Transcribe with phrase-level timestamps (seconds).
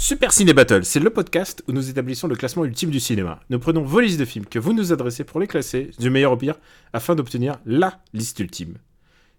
[0.00, 3.40] Super Ciné Battle, c'est le podcast où nous établissons le classement ultime du cinéma.
[3.50, 6.32] Nous prenons vos listes de films que vous nous adressez pour les classer, du meilleur
[6.32, 6.54] au pire,
[6.94, 8.78] afin d'obtenir LA liste ultime.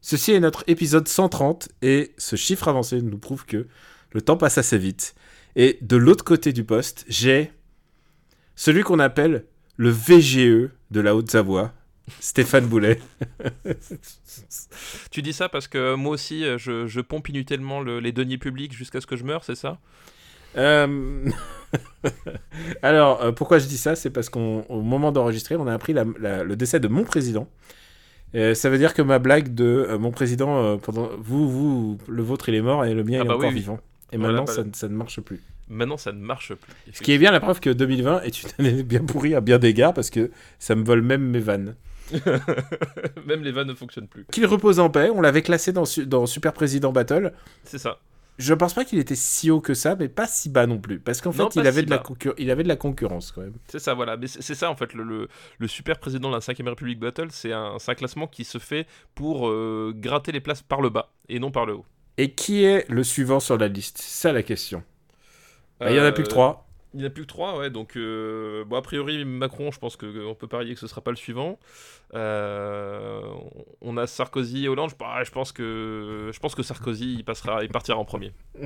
[0.01, 3.67] Ceci est notre épisode 130 et ce chiffre avancé nous prouve que
[4.11, 5.15] le temps passe assez vite.
[5.55, 7.51] Et de l'autre côté du poste, j'ai
[8.55, 9.45] celui qu'on appelle
[9.77, 11.73] le VGE de la Haute-Savoie,
[12.19, 13.01] Stéphane Boulet.
[15.09, 18.37] Tu dis ça parce que moi aussi, euh, je, je pompe inutilement le- les deniers
[18.37, 19.79] publics jusqu'à ce que je meure, c'est ça?
[20.57, 21.25] Euh,
[22.81, 23.95] Alors, euh, pourquoi je dis ça?
[23.95, 27.47] C'est parce qu'au moment d'enregistrer, on a appris la- la- le décès de mon président.
[28.33, 32.47] Euh, ça veut dire que ma blague de mon président, pendant vous, vous, le vôtre,
[32.49, 33.79] il est mort et le mien Ah il est bah encore oui, vivant.
[34.13, 35.41] Et maintenant, ça, ça ne marche plus.
[35.69, 36.73] Maintenant, ça ne marche plus.
[36.93, 39.57] Ce qui est bien la preuve que 2020 est une année bien pourrie à bien
[39.57, 41.75] d'égards parce que ça me vole même mes vannes.
[43.25, 44.25] Même les vannes ne fonctionnent plus.
[44.31, 47.31] Qu'il repose en paix, on l'avait classé dans, dans Super Président Battle.
[47.63, 47.99] C'est ça.
[48.41, 50.99] Je pense pas qu'il était si haut que ça, mais pas si bas non plus.
[50.99, 52.03] Parce qu'en fait, il avait, si de la bas.
[52.03, 53.53] concur- il avait de la concurrence quand même.
[53.67, 54.17] C'est ça, voilà.
[54.17, 55.27] Mais c'est ça, en fait, le, le,
[55.59, 59.47] le super président de la 5ème République Battle, c'est un, classement qui se fait pour
[59.47, 61.85] euh, gratter les places par le bas et non par le haut.
[62.17, 63.99] Et qui est le suivant sur la liste?
[63.99, 64.83] C'est ça la question.
[65.79, 66.67] Bah, Il y en a plus que Euh, trois.
[66.93, 67.69] Il n'y en a plus que trois, ouais.
[67.69, 71.11] Donc, euh, bon, a priori, Macron, je pense qu'on peut parier que ce sera pas
[71.11, 71.57] le suivant.
[72.13, 73.21] Euh,
[73.81, 74.89] on a Sarkozy et Hollande.
[74.89, 78.33] Je, bah, je pense que je pense que Sarkozy, il passera, il partira en premier.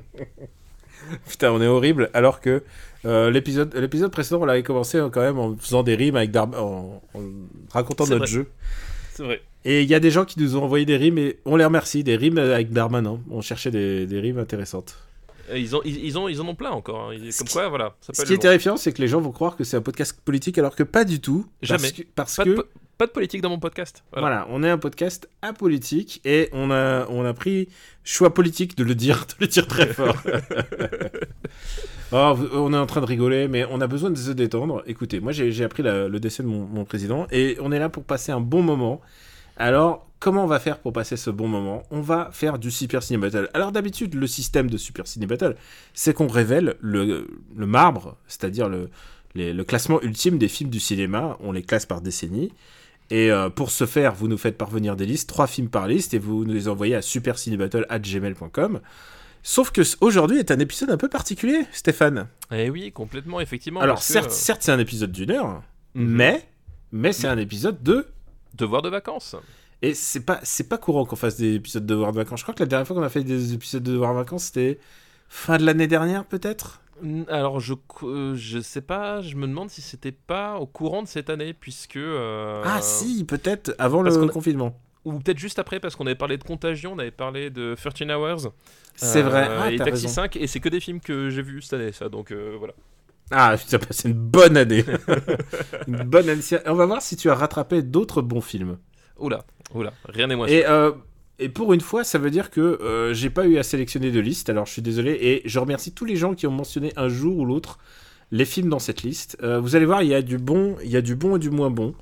[1.27, 2.09] Putain, on est horrible.
[2.13, 2.63] Alors que
[3.05, 6.31] euh, l'épisode, l'épisode précédent, on l'avait commencé euh, quand même en faisant des rimes avec
[6.31, 7.21] Darm- en, en
[7.71, 8.27] racontant notre vrai.
[8.27, 8.47] jeu.
[9.11, 9.41] C'est vrai.
[9.65, 11.65] Et il y a des gens qui nous ont envoyé des rimes et on les
[11.65, 12.03] remercie.
[12.03, 13.19] Des rimes avec Darmanin.
[13.29, 14.97] On cherchait des, des rimes intéressantes.
[15.51, 17.09] Et Ils, ont, ils, ils ont, ils en ont plein encore.
[17.09, 17.13] hein.
[17.13, 17.95] Ils- Ce Comme qui- quoi, voilà.
[18.01, 20.19] Ça Ce qui est terrifiant, c'est que les gens vont croire que c'est un podcast
[20.25, 21.45] politique alors que pas du tout.
[21.67, 21.91] Parce Jamais.
[21.93, 22.67] que, parce Pas, que de,
[22.97, 24.03] pas de politique dans mon podcast.
[24.13, 24.27] Voilà.
[24.27, 27.69] Voilà, on est un podcast apolitique et on a, on a pris
[28.03, 30.15] choix politique de le dire, de le dire très fort.
[32.11, 34.83] Oh, on est en train de rigoler, mais on a besoin de se détendre.
[34.85, 37.79] Écoutez, moi j'ai j'ai appris la- le décès de mon, mon président et on est
[37.79, 39.01] là pour passer un bon moment.
[39.57, 41.83] Alors, comment on va faire pour passer ce bon moment?
[41.91, 43.49] On va faire du Super Ciné Battle.
[43.53, 45.55] Alors d'habitude, le système de Super Ciné Battle,
[45.93, 48.89] c'est qu'on révèle le, le marbre, c'est-à-dire le,
[49.35, 51.37] les- le classement ultime des films du cinéma.
[51.41, 52.51] On les classe par décennie.
[53.11, 56.15] Et euh, pour ce faire, vous nous faites parvenir des listes, trois films par liste,
[56.15, 58.79] et vous nous les envoyez à supercinébattle.gmail.com.
[59.43, 62.27] Sauf que aujourd'hui est un épisode un peu particulier, Stéphane.
[62.51, 63.79] Eh oui, complètement, effectivement.
[63.79, 65.61] Alors parce certes, euh, certes c'est un épisode d'une heure,
[65.93, 66.07] Mhm.
[66.07, 66.45] mais,
[66.91, 68.07] mais c'est un épisode de...
[68.55, 69.35] Devoir de vacances.
[69.81, 72.39] Et c'est pas, c'est pas courant qu'on fasse des épisodes de Devoir de vacances.
[72.39, 74.45] Je crois que la dernière fois qu'on a fait des épisodes de Devoir de vacances,
[74.45, 74.79] c'était
[75.29, 76.81] fin de l'année dernière peut-être?
[77.27, 81.07] Alors, je, euh, je sais pas, je me demande si c'était pas au courant de
[81.07, 81.97] cette année, puisque.
[81.97, 84.79] euh, Ah si, peut-être avant le a- confinement.
[85.03, 88.09] Ou peut-être juste après, parce qu'on avait parlé de Contagion, on avait parlé de 13
[88.11, 88.53] Hours.
[88.95, 90.15] C'est euh, vrai, ah, et t'as Taxi raison.
[90.15, 92.73] 5, et c'est que des films que j'ai vus cette année, ça, donc euh, voilà.
[93.31, 94.83] Ah, ça passé une bonne année.
[95.87, 96.41] une bonne année.
[96.67, 98.77] On va voir si tu as rattrapé d'autres bons films.
[99.19, 100.55] Oula, oula, rien n'est moins sûr.
[100.57, 100.91] Et, euh,
[101.39, 104.19] et pour une fois, ça veut dire que euh, j'ai pas eu à sélectionner de
[104.19, 105.11] liste, alors je suis désolé.
[105.21, 107.79] Et je remercie tous les gens qui ont mentionné un jour ou l'autre
[108.31, 109.37] les films dans cette liste.
[109.43, 111.39] Euh, vous allez voir, il y a du bon, il y a du bon et
[111.39, 111.93] du moins bon.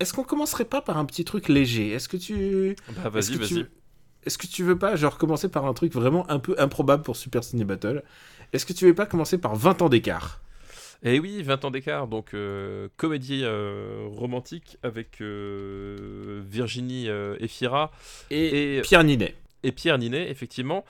[0.00, 1.90] Est-ce qu'on commencerait pas par un petit truc léger?
[1.92, 3.48] Est-ce que tu, Bah, est-ce vas-y, que vas-y.
[3.48, 3.66] tu,
[4.24, 7.16] est-ce que tu veux pas, genre, commencer par un truc vraiment un peu improbable pour
[7.16, 8.02] Super Ciné Battle?
[8.52, 10.40] Est-ce que tu veux pas commencer par 20 ans d'écart?
[11.02, 17.08] Et oui, 20 ans d'écart, donc euh, comédie euh, romantique avec euh, Virginie
[17.40, 17.90] Efira
[18.30, 19.34] et, et, Pierre Ninet.
[19.62, 20.84] et Pierre Ninet, effectivement.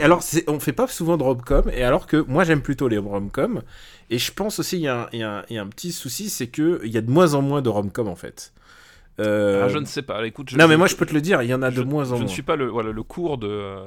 [0.00, 3.62] Alors, on fait pas souvent de rom-com, et alors que moi j'aime plutôt les rom-com,
[4.10, 5.62] et je pense aussi il y, a un- il y a un- il y a
[5.62, 8.16] un petit souci, c'est que il y a de moins en moins de rom-com en
[8.16, 8.52] fait.
[9.20, 10.50] Euh, ah, je ne sais pas, écoute.
[10.50, 11.76] Je, Non, mais je- moi je peux te le dire, il y en a de
[11.76, 12.22] je- moins en Je moins.
[12.22, 13.78] ne suis pas le, voilà, le cours de, euh,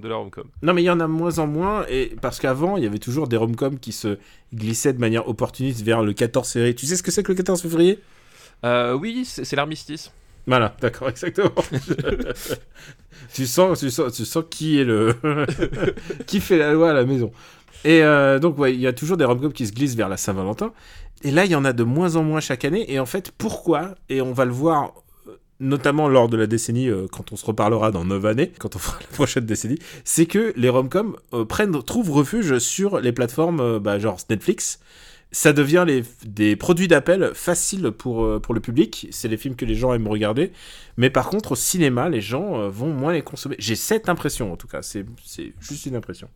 [0.00, 0.44] de la rom-com.
[0.62, 2.86] Non, mais il y en a de moins en moins, et parce qu'avant il y
[2.86, 4.16] avait toujours des rom-com qui se
[4.54, 6.74] glissaient de manière opportuniste vers le 14 février.
[6.74, 7.98] Tu sais ce que c'est que le 14 février?
[8.64, 10.10] Euh, oui, c'est c'est l'armistice.
[10.46, 11.52] Voilà, d'accord, exactement.
[13.34, 15.14] tu, sens, tu, sens, tu sens qui est le.
[16.26, 17.30] qui fait la loi à la maison.
[17.84, 20.72] Et euh, donc, il y a toujours des rom-coms qui se glissent vers la Saint-Valentin.
[21.22, 22.90] Et là, il y en a de moins en moins chaque année.
[22.92, 24.92] Et en fait, pourquoi Et on va le voir
[25.28, 28.76] euh, notamment lors de la décennie, euh, quand on se reparlera dans 9 années, quand
[28.76, 31.16] on fera la prochaine décennie, c'est que les romcoms
[31.86, 34.80] trouvent refuge sur les plateformes bah, genre Netflix.
[35.34, 35.86] Ça devient
[36.26, 39.08] des produits d'appel faciles pour, pour le public.
[39.12, 40.52] C'est les films que les gens aiment regarder.
[40.98, 43.56] Mais par contre, au cinéma, les gens vont moins les consommer.
[43.58, 44.82] J'ai cette impression, en tout cas.
[44.82, 45.06] C'est
[45.58, 46.28] juste une impression.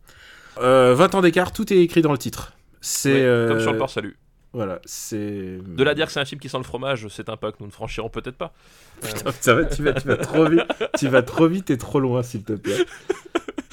[0.61, 2.53] Euh, 20 ans d'écart, tout est écrit dans le titre.
[2.81, 3.13] C'est.
[3.13, 4.17] Ouais, Comme euh, sur le port salut.
[4.53, 5.59] Voilà, c'est.
[5.65, 7.51] De là à dire que c'est un film qui sent le fromage, c'est un pas
[7.51, 8.53] que nous ne franchirons peut-être pas.
[9.01, 10.63] Putain, ça va, tu, vas, tu vas trop vite,
[10.97, 12.77] tu vas trop vite et trop loin, s'il te plaît.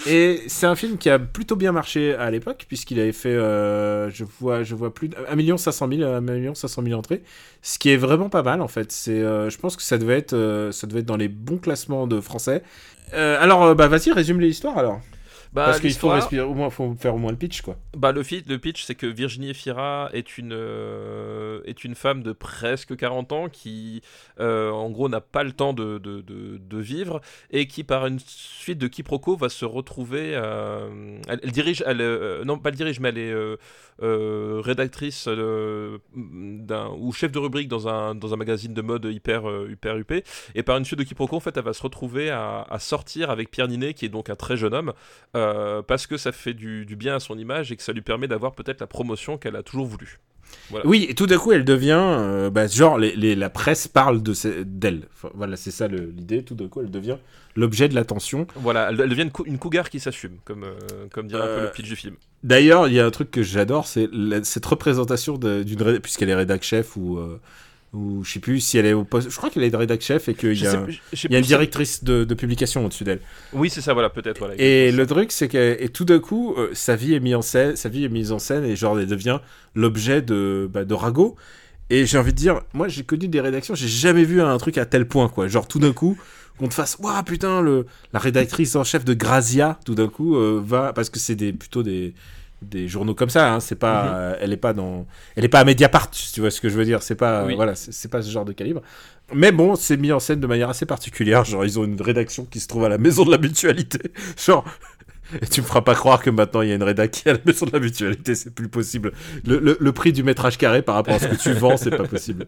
[0.07, 4.11] Et c'est un film qui a plutôt bien marché à l'époque, puisqu'il avait fait, euh,
[4.11, 7.23] je vois, je vois plus de 1 500 000, 1 500 000 entrées,
[7.63, 8.93] ce qui est vraiment pas mal en fait.
[8.93, 11.59] C'est, euh, je pense que ça devait être, euh, ça devait être dans les bons
[11.59, 12.63] classements de français.
[13.13, 15.01] Alors, bah vas-y, résume l'histoire alors.
[15.55, 17.77] Bah, Parce qu'il faut respirer, au moins, faut faire au moins le pitch quoi.
[17.97, 18.23] Bah, le,
[18.59, 23.49] pitch, c'est que Virginie Efira est une, euh, est une femme de presque 40 ans
[23.49, 24.03] qui,
[24.41, 27.21] euh, en gros, n'a pas le temps de, de, de- de vivre
[27.53, 30.33] et qui, par une suite de quiproquos, va se retrouver.
[30.35, 33.35] euh, elle, elle dirige, elle, non, pas elle dirige, mais elle est
[34.03, 35.99] euh, rédactrice euh,
[36.99, 40.25] ou chef de rubrique dans un, magazine de mode hyper, euh, hyper huppé.
[40.55, 43.51] Et par une suite de quiproquos, en fait, elle va se retrouver à, sortir avec
[43.51, 44.93] Pierre Ninet, qui est donc un très jeune homme.
[45.33, 48.29] Parce que ça fait du, du bien à son image et que ça lui permet
[48.29, 50.21] d'avoir peut-être la promotion qu'elle a toujours voulu.
[50.85, 54.23] Oui, et tout d'un coup, elle devient, euh, bah, genre, les, les- la presse parle
[54.23, 54.33] de
[54.65, 55.03] d'elle.
[55.15, 56.43] Enfin, voilà, c'est ça l'idée.
[56.43, 57.17] Tout d'un coup, elle devient
[57.55, 58.47] l'objet de l'attention.
[58.57, 60.75] Voilà, elle, elle devient une, cou- une cougar qui s'assume, comme, euh,
[61.13, 62.17] comme dirait un peu Euh, le pitch du film.
[62.43, 64.09] D'ailleurs, il y a un truc que j'adore, c'est
[64.43, 67.41] cette représentation de- d'une puisqu'elle est rédac chef ou euh,
[67.95, 69.31] ou je sais plus si elle est au poste.
[69.31, 70.87] Je crois qu'elle est rédac chef et qu'il y a,
[71.31, 73.21] y une directrice de, de publication au-dessus d'elle.
[73.53, 74.39] Oui, c'est ça, voilà, peut-être.
[74.39, 77.35] Voilà, Et le truc, c'est que et tout d'un coup, euh, sa vie est mise
[77.37, 79.39] en scène, sa vie est mise en scène et genre elle devient
[79.75, 81.37] l'objet de bah, de ragots.
[81.91, 84.79] Et j'ai envie de dire, moi j'ai connu des rédactions, j'ai jamais vu un truc
[84.79, 85.49] à tel point quoi.
[85.49, 86.19] Genre tout d'un coup,
[86.59, 90.37] qu'on te fasse, waouh putain, le la rédactrice en chef de Grazia, tout d'un coup
[90.37, 92.15] euh, va parce que c'est des plutôt des
[92.69, 94.11] des journaux comme ça, hein, c'est pas, Mhm.
[94.15, 95.07] euh, elle est pas dans,
[95.37, 97.45] elle est pas à Mediapart, si tu vois ce que je veux dire, c'est pas,
[97.45, 97.55] Oui.
[97.57, 98.83] voilà, c'est pas ce genre de calibre.
[99.33, 101.45] Mais bon, c'est mis en scène de manière assez particulière.
[101.45, 103.99] Genre, ils ont une rédaction qui se trouve à la maison de la mutualité.
[104.37, 104.65] Genre,
[105.41, 107.31] et tu me feras pas croire que maintenant il y a une rédac qui est
[107.31, 109.13] à la maison de la mutualité, c'est plus possible.
[109.47, 111.91] Le, le- le prix du métrage carré par rapport à ce que tu vends, c'est
[111.97, 112.47] pas possible.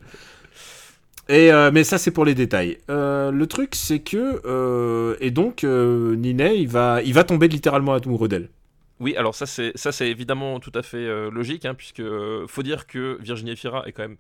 [1.29, 2.79] Et euh, mais ça c'est pour les détails.
[2.91, 7.95] Euh, le truc c'est que euh, et donc Ninet il va il va tomber littéralement
[7.95, 8.49] amoureux d'elle.
[8.99, 12.47] Oui, alors ça c'est ça c'est évidemment tout à fait euh, logique, hein, puisque euh,
[12.47, 14.17] faut dire que Virginie Efira est quand même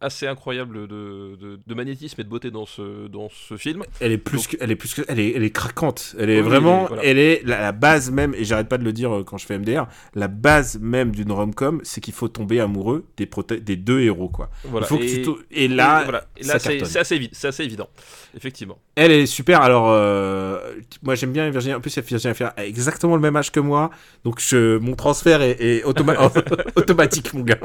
[0.00, 3.82] assez incroyable de, de- de magnétisme et de beauté dans ce dans ce film.
[4.00, 6.14] Elle est plus Donc- que elle est plus que elle est elle est craquante.
[6.18, 7.02] Elle est Oui, vraiment voilà.
[7.04, 9.46] elle est la, la base même et j'arrête pas de le dire euh, quand je
[9.46, 9.86] fais MDR.
[10.14, 13.28] La base même d'une rom-com c'est qu'il faut tomber amoureux des
[13.60, 14.50] des deux héros quoi.
[14.64, 14.86] Voilà.
[14.86, 16.24] Il faut que et, tu to- et là et voilà.
[16.36, 17.88] Et ça là c'est assez, évi- c'est assez évident,
[18.36, 18.78] effectivement.
[18.94, 19.60] Elle est super.
[19.62, 20.58] Alors, euh,
[21.02, 21.74] moi j'aime bien Virginie.
[21.74, 23.90] En plus, Virginie a exactement le même âge que moi,
[24.24, 26.16] donc je, mon transfert est, est automa-
[26.76, 27.58] automatique, mon gars.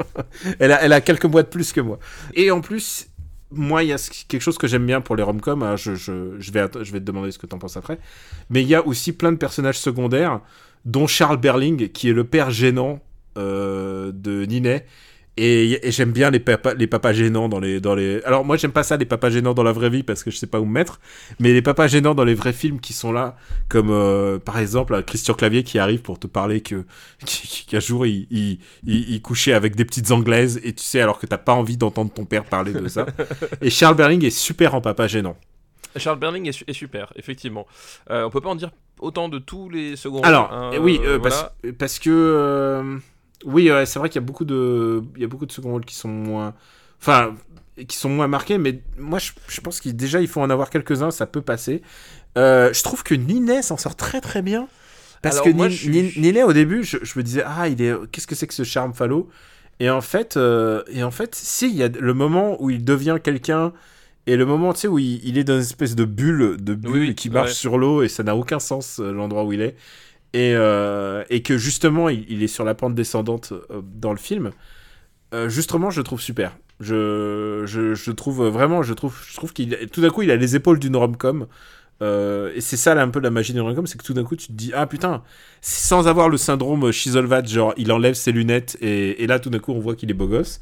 [0.59, 1.99] Elle a, elle a quelques mois de plus que moi.
[2.33, 3.07] Et en plus,
[3.51, 5.63] moi, il y a quelque chose que j'aime bien pour les rom-coms.
[5.63, 7.99] hein, je, je, je, vais, je vais te demander ce que t'en penses après.
[8.49, 10.41] Mais il y a aussi plein de personnages secondaires,
[10.85, 13.01] dont Charles Berling, qui est le père gênant
[13.37, 14.85] euh, de Ninet.
[15.37, 18.21] Et, et j'aime bien les papas, les papas gênants dans les, dans les.
[18.25, 20.35] Alors moi j'aime pas ça les papas gênants dans la vraie vie parce que je
[20.35, 20.99] sais pas où me mettre,
[21.39, 23.37] mais les papas gênants dans les vrais films qui sont là,
[23.69, 26.83] comme euh, par exemple Christian Clavier qui arrive pour te parler que
[27.67, 31.17] qu'un jour il, il, il, il couchait avec des petites anglaises et tu sais alors
[31.17, 33.05] que t'as pas envie d'entendre ton père parler de ça.
[33.61, 35.37] et Charles Berling est super en papa gênant.
[35.95, 37.65] Charles Berling est, su- est super, effectivement.
[38.09, 40.25] Euh, on peut pas en dire autant de tous les secondes.
[40.25, 41.53] Alors, hein, euh, oui, euh, euh, voilà.
[41.61, 42.97] parce, parce que euh,
[43.45, 45.71] oui, ouais, c'est vrai qu'il y a beaucoup de, il y a beaucoup de second
[45.71, 46.53] rôles qui sont moins,
[47.01, 47.35] enfin,
[47.87, 50.69] qui sont moins marqués, mais moi, je, je pense qu'il déjà il faut en avoir
[50.69, 51.81] quelques-uns, ça peut passer.
[52.37, 54.67] Euh, je trouve que Ninet s'en sort très très bien.
[55.21, 57.43] Parce Alors, que moi, Ni- je suis- Ni- Ninet, au début, je, je me disais,
[57.45, 59.29] ah, il est, qu'est-ce que c'est que ce charme falot
[59.79, 62.83] Et en fait, euh, et en fait, si, il y a le moment où il
[62.83, 63.73] devient quelqu'un,
[64.27, 66.75] et le moment, tu sais, où il, il est dans une espèce de bulle, de
[66.75, 67.55] bulle Oui, qui marche ouais.
[67.55, 69.75] sur l'eau, et ça n'a aucun sens, euh, l'endroit où il est.
[70.33, 74.17] Et, euh, et que justement, il, il est sur la pente descendante euh, dans le
[74.17, 74.51] film.
[75.33, 76.57] Euh, justement, je le trouve super.
[76.79, 80.55] Je, je, trouve vraiment, je trouve, je trouve qu'il, tout d'un coup, il a les
[80.55, 81.47] épaules d'une rom-com.
[82.01, 84.35] Et c'est ça là, un peu la magie d'une rom-com, c'est que tout d'un coup,
[84.35, 85.21] tu te dis, ah putain,
[85.61, 89.59] sans avoir le syndrome Chisolvat, genre il enlève ses lunettes et, et là, tout d'un
[89.59, 90.59] coup, on voit qu'il est beau gosse.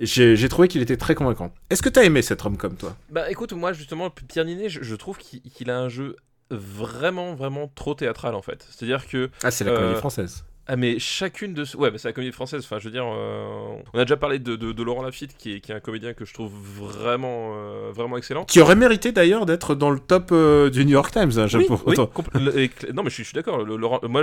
[0.00, 1.52] J'ai trouvé qu'il était très convaincant.
[1.68, 2.96] Est-ce que t'as aimé cette rom-com, toi?
[3.10, 6.16] Bah écoute, moi justement, Pierre Ninet, je, trouve qu'il a un jeu
[6.50, 8.66] vraiment, vraiment trop théâtral en fait.
[8.70, 10.44] C'est-à-dire que Ah, c'est la Euh, comédie française.
[10.72, 11.64] Ah mais chacune de...
[11.76, 14.38] Ouais, mais c'est la comédie française, enfin je veux dire, euh, on a déjà parlé
[14.38, 17.54] de, de- de Laurent Lafitte, qui est, qui est un comédien que je trouve vraiment,
[17.56, 18.44] euh, vraiment excellent.
[18.44, 21.32] Qui aurait mérité d'ailleurs d'être dans le top euh, du New York Times.
[21.38, 21.96] hein, Oui, oui,
[22.34, 23.66] le- non mais je suis, suis d'accord,
[24.08, 24.22] moi,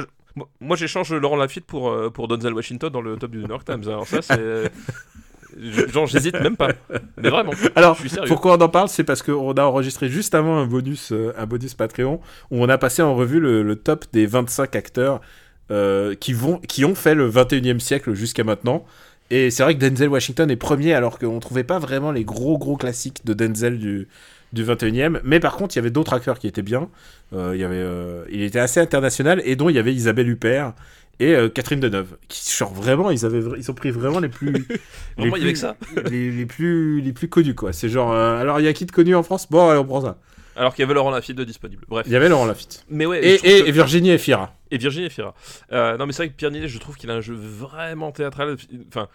[0.62, 3.66] moi- j'échange Laurent Lafitte pour, euh, pour Denzel Washington dans le top du New York
[3.66, 4.72] Times, alors ça c'est...
[5.60, 6.70] Genre j'hésite même pas,
[7.18, 8.28] mais vraiment, Alors, je suis sérieux.
[8.28, 8.90] pourquoi on en parle?
[8.90, 12.20] C'est parce qu'on a enregistré juste avant un bonus, euh, un bonus Patreon
[12.52, 15.22] où on a passé en revue le, le top des 25 acteurs
[15.70, 18.86] euh, qui, vont, qui ont fait le 21e siècle jusqu'à maintenant.
[19.30, 22.58] Et c'est vrai que Denzel Washington est premier alors qu'on trouvait pas vraiment les gros
[22.58, 24.08] gros classiques de Denzel du,
[24.54, 25.20] du 21e.
[25.26, 26.88] Mais par contre, il y avait d'autres acteurs qui étaient bien.
[27.34, 30.30] Euh, il, y avait, euh, il était assez international et dont il y avait Isabelle
[30.30, 30.74] Huppert
[31.20, 32.18] et euh, Catherine Deneuve.
[32.28, 34.52] Qui, genre vraiment, ils, avaient, ils ont pris vraiment les plus.
[35.18, 35.76] les plus- que ça
[36.10, 38.86] les, les plus les plus connus quoi c'est genre euh, alors il y a qui
[38.86, 39.48] de connu en France?
[39.50, 40.18] Bon allez on prend ça
[40.56, 42.06] Alors qu'il y avait Laurent Lafitte de disponible, bref.
[42.08, 45.06] il y avait Laurent Lafitte Mais ouais, et, et, que- et Virginie Efira Et Virginie
[45.06, 45.34] Efira.
[45.72, 48.12] Euh, non, mais c'est vrai que Pierre Ninet, je trouve qu'il a un jeu vraiment
[48.12, 48.56] théâtral.
[48.88, 49.08] Enfin,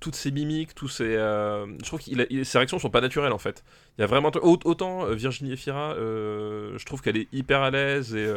[0.00, 1.16] toutes ses mimiques, tous ses.
[1.16, 3.64] euh, je trouve que ses réactions sont pas naturelles en fait.
[3.98, 4.30] Il y a vraiment.
[4.42, 8.28] au- Autant euh, Virginie Efira, euh, je trouve qu'elle est hyper à l'aise et,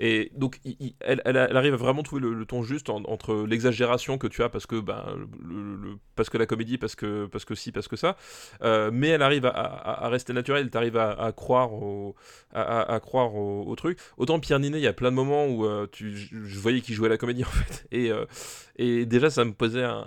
[0.00, 0.60] et donc
[1.00, 4.42] elle, elle, elle arrive à vraiment trouver le, ton juste en- entre l'exagération que tu
[4.42, 5.04] as parce que, ben,
[6.16, 8.16] parce que la comédie, parce que, parce que si, parce que ça.
[8.92, 12.14] Mais elle arrive à, rester naturelle, tu arrives à, croire au,
[12.52, 13.98] à croire au, au truc.
[14.16, 16.94] Autant Pierre Ninet, il y a plein de moments où euh, tu, je, voyais qu'il
[16.94, 17.86] jouait la comédie en fait.
[17.92, 18.24] Et, euh,
[18.76, 20.04] et déjà, ça me posait un,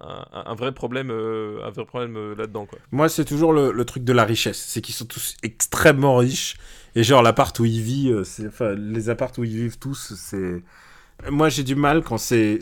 [0.00, 2.66] un, vrai problème, un vrai problème euh, là-dedans.
[2.90, 6.56] Moi c'est toujours le, le truc de la richesse c'est qu'ils sont tous extrêmement riches
[6.94, 10.62] et genre l'appart où ils vivent enfin les apparts où ils vivent tous c'est
[11.30, 12.58] moi j'ai du mal quand c'est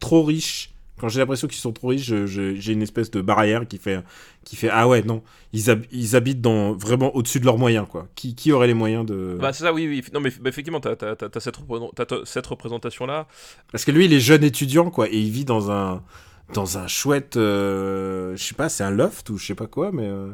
[0.00, 3.78] trop riche quand j'ai l'impression qu'ils sont trop riches j'ai une espèce de barrière qui
[3.78, 4.02] fait
[4.44, 5.22] qui fait ah ouais non
[5.52, 8.74] ils, hab- ils habitent dans vraiment au-dessus de leurs moyens quoi qui, qui aurait les
[8.74, 10.02] moyens de Bah, c'est ça, oui, oui.
[10.14, 13.26] Non, mais bah, effectivement, t'as as, cette, repré- t'as- t'as cette représentation-là.
[13.70, 16.02] Parce que lui, il est jeune étudiant, quoi, et il vit dans un,
[16.54, 19.90] dans un chouette, euh, je sais pas, c'est un loft ou je sais pas quoi,
[19.92, 20.30] mais euh,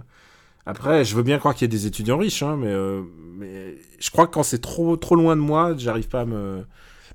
[0.67, 3.03] après, je veux bien croire qu'il y a des étudiants riches, hein, mais, euh,
[3.39, 6.65] mais je crois que quand c'est trop, trop loin de moi, j'arrive pas à me,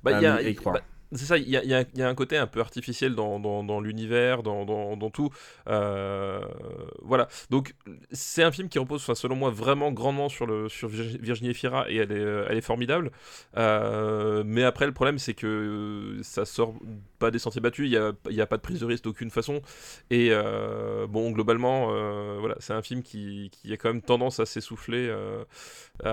[0.02, 0.74] Bah, à il y a- y croire.
[0.76, 0.82] bah,
[1.14, 2.60] c'est ça, il y a, il y a- il y a un côté un peu
[2.60, 4.64] artificiel dans, dans, dans l'univers, dans,
[5.10, 5.30] tout.
[5.68, 6.40] Euh,
[7.02, 7.28] voilà.
[7.50, 7.74] Donc,
[8.12, 11.50] c'est un film qui repose, enfin, selon moi, vraiment grandement sur, le, sur Virgi- Virginie
[11.50, 13.10] Efira et elle est, elle est formidable.
[13.56, 16.74] Euh, mais après, le problème, c'est que ça sort
[17.18, 19.30] pas des sentiers battus, il n'y a, y a pas de prise de risque d'aucune
[19.30, 19.60] façon.
[20.10, 21.86] Et euh, bon, globalement,
[22.40, 25.12] voilà, c'est un film qui, qui a quand même tendance à s'essouffler.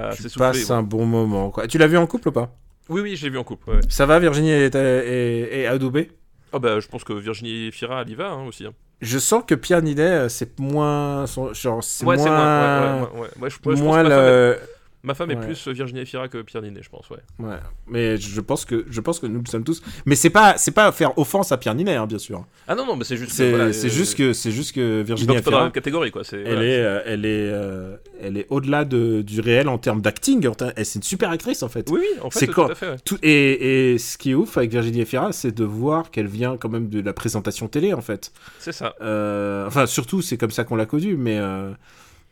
[0.10, 1.68] Tu passes un bon moment, quoi.
[1.68, 2.56] Tu l'as vu en couple ou pas?
[2.92, 3.70] Oui, oui, je l'ai vu en couple.
[3.70, 3.80] ouais.
[3.88, 6.12] Ça va, Virginie et, et, et adoubée?
[6.52, 8.66] Ah bah, je pense que Virginie Efira, elle y va hein, aussi.
[8.66, 8.74] hein.
[9.00, 13.00] Je sens que Pierre Nidet, euh, c'est moins, son- genre, c'est Ouais, c'est moins, moins.
[13.00, 13.20] Ouais, ouais, ouais, ouais.
[13.22, 14.60] Ouais, je, ouais, je pense moins que
[15.04, 17.10] ma femme, est, est plus Virginie Efira que Pierre Ninet, je pense.
[17.10, 17.18] Ouais.
[17.40, 17.56] ouais.
[17.88, 19.82] Mais je pense que, je pense que nous le sommes tous.
[20.06, 22.46] Mais c'est pas, c'est pas faire offense à Pierre Nidet, hein, bien sûr.
[22.68, 23.32] Ah non, non, mais c'est juste.
[23.32, 25.72] que, C'est voilà, euh, juste que c'est juste que Virginie entrent pas dans la même
[25.72, 26.24] catégorie, quoi.
[26.24, 26.38] C'est.
[26.42, 26.64] elle voilà.
[26.64, 30.48] est euh, elle est euh, elle est au-delà de, du réel en termes d'acting.
[30.76, 31.90] elle- C'est une super actrice en fait.
[31.90, 32.90] Oui, oui, en fait, C'est tout quand- à fait.
[32.90, 32.96] ouais.
[33.04, 36.58] Tout, et, et ce qui est ouf avec Virginie Efira, c'est de voir qu'elle vient
[36.58, 38.32] quand même de la présentation télé en fait.
[38.60, 38.96] C'est ça.
[39.02, 41.72] Euh, enfin surtout c'est comme ça qu'on l'a connue, mais euh,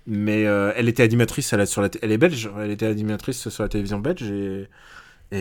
[0.10, 3.48] mais euh, elle était animatrice à la- sur la elle est belge, elle était animatrice
[3.50, 4.68] sur la télévision belge et,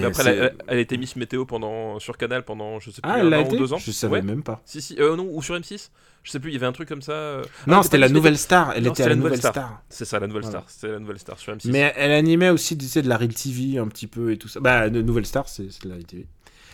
[0.05, 3.19] après, c'est- elle, été Miss Météo pendant, sur Canal pendant, je sais plus, ah un
[3.21, 3.79] elle l'a an ou deux ans.
[3.79, 4.23] je savais Ouais.
[4.23, 4.61] même pas.
[4.67, 5.91] Si, si, euh, non, ou sur M6
[6.25, 7.13] Je sais plus, il y avait un truc comme ça.
[7.13, 9.83] euh, Non ah, c'était pas la nouvelle star, elle Non, était c'était la nouvelle star.
[9.89, 10.59] C'est ça, la nouvelle Voilà.
[10.59, 10.71] star.
[10.71, 11.71] C'était la nouvelle star sur M6.
[11.71, 14.49] Mais elle animait aussi, tu sais, de la Real TV un petit peu et tout
[14.49, 14.61] ça.
[14.61, 16.27] Bah, de Nouvelle Star, c'est c'est de la Real TV.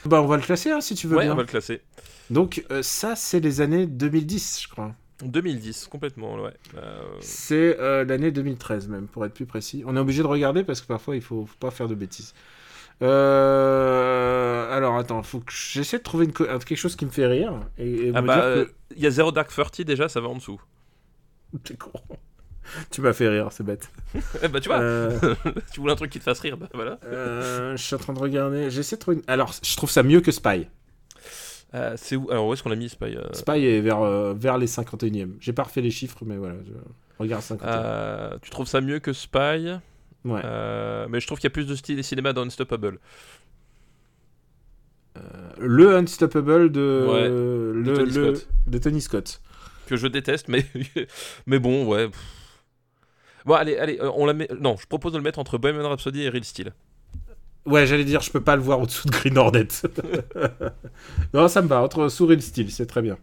[0.06, 1.32] Bah, on va le classer hein, si tu veux ouais, bien.
[1.34, 1.82] on va le classer.
[2.30, 4.92] Donc, euh, ça, c'est les années 2010, je crois.
[5.28, 6.52] 2010, complètement, ouais.
[6.76, 9.82] Euh, C'est euh, l'année 2013, même, pour être plus précis.
[9.86, 12.34] On est obligé de regarder parce que parfois, il faut, faut pas faire de bêtises.
[13.02, 14.76] Euh...
[14.76, 17.26] Alors, attends, faut que j'essaie de trouver une co- un- quelque chose qui me fait
[17.26, 17.52] rire.
[17.78, 18.72] Et, et Ah bah, que...
[18.96, 20.60] il y a Zero Dark Thirty déjà, ça va en dessous.
[21.64, 21.90] T'es con.
[22.90, 23.90] tu m'as fait rire, c'est bête.
[24.42, 24.80] Eh bah, tu vois,
[25.72, 26.98] tu voulais un truc qui te fasse rire, bah voilà.
[27.02, 28.70] je suis en train de regarder.
[28.70, 29.22] J'essaie de trouver une...
[29.26, 30.66] Alors, je trouve ça mieux que Spy.
[31.74, 34.32] Euh, c'est où Alors, où est-ce qu'on l'a mis, Spy euh, Spy est vers, euh,
[34.36, 35.32] vers les 51e.
[35.40, 36.54] J'ai pas refait les chiffres, mais voilà.
[36.66, 36.72] Je...
[37.18, 37.68] Regarde 51.
[37.68, 39.70] euh, Tu trouves ça mieux que Spy?
[40.24, 40.42] Ouais.
[41.08, 42.98] Mais je trouve qu'il y a plus de style et cinéma dans Unstoppable.
[45.58, 48.48] Le Unstoppable de, Ouais, le, Tony le- Scott.
[48.66, 49.40] de Tony Scott.
[49.86, 50.64] Que je déteste, mais,
[51.46, 52.10] mais bon, ouais.
[53.44, 54.48] Bon, allez, allez, on la met.
[54.60, 56.72] Non, je propose de le mettre entre Bohemian Rhapsody et Real Steel.
[57.66, 59.68] Ouais, j'allais dire, je peux pas le voir au-dessous de Green Hornet.
[61.32, 61.82] non, ça me va.
[61.82, 63.16] Entre Sourire le style, c'est très bien.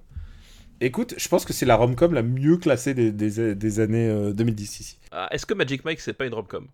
[0.80, 4.34] Écoute, je pense que c'est la rom-com la mieux classée des, des, des années euh,
[4.34, 4.98] 2010 ici.
[5.12, 6.68] Ah, Est-ce que Magic Mike, c'est pas une rom-com?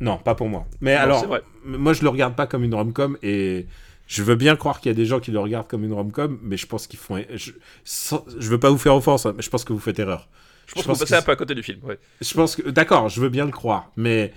[0.00, 0.66] Non, pas pour moi.
[0.80, 3.66] Mais Non, alors, moi je le regarde pas comme une rom-com et
[4.08, 6.38] Je veux bien croire qu'il y a des gens qui le regardent comme une rom-com,
[6.42, 7.22] mais je pense qu'ils font.
[7.34, 7.52] Je,
[7.84, 10.28] sans- je veux pas vous faire offense, hein, mais je pense que vous faites erreur.
[10.66, 11.78] Je pense Je qu'on pense passait que un peu à côté du film.
[11.84, 11.98] Ouais.
[12.20, 12.68] Je pense que.
[12.68, 14.32] D'accord, je veux bien le croire, mais.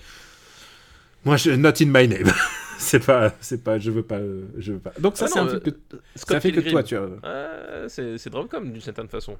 [1.24, 1.50] Moi, je...
[1.52, 2.32] not in my name.
[2.78, 3.34] c'est pas.
[3.40, 3.78] C'est pas.
[3.78, 4.16] Je veux pas.
[4.18, 4.92] euh, Je veux pas.
[4.98, 5.70] Donc, ça, Ah c'est un film que.
[6.16, 7.06] Scott Ça fait que toi, tu as.
[7.22, 9.36] Ah, c'est drôle comme d'une certaine façon.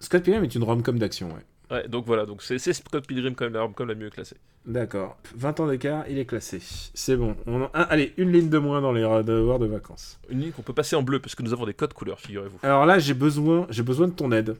[0.00, 1.40] Scott Pilgrim est une rom-com d'action, ouais.
[1.70, 4.36] Ouais, donc voilà, donc c'est c'est Scott Pilgrim quand même la, comme la mieux classée.
[4.66, 5.16] D'accord.
[5.34, 6.58] 20 ans d'écart, il est classé.
[6.92, 7.36] C'est bon.
[7.46, 10.18] On en- un- Allez, une ligne de moins dans les devoirs de vacances.
[10.28, 12.58] Une ligne qu'on peut passer en bleu parce que nous avons des codes couleurs, figurez-vous.
[12.62, 14.56] Alors là, j'ai besoin, j'ai besoin de ton aide.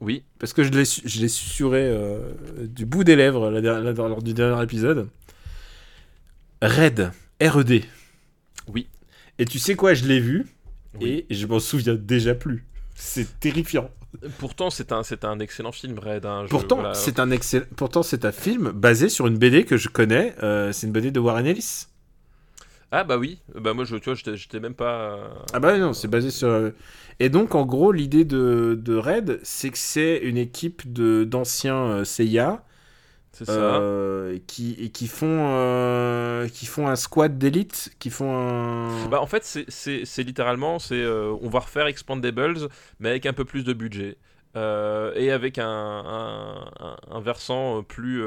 [0.00, 2.18] Oui, Parce que je l'ai su- je l'ai susurré euh,
[2.66, 5.08] du bout des lèvres lors du dernier épisode.
[6.62, 7.12] Red.
[7.40, 7.84] R-E-D.
[8.68, 8.88] Oui.
[9.38, 10.46] Et tu sais quoi, je l'ai vu.
[11.00, 11.26] Oui.
[11.28, 12.64] Et je m'en souviens déjà plus.
[12.94, 13.90] C'est terrifiant.
[14.38, 16.24] pourtant c'est un, c'est un excellent film, Red.
[16.24, 16.94] hein, je- Pourtant, voilà.
[16.94, 17.66] c'est un excellent.
[17.76, 20.34] Pourtant, c'est un film basé sur une BD que je connais.
[20.42, 21.86] euh, c'est une BD de Warren Ellis.
[22.92, 25.18] Ah bah oui, bah moi je, tu vois, j'étais même pas...
[25.52, 26.48] Ah bah non, c'est basé sur...
[26.48, 26.70] euh,
[27.18, 31.76] Et donc, en gros, l'idée de, de Red, c'est que c'est une équipe de d'anciens
[31.76, 32.62] euh, CIA
[33.44, 33.52] ça.
[33.52, 39.06] euh, qui, et qui, font, euh, qui font un squad d'élite, qui font un...
[39.08, 42.68] Bah en fait c'est- littéralement, c'est euh, on va refaire Expandables
[43.00, 44.16] mais avec un peu plus de budget.
[44.54, 45.66] et avec un,
[47.10, 48.24] un, versant plus,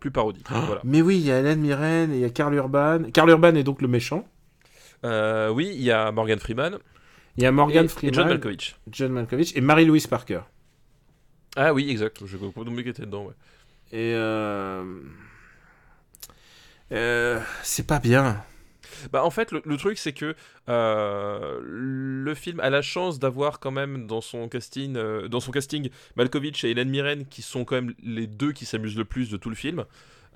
[0.00, 0.46] plus parodique.
[0.50, 0.80] voilà.
[0.84, 3.04] Mais oui, il y a Hélène Mirren et il y a Karl Urban.
[3.14, 4.26] Karl Urban est donc le méchant.
[5.04, 6.78] Oui, il y a Morgan Freeman
[7.36, 8.76] Il y a Morgan et, et Freeman, John Malkovich.
[8.90, 10.40] John Malkovich et Marie-Louise Parker.
[11.56, 12.24] Ah oui, exact.
[12.26, 13.24] Je comprends qu'il était dedans.
[13.26, 13.34] Ouais.
[13.92, 14.14] Et...
[14.14, 14.84] euh,
[16.92, 18.42] euh, c'est pas bien.
[19.12, 20.34] Bah en fait le, truc c'est que
[20.68, 25.88] euh, le film a la chance d'avoir quand même dans son casting dans son casting
[26.16, 29.38] Malkovich et Hélène Mirren qui sont quand même les deux qui s'amusent le plus de
[29.38, 29.86] tout le film.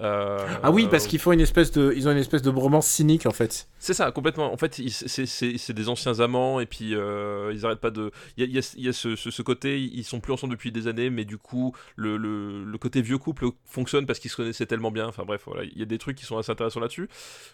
[0.00, 2.86] Euh, Ah oui, parce qu'ils font une espèce de, ils ont une espèce de bromance
[2.86, 3.68] cynique en fait.
[3.78, 4.52] C'est ça, complètement.
[4.52, 8.10] En fait, c'est- des anciens amants et puis euh, ils arrêtent pas de.
[8.36, 10.54] Il y a, il y a- a ce, ce- ce côté, ils sont plus ensemble
[10.54, 14.30] depuis des années, mais du coup, le, le- le côté vieux couple fonctionne parce qu'ils
[14.30, 15.06] se connaissaient tellement bien.
[15.06, 17.08] Enfin bref, voilà, il y a des trucs qui sont assez intéressants là-dessus.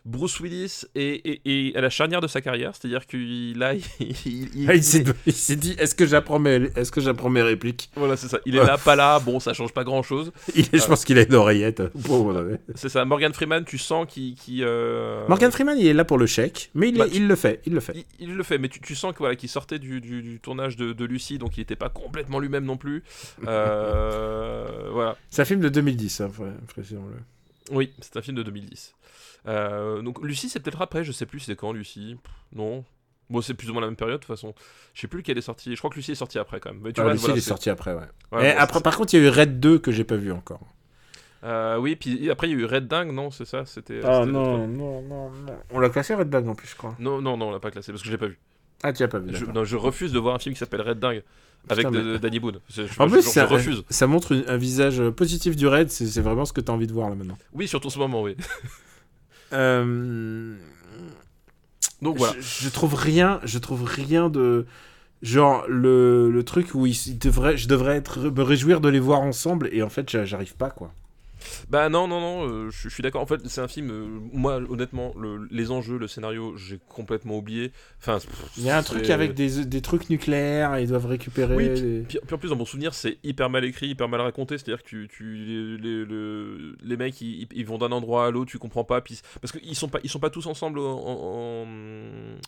[0.07, 3.21] Bruce Willis est, est- est à la charnière de sa carrière, c'est-à-dire qu'il
[4.01, 7.91] il, il- Ah, il s'est dit, est-ce que j'apprends mes, est-ce que j'apprends mes répliques?
[7.97, 8.39] Voilà, c'est ça.
[8.47, 9.19] Il est là, pas là.
[9.21, 10.33] Bon, ça change pas grand-chose.
[10.55, 11.83] Je pense qu'il a une oreillette.
[12.05, 12.30] Pauvre,
[12.75, 13.05] C'est ça.
[13.05, 14.35] Morgan Freeman, tu sens qu'il.
[14.35, 17.37] qu'il, euh, Morgan Freeman, il est là pour le chèque, mais il, Bah, il le
[17.37, 17.93] fait, il le fait.
[18.19, 20.41] Il, il le fait, mais tu, tu sens que voilà, qu'il sortait du, du- du
[20.41, 23.03] tournage de, de Lucie, donc il n'était pas complètement lui-même non plus.
[23.47, 25.17] Euh, voilà.
[25.31, 26.31] C'est un film de 2010, hein,
[26.69, 27.17] précisons-le.
[27.77, 28.95] Oui, c'est un film de 2010.
[29.47, 32.17] Euh, donc Lucie, c'est peut-être après, je sais plus, c'est quand Lucie?
[32.23, 32.85] Pff, Non.
[33.29, 34.55] Bon, c'est plus ou moins la même période de toute façon.
[34.93, 35.71] Je sais plus lequel est sorti.
[35.73, 36.81] Je crois que Lucie est sorti après quand même.
[36.83, 38.01] Mais tu Ah, vois, Lucie, voilà, il est c'est- sorti après, ouais.
[38.33, 40.17] ouais, Et bon, après, par contre, il y a eu Red 2 que j'ai pas
[40.17, 40.61] vu encore.
[41.43, 44.01] Euh, oui, puis après il y a eu Red Dingue, non, c'est ça C'était.
[44.05, 45.53] Ah c'était- non, non, non, non.
[45.71, 46.95] On l'a classé Red Dog en plus, je crois.
[46.99, 48.39] Non, non, non, on l'a pas classé parce que je l'ai pas vu.
[48.83, 49.29] Ah, tu l'as pas vu.
[49.35, 49.55] Je, d'accord.
[49.55, 51.23] non, je refuse de voir un film qui s'appelle Red Dingue
[51.69, 52.61] avec Putain, de- mais- Danny Boone.
[52.69, 53.83] Je, je- En je- plus, je ça, refuse.
[53.91, 56.75] ça montre une- un visage positif du Red, c'est c'est vraiment ce que tu as
[56.75, 57.37] envie de voir là maintenant.
[57.53, 58.37] Oui, surtout en ce moment, oui.
[59.53, 60.57] Euh...
[62.03, 62.35] Donc voilà.
[62.39, 64.67] Je, je trouve rien, je trouve rien de
[65.23, 69.01] genre le, le truc où il, il devrait, je devrais être me réjouir de les
[69.01, 70.93] voir ensemble et en fait j'a- j'arrive pas quoi.
[71.69, 73.23] Bah non, non, non, euh, je je suis d'accord.
[73.23, 77.37] En fait, c'est un film, euh, moi, honnêtement, le- les enjeux, le scénario, j'ai complètement
[77.39, 77.73] oublié.
[77.99, 78.19] Enfin,
[78.57, 81.55] Il y a un truc avec des, des trucs nucléaires, ils doivent récupérer.
[81.57, 81.69] Oui,
[82.09, 84.59] Puis, puis en plus, dans mon souvenir, c'est hyper mal écrit, hyper mal raconté.
[84.59, 88.31] C'est-à-dire que tu, tu- les, les- le- les mecs, ils, ils vont d'un endroit à
[88.31, 89.01] l'autre, tu comprends pas.
[89.01, 91.67] Puis, parce qu'ils sont pas, ils sont pas tous ensemble en, en,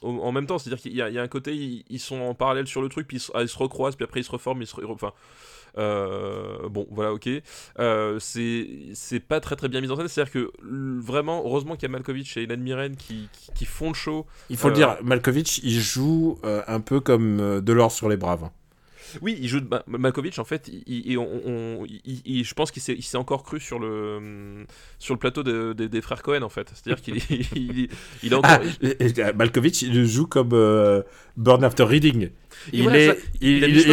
[0.03, 0.59] en- en même temps.
[0.59, 2.83] C'est-à-dire qu'il y, a- il y a un côté, ils, ils sont en parallèle sur
[2.83, 4.67] le truc, puis ils, se- ah, ils se recroisent, puis après ils se reforment, ils
[4.67, 5.13] se, enfin.
[5.77, 7.29] Bon, voilà, ok.
[7.79, 10.09] Euh, c'est c'est pas très très bien mis en scène.
[10.09, 10.53] C'est-à-dire que
[11.01, 14.27] vraiment, heureusement qu'il y a Malkovich et Hélène Mirren qui, qui, qui font le show.
[14.51, 18.09] Il faut le Euh, dire, Malkovich, il joue euh, un peu comme euh, Delors sur
[18.09, 18.49] les Braves.
[19.21, 20.69] Oui, il joue de Ma- Malkovich en fait.
[20.87, 24.65] Il, il- on- on- il- il- je pense qu'il s'est encore cru sur le hum,
[24.99, 26.73] sur le plateau de- de- des frères Cohen en fait.
[26.75, 27.17] C'est-à-dire qu'il
[28.23, 28.51] il, encore.
[29.21, 31.03] Ah, Malkovich, il joue comme euh,
[31.37, 32.31] Burn After Reading.
[32.73, 33.15] Il, voilà, est, ça-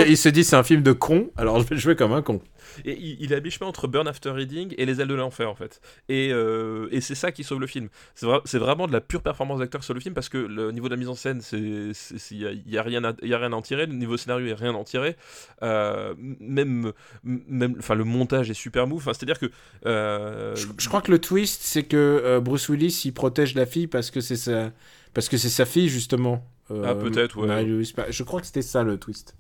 [0.08, 2.41] il se dit c'est un film de con, alors je vais jouer comme un con.
[2.86, 5.49] Et il, il est à mi-chemin entre Burn After Reading et Les ailes de l'enfer
[5.49, 5.82] en fait.
[6.08, 7.89] Et, euh, et c'est ça qui sauve le film.
[8.15, 10.71] C'est vra- c'est vraiment de la pure performance d'acteur sur le film parce que le
[10.71, 11.93] niveau de la mise en scène, il
[12.32, 13.86] y a, il y a rien à, il y a rien à en tirer.
[13.86, 15.15] Le niveau scénario, il y a rien à en tirer.
[15.63, 16.91] Euh, même
[17.23, 18.97] même enfin le montage est super mou.
[18.97, 19.49] Enfin c'est à dire que
[19.86, 23.65] euh, Je, je crois que le twist, c'est que euh, Bruce Willis, il protège la
[23.65, 24.71] fille parce que c'est sa,
[25.13, 26.45] parce que c'est sa fille justement.
[26.71, 28.12] Euh, Ah, peut-être, ouais.
[28.12, 29.36] Je crois que c'était ça le twist.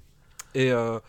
[0.55, 0.99] Et, euh,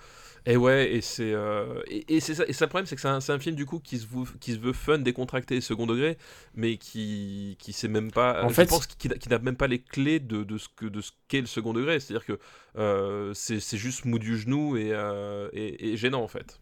[0.46, 2.44] Et ouais, et c'est euh, et, et c'est ça.
[2.48, 4.55] Et ça le problème, c'est que c'est un, film du coup qui se, veut, qui
[4.55, 6.16] se veut fun, décontracté et second degré,
[6.55, 8.42] mais qui qui sait même pas.
[8.44, 11.00] En je fait, pense qu'il n'a- même pas les clés de, de ce que de
[11.00, 12.00] ce qu'est le second degré.
[12.00, 12.38] C'est-à-dire que
[12.79, 16.59] euh, c'est juste mou du genou et, euh, et, et gênant en fait.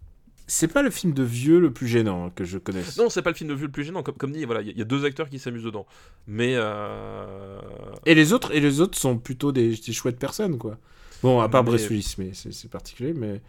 [0.51, 2.97] C'est pas le film de vieux le plus gênant que je connaisse.
[2.97, 4.03] Non, c'est pas le film de vue le plus gênant.
[4.03, 5.87] Comme, comme dit, voilà, il y, a- il y a deux acteurs qui s'amusent dedans.
[6.27, 7.61] Mais euh,
[8.07, 10.79] Et les autres, et les autres sont plutôt des, des chouettes personnes, quoi.
[11.23, 13.41] Bon, à part Mais- Bruce Willis, mais c'est c'est particulier, mais.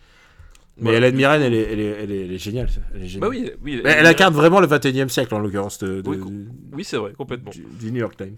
[0.81, 0.93] Mais.
[0.93, 2.69] Hélène Mirren, elle est, elle, est, elle, est, elle est géniale.
[2.93, 3.29] Elle, est géniale.
[3.29, 3.81] bah oui, oui.
[3.85, 6.21] Elle incarne vraiment le 21 e siècle, en l'occurrence, de, de-
[6.73, 7.51] Oui, c'est vrai, complètement.
[7.51, 8.37] du, du New York Times.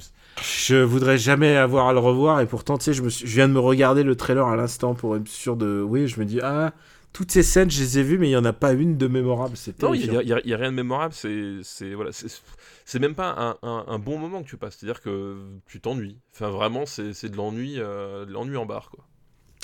[0.66, 3.36] Je voudrais jamais avoir à le revoir, et pourtant, tu sais, je, me suis- je
[3.36, 5.82] viens de me regarder le trailer à l'instant pour être sûr de.
[5.82, 6.74] Oui, je me dis, ah,
[7.14, 9.08] toutes ces scènes, je les ai vues, mais il y en a pas une de
[9.08, 9.56] mémorable.
[9.82, 11.14] Non, il n'y a, rien de mémorable.
[11.14, 14.78] C'est voilà, c'est- même pas un, un- un bon moment que tu passes.
[14.80, 16.18] C'est-à-dire que tu t'ennuies.
[16.34, 19.06] Enfin, vraiment, c'est de l'ennui euh, l'ennui en barre, quoi.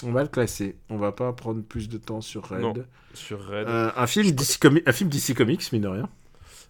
[0.04, 0.76] On va le classer.
[0.90, 2.62] On va pas prendre plus de temps sur Red.
[2.62, 2.74] Non.
[3.14, 3.68] Sur Red.
[3.68, 6.10] Euh, un, film DC Comi- un film DC Comics, mine de rien.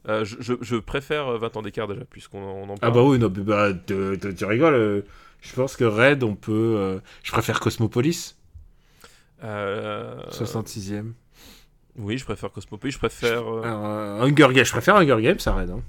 [0.07, 2.93] Euh, je, je- je préfère euh, 20 ans d'écart déjà, puisqu'on en, Ah parle.
[2.93, 4.73] bah oui, non, bah, te- te- tu rigoles.
[4.75, 5.01] euh,
[5.41, 6.75] je pense que Red, on peut.
[6.77, 8.35] euh, je préfère Cosmopolis,
[9.43, 11.13] Euh, 66e.
[11.97, 12.93] Oui, je préfère Cosmopolis.
[12.93, 13.41] Je préfère.
[13.51, 15.69] euh, Alors, euh, Hunger Games, je préfère Hunger Games à Red.
[15.71, 15.81] hein.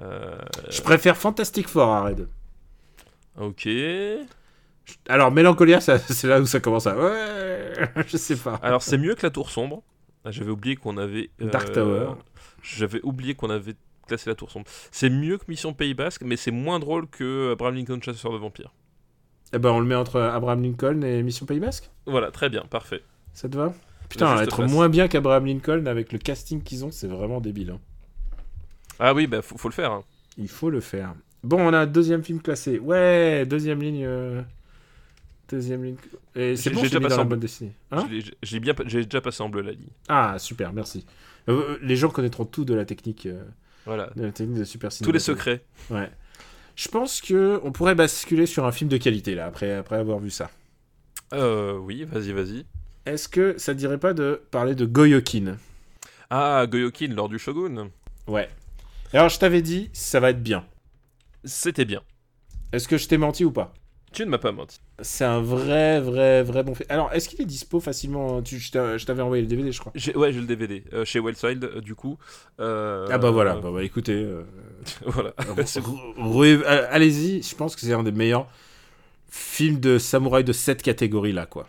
[0.00, 0.38] euh,
[0.70, 2.26] Je préfère Fantastic Four à Red.
[3.38, 3.68] ok.
[5.08, 6.96] Alors, Mélancolia, c'est là où ça commence à.
[6.96, 7.72] Ouais,
[8.06, 8.54] je sais pas.
[8.62, 9.82] Alors, c'est mieux que la Tour Sombre.
[10.24, 11.30] Ah, J'avais oublié qu'on avait.
[11.40, 12.10] euh, Dark Tower.
[12.62, 13.74] J'avais oublié qu'on avait
[14.06, 14.66] classé la Tour Sombre.
[14.90, 18.38] C'est mieux que Mission Pays Basque, mais c'est moins drôle que Abraham Lincoln Chasseur de
[18.38, 18.72] vampires.
[19.52, 21.90] Eh ben, on le met entre Abraham Lincoln et Mission Pays Basque?
[22.06, 23.02] Voilà, très bien, parfait.
[23.34, 23.72] Ça te va?
[24.08, 24.70] Putain, être place.
[24.70, 27.70] moins bien qu'Abraham Lincoln avec le casting qu'ils ont, c'est vraiment débile.
[27.70, 27.80] hein.
[28.98, 29.90] Ah oui, bah faut, faut le faire.
[29.92, 30.04] hein.
[30.38, 31.14] Il faut le faire.
[31.42, 32.78] Bon, on a un deuxième film classé.
[32.78, 34.04] Ouais, deuxième ligne.
[34.06, 34.42] euh,
[35.52, 35.96] Deuxième ligne.
[36.34, 37.72] Et c'est bon, j'ai déjà passé en- bonne dessinée.
[37.90, 38.08] Hein
[38.42, 39.90] J'ai bien, j'ai déjà passé en bleu la ligne.
[40.08, 41.04] ah, super, merci.
[41.48, 43.44] Euh, les gens connaîtront tout de la technique, euh,
[43.84, 44.10] Voilà.
[44.16, 45.04] de la technique de Super Ciné.
[45.06, 45.62] Tous les secrets.
[45.90, 46.10] Ouais.
[46.74, 50.18] Je pense que on pourrait basculer sur un film de qualité là après après avoir
[50.18, 50.50] vu ça.
[51.34, 52.64] Euh, oui, vas-y, vas-y.
[53.04, 55.56] Est-ce que ça te dirait pas de parler de Goyokin?
[56.30, 57.90] Ah, Goyokin lors du Shogun.
[58.26, 58.48] Ouais.
[59.12, 60.64] Alors je t'avais dit, ça va être bien.
[61.44, 62.00] C'était bien.
[62.72, 63.74] Est-ce que je t'ai menti ou pas?
[64.12, 64.80] Tu ne m'as pas menti.
[65.00, 66.86] C'est un vrai, vrai, vrai bon film.
[66.90, 69.80] Alors, est-ce qu'il est dispo facilement tu, Je t'a- je t'avais envoyé le DVD, je
[69.80, 69.92] crois.
[70.14, 70.84] Ouais, j'ai le DVD.
[70.92, 72.18] euh, chez Wildside, euh, du coup.
[72.60, 74.42] Euh, Ah bah voilà, bah, bah, écoutez, euh,
[75.06, 75.32] voilà.
[75.48, 78.46] Euh, allez-y, je pense que c'est un des meilleurs
[79.30, 81.68] films de samouraï de cette catégorie là, quoi.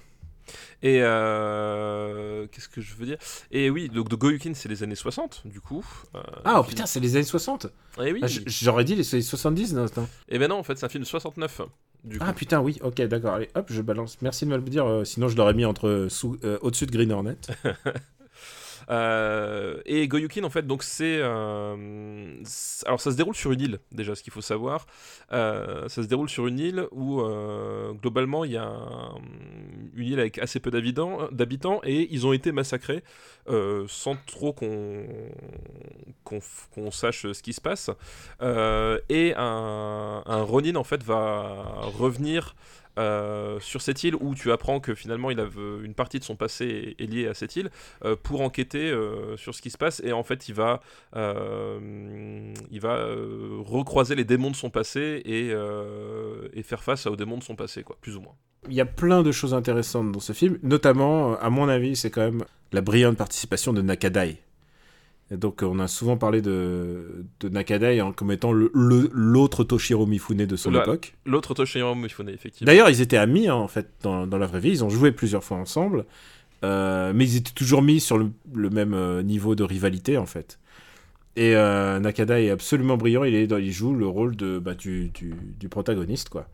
[0.82, 3.18] Et euh, qu'est-ce que je veux dire?
[3.52, 5.86] Et oui, donc de Goyukin, c'est les années 60, du coup.
[6.16, 7.68] Euh, Ah, oh, film- putain, c'est les années 60
[8.04, 8.20] Eh oui.
[8.22, 10.10] Ah, J'aurais dit les années 70 non, non.
[10.28, 11.62] Et ben non, en fait, c'est un film de 69.
[12.04, 12.26] Du coup.
[12.28, 13.36] Ah putain, oui, ok, d'accord.
[13.36, 14.18] Allez, hop, je balance.
[14.22, 16.92] Merci de me le dire, euh, sinon je l'aurais mis entre sous, euh, au-dessus de
[16.92, 17.38] Green Hornet.
[18.90, 21.20] Euh, et Goyukin, en fait, donc c'est.
[21.22, 24.86] euh, c'est- alors, ça se déroule sur une île, déjà, ce qu'il faut savoir.
[25.32, 27.22] Euh, ça se déroule sur une île où,
[28.02, 29.16] globalement, il y a un-
[29.96, 33.04] une île avec assez peu d'habitants, et ils ont été massacrés
[33.88, 35.06] sans trop qu'on
[36.24, 37.90] qu'on sache ce qui se passe.
[39.10, 42.56] Et un Ronin, en fait, va revenir.
[43.00, 45.48] Euh, sur cette île où tu apprends que finalement il a,
[45.84, 47.72] une partie de son passé est, liée à cette île
[48.06, 50.82] euh, pour enquêter euh, sur ce qui se passe et en fait il va
[51.16, 53.06] il va
[53.60, 55.52] recroiser les démons de son passé et,
[56.54, 58.36] et faire face aux démons de son passé quoi plus ou moins
[58.68, 62.10] Il y a plein de choses intéressantes dans ce film, notamment, à mon avis, c'est
[62.10, 64.38] quand même la brillante participation de Nakadai.
[65.32, 69.10] Et donc, euh, on a souvent parlé de, de Nakadai en, comme étant le- le-
[69.14, 71.16] l'autre Toshiro Mifune de son époque.
[71.26, 74.60] l'autre Toshiro Mifune effectivement D'ailleurs, ils étaient amis, hein, en fait, dans, dans la vraie
[74.60, 74.70] vie.
[74.70, 76.06] Ils ont joué plusieurs fois ensemble.
[76.64, 80.26] Euh, mais ils étaient toujours mis sur le, le même euh, niveau de rivalité, en
[80.26, 80.60] fait.
[81.36, 83.24] Et euh, Nakada est absolument brillant.
[83.24, 86.48] Il, est dans- il joue le rôle de, bah, du, du, du protagoniste, quoi.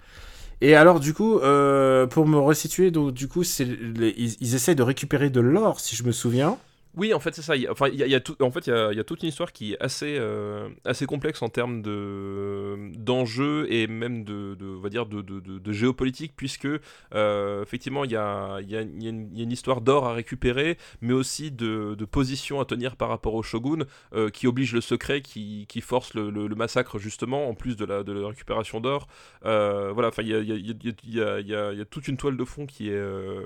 [0.62, 4.75] Et alors, du coup, euh, pour me resituer, donc, du coup, les- ils, ils essayent
[4.75, 6.58] de récupérer de l'or, si je me souviens.
[6.95, 7.54] Oui, en fait, c'est ça.
[7.69, 9.82] Enfin, il y a, tout, en fait, il y a, toute une histoire qui est
[9.82, 15.21] assez, euh, assez complexe en termes de d'enjeux et même de, de, va dire, de,
[15.21, 16.67] de, géopolitique, puisque
[17.13, 21.52] euh, effectivement, il y a, y, a, une, une histoire d'or à récupérer, mais aussi
[21.52, 25.82] de, position à tenir par rapport au shogun, euh, qui oblige le secret, qui, qui
[25.82, 29.08] force le, massacre justement, en plus de la, de la récupération d'or.
[29.45, 33.45] Euh, voilà, enfin, il y a, toute une toile de fond qui est, euh,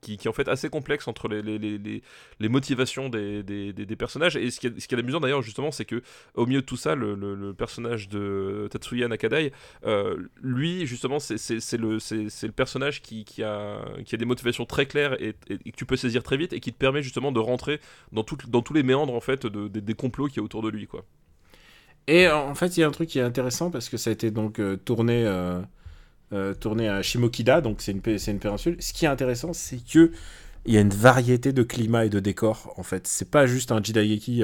[0.00, 2.02] qui, est en fait assez complexe entre les, les-
[2.46, 4.36] les motivations des, personnages.
[4.36, 6.00] Et ce qui est, amusant d'ailleurs, justement, c'est que
[6.34, 9.52] au milieu de tout ça, le, personnage de Tatsuya Nakadai,
[9.84, 11.36] euh, lui, justement, c'est
[11.76, 16.22] le, personnage qui, a, qui a des motivations très claires et, que tu peux saisir
[16.22, 17.80] très vite et qui te permet justement de rentrer
[18.12, 20.86] dans, tous les méandres en fait de, des complots qui y a autour de lui.
[20.86, 21.04] quoi.
[22.06, 24.12] Et en fait, il y a un truc qui est intéressant parce que ça a
[24.12, 28.76] été donc euh, tourné, euh, tourné à Shimokida, donc c'est une, une péninsule.
[28.78, 30.12] Ce qui est intéressant, c'est que
[30.66, 33.06] il y a une variété de climats et de décors en fait.
[33.06, 34.42] C'est pas juste un Jidageki,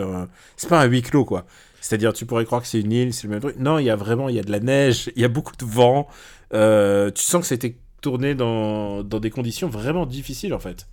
[0.57, 1.47] c'est pas un huis clos quoi.
[1.81, 3.57] C'est-à-dire, tu pourrais croire que c'est une île, c'est le même truc.
[3.59, 5.57] Non, il y a vraiment, il y a de la neige, il y a beaucoup
[5.57, 6.07] de vent.
[6.51, 10.87] tu sens que c'était tourné dans, dans des conditions vraiment difficiles en fait.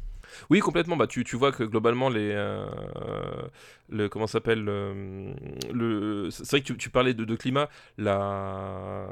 [0.50, 0.98] Oui, complètement.
[0.98, 2.32] Bah, tu, tu vois que globalement, les.
[2.34, 2.66] Euh,
[3.90, 7.70] le, comment s'appelle le, C'est vrai que tu, tu parlais de, de, climat.
[7.98, 9.08] La,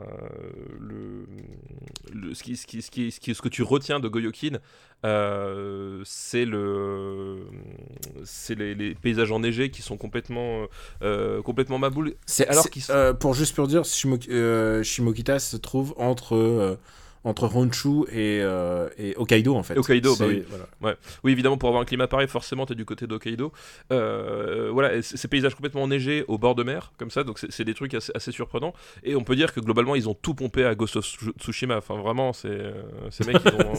[0.80, 1.26] le,
[2.14, 4.60] le, ce, qui, ce, qui, ce, qui, ce, qui, ce que tu retiens de Goyokin,
[5.06, 7.38] euh, c'est le
[8.24, 10.66] c'est les, les, paysages enneigés qui sont complètement
[11.04, 16.80] euh, complètement maboules c'est alors euh, pour juste pour dire Shimokita se trouve entre
[17.28, 19.78] entre Honshu et, euh, et, Hokkaido en fait.
[19.78, 20.44] Hokkaido, bah oui.
[20.82, 20.96] Ouais.
[21.24, 23.52] Oui, évidemment, pour avoir un climat pareil, forcément, tu es du côté d'Hokkaido.
[23.92, 27.74] Euh, voilà, ces paysages complètement enneigés au bord de mer, comme ça, donc c'est des
[27.74, 28.74] trucs assez, surprenants.
[29.04, 31.06] Et on peut dire que globalement, ils ont tout pompé à Ghost of
[31.40, 31.78] Tsushima.
[31.78, 33.38] Enfin, vraiment, c'est euh, ces mecs,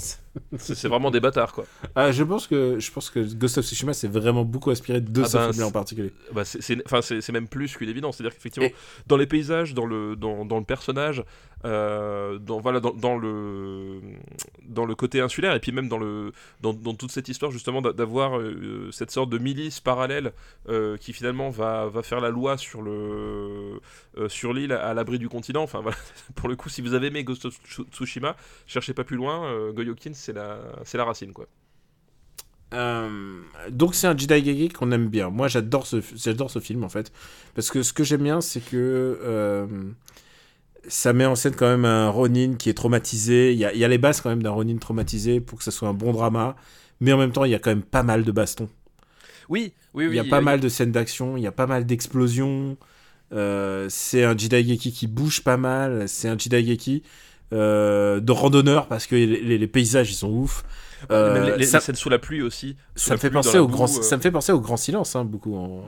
[0.59, 1.65] c'est vraiment des bâtards, quoi.
[1.95, 5.23] Ah, je pense que je pense que Ghost of Tsushima, c'est vraiment beaucoup inspiré de
[5.23, 6.13] ah ce ben, film en particulier.
[6.33, 8.19] Bah, c'est même plus qu'une évidence.
[8.19, 8.69] C'est-à-dire qu'effectivement,
[9.07, 11.25] dans les paysages, dans le, dans, dans le personnage,
[11.65, 14.01] euh, dans, voilà, dans, le,
[14.65, 18.39] dans le côté insulaire et puis même dans, le, dans, toute cette histoire justement d'avoir
[18.39, 20.33] euh, cette sorte de milice parallèle
[20.69, 23.81] euh, qui finalement va, va faire la loi sur le
[24.29, 25.63] sur l'île à, l'abri du continent.
[25.63, 25.97] Enfin voilà,
[26.37, 27.59] pour le coup, si vous avez aimé Ghost of
[27.93, 29.71] Tsushima, cherchez pas plus loin.
[29.73, 30.59] Goyokin, c'est la,
[30.95, 31.47] la racine quoi.
[33.71, 35.31] donc c'est un Jedi Gege qu'on aime bien.
[35.31, 37.13] Moi j'adore ce, j'adore ce film en fait.
[37.57, 39.89] Parce que ce que j'aime bien c'est que
[40.87, 43.53] ça met en scène quand même un Ronin qui est traumatisé.
[43.53, 45.65] Il y a, il y a les bases quand même d'un Ronin traumatisé pour que
[45.65, 46.57] ça soit un bon drama.
[47.01, 48.69] Mais en même temps, il y a quand même pas mal de bastons.
[49.49, 50.13] Oui, oui, oui.
[50.13, 52.77] Il y a pas mal de scènes d'action, il y a pas mal d'explosions.
[53.33, 56.09] Euh, c'est un Jidaigeki qui bouge pas mal.
[56.09, 57.03] C'est un Jidaigeki
[57.53, 60.65] euh, de randonneur parce que les, les, paysages ils sont ouf.
[61.11, 62.77] Euh, les, scènes sous la pluie aussi.
[62.95, 65.83] Ça me, fait penser au grand, ça me fait penser au grand silence, hein, beaucoup.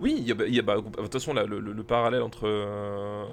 [0.00, 3.24] Oui, il y a, bah, bah, de toute façon, le, le, parallèle entre, euh,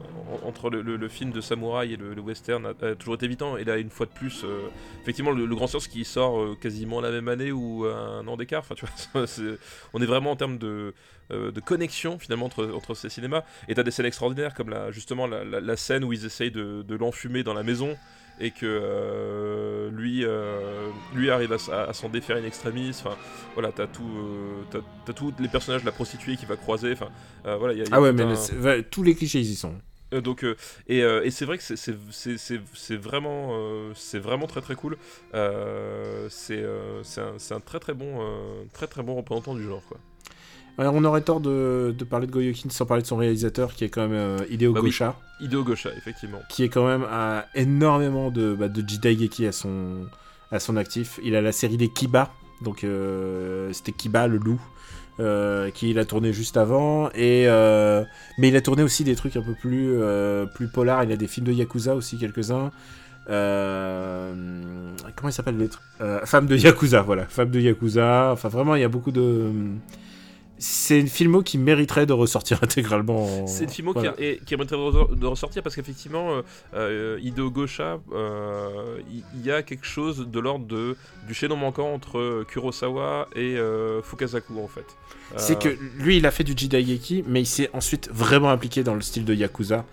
[0.43, 3.57] entre le, film de samouraï et le, western a, toujours été évident.
[3.57, 4.67] Et là, une fois de plus, euh,
[5.01, 8.61] effectivement, le, grand silence qui sort quasiment la même année ou un an d'écart.
[8.61, 9.25] Enfin, tu vois,
[9.93, 10.93] on est vraiment en termes de,
[11.29, 13.43] de connexion finalement entre, entre ces cinémas.
[13.67, 16.81] Et t'as des scènes extraordinaires comme la, justement la, la, scène où ils essayent de,
[16.81, 17.95] de l'enfumer dans la maison
[18.39, 22.89] et que euh, lui, euh, lui arrive à, s'en défaire in extremis.
[22.89, 23.15] Enfin,
[23.53, 26.93] voilà, t'as tout, euh, t'as, tous les personnages de la prostituée qui va croiser.
[26.93, 27.09] Enfin,
[27.57, 28.25] voilà, y a, ah ouais, mais
[28.83, 29.73] tous les clichés ils y sont.
[30.11, 30.45] donc
[30.87, 33.53] et, et c'est vrai que c'est, vraiment
[33.95, 34.97] c'est vraiment très très cool.
[35.33, 36.63] c'est,
[37.03, 38.19] c'est, un, un très très bon
[38.73, 39.99] très très bon représentant du genre quoi
[40.87, 44.07] on aurait tort de, parler de Goyokin sans parler de son réalisateur qui est quand
[44.07, 45.15] même euh, Hideo bah Gosha.
[45.41, 46.39] Hideo Gosha, effectivement.
[46.49, 50.07] Qui est quand même à énormément de, bah, de Jidaigeki à son,
[50.51, 51.19] à son actif.
[51.23, 54.61] Il a la série des Kiba, donc euh, c'était Kiba le loup.
[55.19, 57.43] Euh, qu'il a tourné juste avant et
[58.37, 59.91] mais il a tourné aussi des trucs un peu plus
[60.55, 62.71] plus polar il a des films de yakuza aussi quelques uns
[63.25, 63.35] comment
[65.25, 65.83] il s'appelle les trucs
[66.23, 69.51] femme de yakuza voilà femme de yakuza enfin vraiment il y a beaucoup de
[70.59, 73.47] c'est une filmo qui mériterait de ressortir intégralement.
[73.47, 76.41] C'est une filmo qui, mériterait de ressortir parce qu'effectivement, euh,
[76.73, 81.93] euh Hideo Gosha, euh, il y, a quelque chose de l'ordre de, du chaînon manquant
[81.93, 84.85] entre Kurosawa et euh, Fukasaku en fait.
[85.37, 88.95] C'est que lui, il a fait du Jidaigeki, mais il s'est ensuite vraiment impliqué dans
[88.95, 89.85] le style de Yakuza.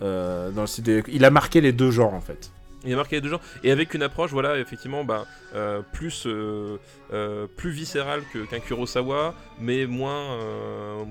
[0.00, 2.50] dans le style Il a marqué les deux genres en fait.
[2.86, 5.26] Il a marqué les deux genres et avec une approche, voilà, effectivement, bah,
[5.92, 6.26] plus
[7.56, 11.04] plus viscérale qu'un Kurosawa, mais moins, euh,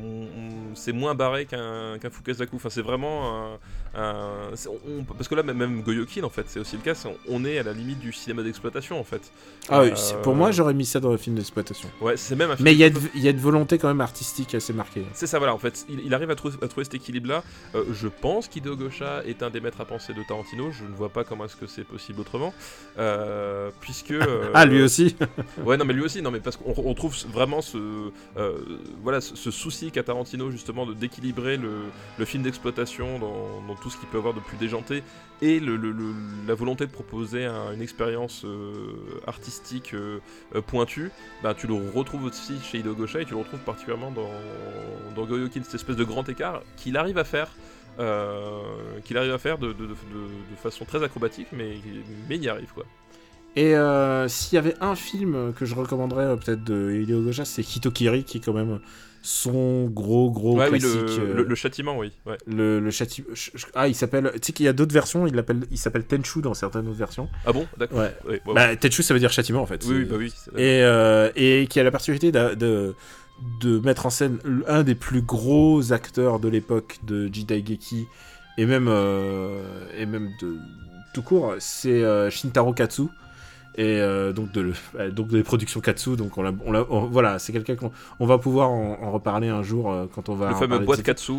[0.75, 2.07] c'est moins barré qu'un qu.
[2.53, 3.57] Enfin, c'est vraiment
[3.95, 6.93] parce que là, même Goyokin, en fait, c'est aussi le cas.
[7.29, 9.31] on est à la limite du cinéma d'exploitation, en fait.
[9.69, 9.91] Ah oui,
[10.23, 11.89] pour moi, j'aurais mis ça dans le film d'exploitation.
[12.01, 12.55] Ouais, c'est même.
[12.60, 15.05] mais il y, a y a une volonté quand même artistique assez marquée.
[15.13, 15.53] C'est ça, voilà.
[15.53, 17.43] En fait, il, arrive à, trouver, à trouver cet équilibre-là.
[17.73, 20.71] Euh, je pense qu'Hideo Gosha est un des maîtres à penser de Tarantino.
[20.71, 22.53] Je ne vois pas comment est-ce que c'est possible autrement,
[22.97, 24.13] euh, puisque.
[24.53, 25.15] ah, lui aussi.
[25.63, 28.12] ouais, non, mais lui aussi, non, mais parce qu'on trouve vraiment ce
[29.01, 34.08] voilà ce, souci qu'a Tarantino justement de d'équilibrer le, film d'exploitation dans, tout ce qu'il
[34.10, 35.04] peut avoir de plus déjanté
[35.41, 40.19] et la volonté de proposer un- une expérience euh, artistique euh,
[40.67, 41.12] pointue,
[41.43, 44.30] bah, tu le retrouves aussi chez Hideo Gosha et tu le retrouves particulièrement dans,
[45.15, 47.58] dans Goyokin, cette espèce de grand écart qu'il arrive à faire.
[48.00, 49.74] euh, qu'il arrive à faire de,
[50.62, 51.78] façon très acrobatique, mais,
[52.28, 52.86] mais il y arrive quoi.
[53.56, 53.74] Et
[54.28, 58.38] s'il y avait un film que je recommanderais peut-être de Hideo Gosha, c'est Hitokiri, qui
[58.38, 58.80] est quand même
[59.27, 61.01] son gros gros Ouais, oui, classique.
[61.01, 62.11] le, euh, le- le châtiment, oui.
[62.27, 62.38] Ouais.
[62.45, 64.31] le, le châti- ch- ch- Ah, il s'appelle.
[64.35, 66.97] Tu sais qu'il y a d'autres versions, il l'appelle- il s'appelle Tenchu dans certaines autres
[66.97, 67.27] versions.
[67.45, 67.65] Ah bon?
[67.77, 67.97] D'accord.
[67.99, 68.15] Ouais.
[68.27, 69.83] Ouais, Bah, Tenchu, ça veut dire châtiment en fait.
[69.88, 70.31] oui, oui, bah oui.
[70.55, 72.93] et, euh, et qui a la particularité de,
[73.61, 78.05] de mettre en scène un des plus gros acteurs de l'époque de Jidaigeki
[78.57, 79.61] et même, euh,
[79.97, 80.55] et même de
[81.13, 83.03] tout court, c'est euh, Shintaro Katsu.
[83.77, 86.85] Et euh, donc, de, le- euh, donc des productions Katsu, donc on l'a, on l'a-
[86.89, 90.29] on- voilà, c'est quelqu'un qu'on on va pouvoir en, en reparler un jour euh, quand
[90.29, 90.49] on va.
[90.49, 91.33] le fameux de boîte cette- Katsu.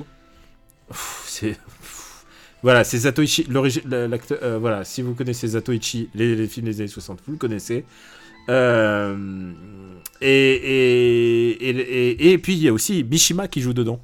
[0.89, 2.25] Pff, c'est pff.
[2.63, 6.89] voilà c'est Zatoichi l'acteur euh, voilà si vous connaissez Zatoichi les, les films des années
[6.89, 7.85] 60 vous le connaissez
[8.49, 8.53] et,
[10.21, 14.01] et, et, et, et puis il y a aussi Mishima qui joue dedans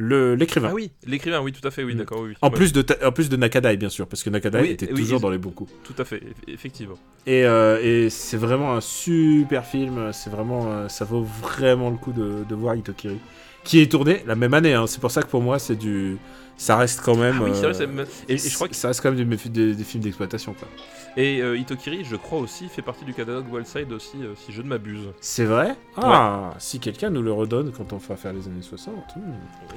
[0.00, 1.98] l'écrivain Ah oui, l'écrivain, oui, tout à fait, oui, Mm.
[1.98, 2.30] d'accord, oui.
[2.30, 2.36] oui.
[2.42, 4.86] en Ouais, plus de en plus de Nakadai bien sûr parce que Nakadai Oui, était
[4.86, 6.98] toujours dans les bons coups Tout à fait, eff- effectivement.
[7.26, 11.96] et, euh, et c'est vraiment un super film c'est vraiment euh, ça vaut vraiment le
[11.96, 13.18] coup de, de voir Itokiri
[13.64, 14.86] qui est tourné la même année hein.
[14.86, 16.16] c'est pour ça que pour moi c'est du
[16.56, 19.00] ça reste quand même Ah oui, vrai, euh, et, et je crois que ça reste
[19.02, 20.68] quand même des, des- des films d'exploitation quoi.
[21.16, 24.62] Et euh, Itokiri, je crois aussi, fait partie du catalogue Wildside aussi, euh, si je
[24.62, 25.08] ne m'abuse.
[25.20, 25.76] C'est vrai?
[25.96, 28.94] Ah, si quelqu'un nous le redonne quand on fera faire les années 60.
[29.16, 29.20] hmm.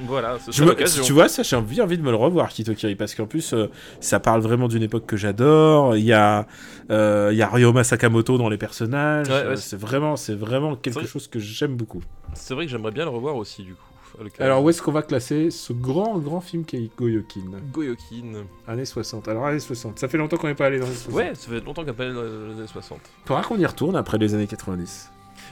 [0.05, 2.95] Voilà, c'est ça me- tu vois, ça, j'ai envie, envie de me le revoir, Kitokiri,
[2.95, 3.67] parce qu'en plus, euh,
[3.99, 5.95] ça parle vraiment d'une époque que j'adore.
[5.97, 6.45] Il y a,
[6.89, 9.29] il y a Ryoma Sakamoto dans les personnages.
[9.29, 12.01] Ouais, ouais, c'est- vraiment, vraiment quelque chose que j'aime beaucoup.
[12.33, 13.92] C'est vrai que j'aimerais bien le revoir aussi, du coup.
[14.39, 18.43] Alors, où est-ce qu'on va classer ce grand, grand film qui est Goyokin Goyokin.
[18.67, 19.27] Années 60.
[19.27, 19.97] Alors, années 60.
[19.99, 21.13] Ça fait longtemps qu'on n'est pas allé dans les 60.
[21.15, 22.99] Ouais, ça fait longtemps qu'on n'a pas allé dans les années 60.
[23.25, 25.09] Faudra qu'on y retourne après les années 90.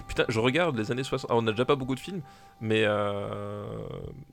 [0.08, 1.30] Putain, je regarde les années 60.
[1.32, 2.22] Ah, on n'a déjà pas beaucoup de films,
[2.60, 3.64] mais euh,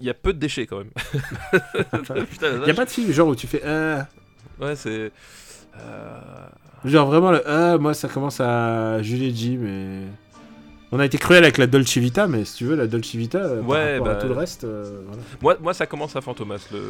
[0.01, 0.91] il y a peu de déchets quand même.
[1.53, 3.63] Il y a pas de film genre où tu fais.
[3.65, 4.01] euh,
[4.61, 5.13] Ouais, c'est.
[5.79, 6.21] euh,
[6.85, 10.03] Genre vraiment le ah, moi ça commence à Julie G mais
[10.93, 13.39] on a été cruel avec la Dolce Vita mais si tu veux la Dolce Vita
[13.39, 15.23] euh, par Ouais, à bah, tout le reste euh, voilà.
[15.43, 16.67] Moi, moi, ça commence à Fantomas.
[16.73, 16.81] Le.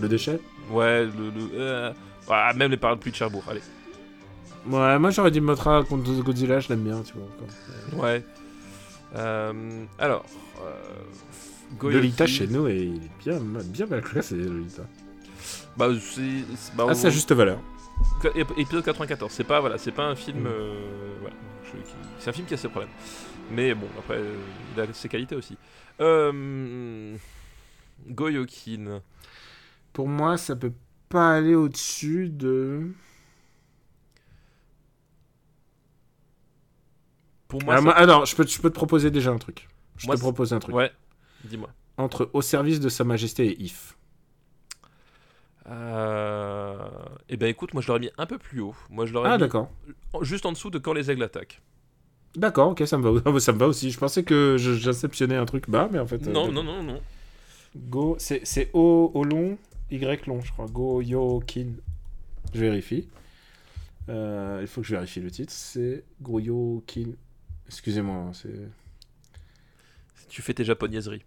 [0.00, 1.10] le déchet Ouais, le.
[1.10, 1.92] le- euh,
[2.28, 3.60] ah, même les parapluies de Cherbourg, allez.
[4.70, 8.02] ouais moi j'aurais dit Motra contre Godzilla je l'aime bien tu vois.
[8.04, 8.24] Ouais.
[9.98, 10.24] Alors.
[11.82, 14.82] Lolita chez nous et il est bien bien mal classé Lolita
[15.76, 16.22] Bah, c'est.
[16.76, 17.58] bah, à sa juste valeur
[18.22, 20.48] Ép- Épisode 94, c'est pas voilà, c'est pas un film, Mm.
[21.20, 21.36] voilà,
[21.82, 22.92] qui- c'est un film qui a ses problèmes.
[23.50, 24.36] Mais bon, après, euh,
[24.74, 25.56] il a ses qualités aussi.
[26.00, 27.16] Euh,
[28.08, 29.00] Goyokin.
[29.92, 30.72] pour moi ça peut
[31.08, 32.90] pas aller au-dessus de
[37.48, 40.06] Pour moi, ah, ça- alors je peux je peux te proposer déjà un truc je
[40.06, 40.90] Moi, te propose un truc ouais,
[41.44, 41.70] dis-moi.
[41.96, 43.96] entre Au service de sa majesté et If
[45.68, 46.76] Euh...
[47.28, 48.74] Eh ben écoute, moi je l'aurais mis un peu plus haut.
[48.90, 49.70] Moi je l'aurais ah d'accord
[50.22, 51.60] juste en dessous de quand les aigles attaquent.
[52.36, 53.40] D'accord, ok, ça me va.
[53.40, 53.90] Ça me va aussi.
[53.90, 56.26] Je pensais que j'inceptionnais un truc bas, mais en fait.
[56.26, 57.00] euh, non, non, non, non.
[57.76, 59.56] Go, c'est O, O long,
[59.90, 60.66] Y long, je crois.
[60.66, 61.74] Go, Yo, Kin.
[62.52, 63.08] Je vérifie.
[64.08, 65.52] Euh, il faut que je vérifie le titre.
[65.52, 67.12] C'est Goyo Kin.
[67.66, 68.68] Excusez-moi, hein, c'est.
[70.28, 71.22] Tu fais tes japonaiseries.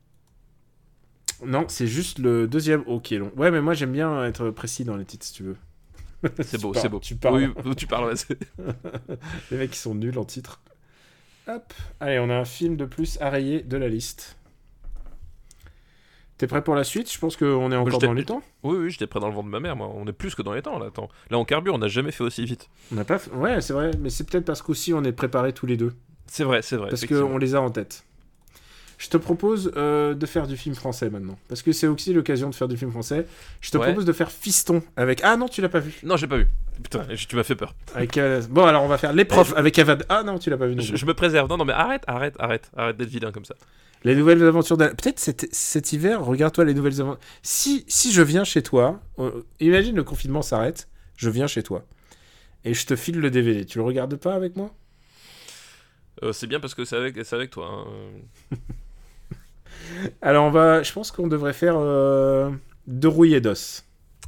[1.46, 3.32] Non, c'est juste le deuxième O qui est long.
[3.36, 5.56] Ouais, mais moi j'aime bien être précis dans les titres si tu veux.
[6.42, 7.00] C'est beau, c'est beau.
[7.00, 7.54] Tu parles.
[7.64, 8.06] Oui, tu parles.
[8.12, 8.38] ouais,
[9.52, 10.62] Les mecs qui sont nuls en titre.
[11.48, 11.74] Hop.
[12.00, 14.36] Allez, on a un film de plus à rayer de la liste.
[16.38, 17.12] T'es prêt pour la suite?
[17.12, 18.44] Je pense qu'on est encore dans les temps.
[18.64, 19.76] Oui, oui, j'étais prêt dans le ventre de ma mère.
[19.76, 20.88] Moi, on est plus que dans les temps là.
[20.88, 22.70] Attends, là on carbure, on n'a jamais fait aussi vite.
[22.92, 23.18] On n'a pas.
[23.18, 25.94] fait- Ouais, c'est vrai, mais c'est peut-être parce qu'aussi on est préparés tous les deux,
[26.28, 26.90] C'est vrai, c'est vrai.
[26.90, 28.06] parce qu'on les a en tête.
[28.98, 32.50] Je te propose euh, de faire du film français maintenant, parce que c'est aussi l'occasion
[32.50, 33.28] de faire du film français.
[33.62, 33.86] Je te Ouais.
[33.86, 35.22] propose de faire Fiston avec.
[35.24, 36.00] Ah non, tu l'as pas vu.
[36.04, 36.48] Non, j'ai pas vu.
[36.82, 37.76] Putain, tu m'as fait peur.
[37.94, 40.04] Avec, euh, Bon, alors on va faire Les Profs avec Avad.
[40.10, 41.48] Ah non, tu l'as pas vu non Je, me préserve.
[41.48, 43.54] Non, non, mais arrête, arrête, arrête, arrête d'être vilain comme ça.
[44.04, 44.96] Les nouvelles aventures d'Alain.
[44.96, 47.20] Peut-être cet, cet hiver, regarde-toi les nouvelles aventures.
[47.44, 51.84] Si, si je viens chez toi, euh, imagine le confinement s'arrête, je viens chez toi.
[52.66, 53.64] Et je te file le DVD.
[53.66, 54.72] Tu le regardes pas avec moi?
[56.24, 57.86] Euh, c'est bien parce que c'est avec, avec toi.
[58.52, 58.56] hein.
[60.22, 60.84] Alors on va.
[60.84, 62.50] Je pense qu'on devrait faire euh,
[62.88, 63.84] De rouillé d'os.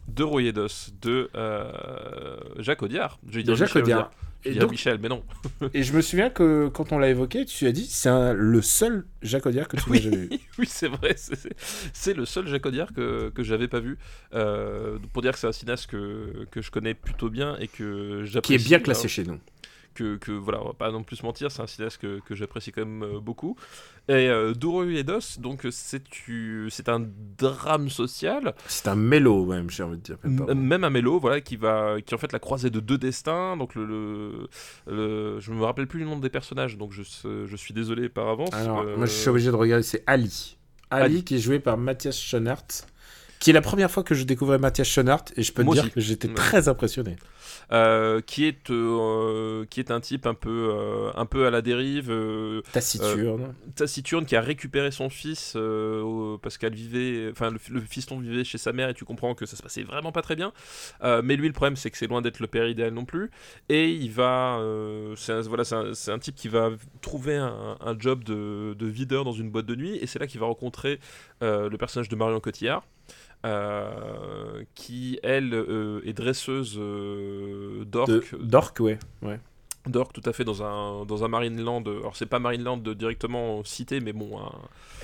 [0.08, 3.20] De Rouillé d'os, de euh, Jacques Audiard.
[3.30, 4.12] Je vais De dire Jacques Michel Audiard.
[4.46, 5.22] Et Dire donc- Michel, mais non.
[5.74, 9.06] Et je me souviens que quand on l'a évoqué, tu as dit c'est le seul
[9.22, 10.30] Jacques Audiard que tu n'as jamais vu.
[10.58, 11.14] oui, c'est vrai.
[11.18, 13.98] c'est- le seul Jacques Audiard que, que j'avais pas vu.
[14.34, 18.24] Euh, pour dire que c'est un cinéaste que, que je connais plutôt bien et que
[18.24, 18.54] Qui j'apprécie.
[18.66, 19.40] est bien classé chez nous.
[20.00, 22.34] Que, que voilà, on va pas non plus se mentir, c'est un cinéaste que, que
[22.36, 23.56] j'apprécie quand même euh, beaucoup.
[24.08, 27.06] Et euh, Duro et Dos, donc c'est un
[27.38, 30.18] drame social, C'est un mélo, même, j'ai envie de dire.
[30.26, 33.56] même un mélo, voilà, qui va, qui en fait la croisée de deux destins.
[33.58, 34.48] Donc le, le,
[34.88, 37.04] le- je me rappelle plus le nom des personnages, donc je,
[37.46, 38.54] je suis désolé par avance.
[38.54, 40.58] Alors, Euh, moi, je suis obligé de regarder, c'est Ali.
[40.90, 41.24] Ali, Ali.
[41.24, 42.66] qui est joué par Mathias Schoenaert,
[43.40, 45.84] qui est la première fois que je découvrais Mathias Schoenaert, et je peux te dire
[45.84, 45.92] aussi.
[45.94, 46.34] que j'étais Ouais.
[46.34, 47.16] très impressionné.
[47.72, 51.62] Euh, qui est euh, qui est un type un peu euh, un peu à la
[51.62, 52.12] dérive.
[52.72, 53.54] Taciturne.
[53.76, 55.56] taciturne qui a récupéré son fils
[56.42, 59.46] parce qu'elle vivait, enfin le, le fiston vivait chez sa mère et tu comprends que
[59.46, 60.52] ça se passait vraiment pas très bien.
[61.04, 63.30] Mais lui le problème c'est que c'est loin d'être le père idéal non plus
[63.70, 64.60] et il va,
[65.16, 68.86] c'est un, voilà c'est un, un type qui va trouver un, un job de, de
[68.88, 71.00] videur dans une boîte de nuit et c'est là qu'il va rencontrer
[71.42, 72.84] le personnage de Marion Cotillard.
[73.46, 79.00] Euh, qui elle euh, est dresseuse euh, d'orques Dork, ouais.
[79.22, 79.40] ouais.
[79.88, 84.02] d'orques tout à fait dans un dans un Marineland alors c'est pas Marineland directement cité
[84.02, 84.52] mais bon un-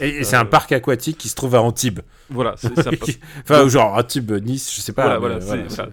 [0.01, 2.01] Et, et c'est Euh, un parc aquatique qui se trouve à Antibes.
[2.29, 2.97] Voilà, c'est peu-
[3.43, 5.17] enfin, genre Antibes, Nice, je sais pas.
[5.17, 5.87] Voilà, voilà, c'est ça.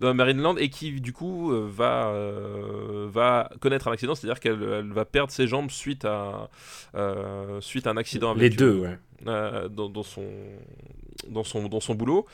[0.00, 4.62] dans Marineland et qui du coup euh, va euh, va connaître un accident, c'est-à-dire qu'elle
[4.62, 6.48] elle va perdre ses jambes suite à
[6.94, 8.98] euh, suite à un accident Les avec deux, euh, ouais.
[9.26, 10.24] euh, dans, dans son
[11.28, 12.26] dans son dans son boulot.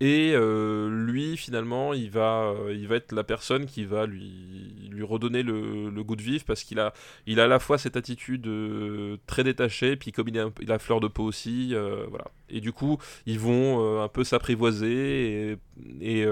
[0.00, 4.88] Et euh, lui finalement il va euh, il va être la personne qui va lui
[4.90, 6.92] lui redonner le, le goût de vivre parce qu'il a
[7.26, 11.00] il a à la fois cette attitude euh, très détachée puis comme il, a fleur
[11.00, 11.74] de peau aussi
[12.08, 12.26] voilà.
[12.48, 15.56] Et du coup ils vont un peu s'apprivoiser et
[16.00, 16.26] et,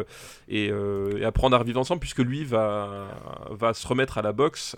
[0.49, 3.09] et, et apprendre à revivre ensemble puisque lui va
[3.51, 4.77] va se remettre à la boxe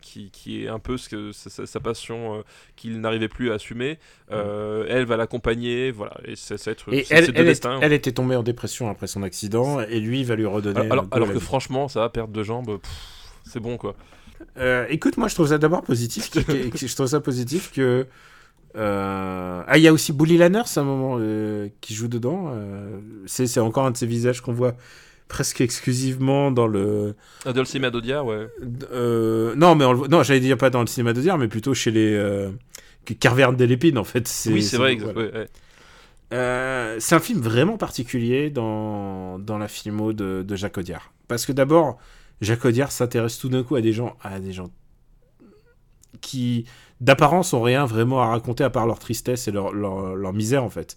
[0.00, 2.44] qui, qui est un peu ce que sa, passion
[2.76, 3.98] qu'il n'arrivait plus à assumer.
[4.30, 8.42] Euh, elle va l'accompagner voilà et ça, être Et c'est- elle, est- était tombée en
[8.42, 10.80] dépression après son accident, et lui il va lui redonner.
[10.90, 11.40] alors, que vie.
[11.40, 12.78] franchement ça va perdre deux jambes
[13.44, 13.94] c'est bon quoi
[14.58, 16.30] Euh, écoute, moi je trouve ça d'abord positif.
[16.30, 18.06] que- que- je trouve ça positif que.
[18.76, 22.50] euh, Ah, il y a aussi Bully Lanners à un moment euh, qui joue dedans.
[22.52, 24.74] euh, C'est encore un de ces visages qu'on voit
[25.28, 27.14] presque exclusivement dans le.
[27.46, 28.48] Adolphe Madodia ouais
[28.92, 31.48] euh, non, mais on le non, j'allais dire pas dans le cinéma de dire, mais
[31.48, 32.14] plutôt chez les.
[32.14, 32.50] Euh...
[33.18, 34.28] Carverne des Lépines en fait.
[34.46, 35.18] oui c'est vrai voilà.
[35.18, 35.48] ouais, ouais.
[36.32, 41.12] Euh, c'est un film vraiment particulier dans, dans la filmo de, de Jacques Audiard.
[41.28, 41.98] Parce que d'abord,
[42.40, 44.70] Jacques Audiard s'intéresse tout d'un coup à des gens, à des gens
[46.20, 46.64] qui,
[47.00, 50.64] d'apparence, ont rien vraiment à raconter à part leur tristesse et leur, leur, leur misère,
[50.64, 50.96] en fait.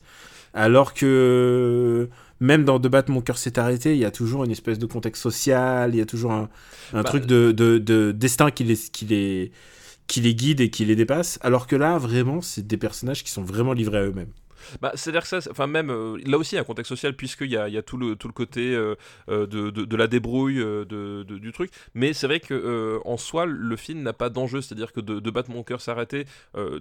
[0.53, 2.09] Alors que,
[2.39, 4.85] même dans De battre mon cœur s'est arrêté, il y a toujours une espèce de
[4.85, 6.49] contexte social, il y a toujours un,
[6.93, 9.51] un Bah, truc de, de, de destin qui les, qui, les,
[10.07, 11.39] qui les guide et qui les dépasse.
[11.41, 14.31] Alors que là, vraiment, c'est des personnages qui sont vraiment livrés à eux-mêmes.
[14.81, 17.15] Bah, c'est-à-dire que ça, enfin même euh, là aussi il y a un contexte social
[17.15, 18.95] puisqu'il y a, y a tout le tout le côté euh,
[19.29, 23.75] euh, de, de, la débrouille de, du truc, mais c'est vrai que en soi le
[23.75, 26.25] film n'a pas d'enjeu, c'est-à-dire que de, battre mon cœur s'arrêter,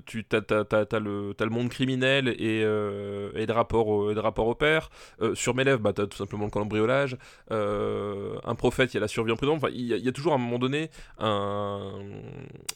[0.06, 4.20] tu t'as, t'as, t'as, le t'as le monde criminel et et le rapport au, le
[4.20, 4.90] rapport au père.
[5.34, 7.16] Sur mes lèvres, bah t'as tout simplement le cambriolage.
[7.50, 9.56] Un prophète, il y a la survie en prison.
[9.56, 11.92] Enfin, il y, a, toujours à un moment donné un,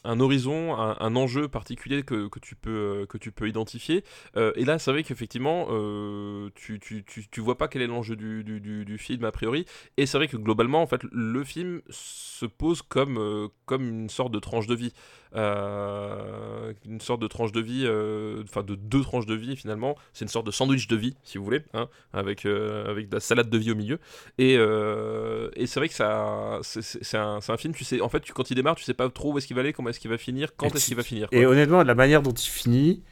[0.03, 4.03] un horizon, un, enjeu particulier que, que tu peux que tu peux identifier.
[4.35, 8.15] Et là, c'est vrai qu'effectivement, euh, tu, tu, tu, tu vois pas quel est l'enjeu
[8.15, 9.65] du, du, du, du film a priori.
[9.97, 14.09] Et c'est vrai que globalement, en fait, le film se pose comme, euh, comme une
[14.09, 14.93] sorte de tranche de vie.
[15.35, 19.95] Euh, une sorte de tranche de vie, euh, enfin de deux tranches de vie finalement.
[20.13, 23.19] C'est une sorte de sandwich de vie, si vous voulez, hein, avec, avec de la
[23.19, 23.99] salade de vie au milieu.
[24.37, 28.01] Et, et c'est vrai que ça, c'est- c'est c'est un, c'est un film, tu sais,
[28.01, 29.89] en fait, quand il démarre, tu sais pas trop où est-ce qu'il va aller, comment
[29.89, 31.27] est-ce qu'il va finir, quand est-ce qu'il va finir.
[31.31, 33.03] Et honnêtement, la manière dont il finit,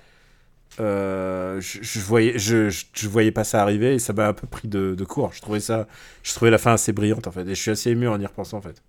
[0.80, 4.34] euh, je, je voyais, je, je, je voyais pas ça arriver et ça m'a un
[4.34, 5.34] peu pris de, de court.
[5.34, 5.88] Je trouvais ça,
[6.24, 8.26] je trouvais la fin assez brillante en fait, et je suis assez ému en y
[8.26, 8.82] repensant en fait.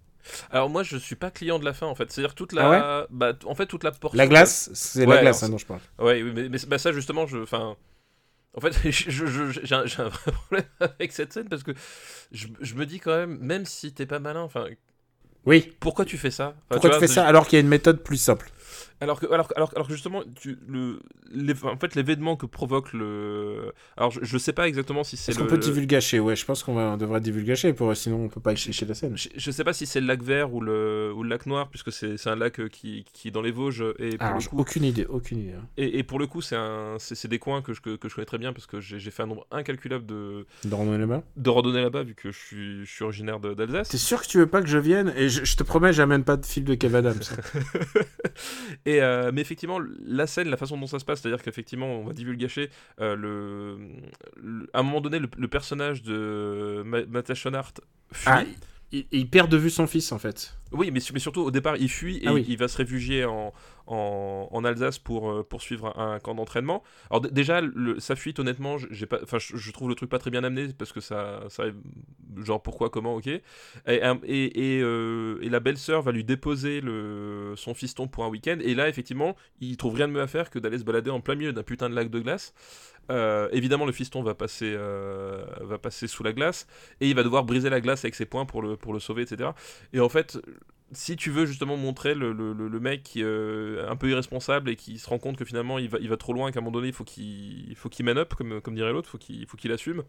[0.51, 2.11] Alors moi, je suis pas client de la fin en fait.
[2.11, 4.19] C'est-à-dire toute la, Ah bah, t- en fait toute la portion.
[4.19, 5.81] La glace, c'est Ouais, la glace alors, hein, dont je parle.
[5.99, 7.77] Ouais, oui, mais, mais bah, ça justement, je, enfin,
[8.55, 11.73] en fait, j'ai un, vrai problème avec cette scène parce que
[12.33, 14.67] je, je me dis quand même, même si t'es pas malin, enfin,
[15.47, 15.73] Oui.
[15.81, 16.55] pourquoi tu fais ça?
[16.69, 18.51] Enfin, Pourquoi tu vois, fais ça alors qu'il y a une méthode plus simple?
[19.01, 20.99] Alors que, alors, alors, alors que justement, tu, le,
[21.33, 23.73] l'é- en fait, l'événement que provoque le.
[23.97, 26.19] Alors, je, je sais pas exactement si c'est Est-ce qu'on peut divulgacher?
[26.19, 29.17] Ouais, je pense qu'on devrait divulgacher, pour, sinon on peut pas échicher la scène.
[29.17, 31.69] Je, je sais pas si c'est le lac vert ou le, ou le lac noir,
[31.69, 33.85] puisque c'est, c'est un lac euh, qui, qui est dans les Vosges.
[34.01, 35.53] Et pour, Alors, le coup, aucune idée, aucune idée.
[35.53, 35.65] hein.
[35.77, 38.09] et, et pour le coup, c'est, un, c'est, c'est des coins que je, que, que
[38.09, 41.23] je connais très bien, parce que j'ai, fait un nombre incalculable de, De randonnée là-bas?
[41.37, 43.91] de randonnées là-bas, vu que je suis, je suis originaire d'Alsace.
[43.91, 45.13] T'es sûr que tu veux pas que je vienne?
[45.17, 47.21] Et je, je te promets, j'amène pas de film de Kev Adams.
[48.89, 52.05] Et euh, mais effectivement, la scène, la façon dont ça se passe, c'est-à-dire qu'effectivement, on
[52.05, 52.71] va divulgacher
[53.01, 53.79] euh, le,
[54.41, 57.73] le- à un moment donné, le, le personnage de Ma- Matthias Schoenaert
[58.13, 58.31] fuit.
[58.31, 58.45] ah,
[58.93, 60.55] il, il perd de vue son fils, en fait.
[60.73, 62.45] Oui, mais, mais surtout au départ, il fuit et Ah oui.
[62.49, 63.53] il va se réfugier en,
[63.89, 66.83] en, Alsace pour euh, poursuivre un, camp d'entraînement.
[67.11, 67.61] Alors déjà,
[67.99, 70.93] sa fuite, honnêtement, j'ai pas, je, je trouve le truc pas très bien amené parce
[70.93, 71.65] que ça, ça
[72.37, 73.27] genre pourquoi, comment, ok.
[73.27, 73.43] Et,
[73.87, 76.81] euh, et, la belle-sœur va lui déposer
[77.57, 78.59] son fiston pour un week-end.
[78.61, 81.21] Et là, effectivement, il trouve rien de mieux à faire que d'aller se balader en
[81.21, 82.55] plein milieu d'un putain de lac de glace.
[83.11, 86.67] Euh, évidemment, le fiston va passer, va passer sous la glace
[87.01, 89.23] et il va devoir briser la glace avec ses poings pour le, pour le sauver,
[89.23, 89.51] etc.
[89.93, 90.39] Et en fait,
[90.93, 94.99] si tu veux justement montrer le, le, le- mec euh, un peu irresponsable et qui
[94.99, 96.89] se rend compte que finalement il va, il va trop loin, qu'à un moment donné
[96.89, 99.57] il faut qu'il il faut qu'il man up, comme, comme dirait l'autre, faut qu'il faut
[99.57, 100.05] qu'il assume.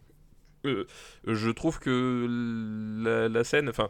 [0.65, 0.85] Euh,
[1.25, 2.27] je trouve que
[3.03, 3.89] la, la scène, enfin.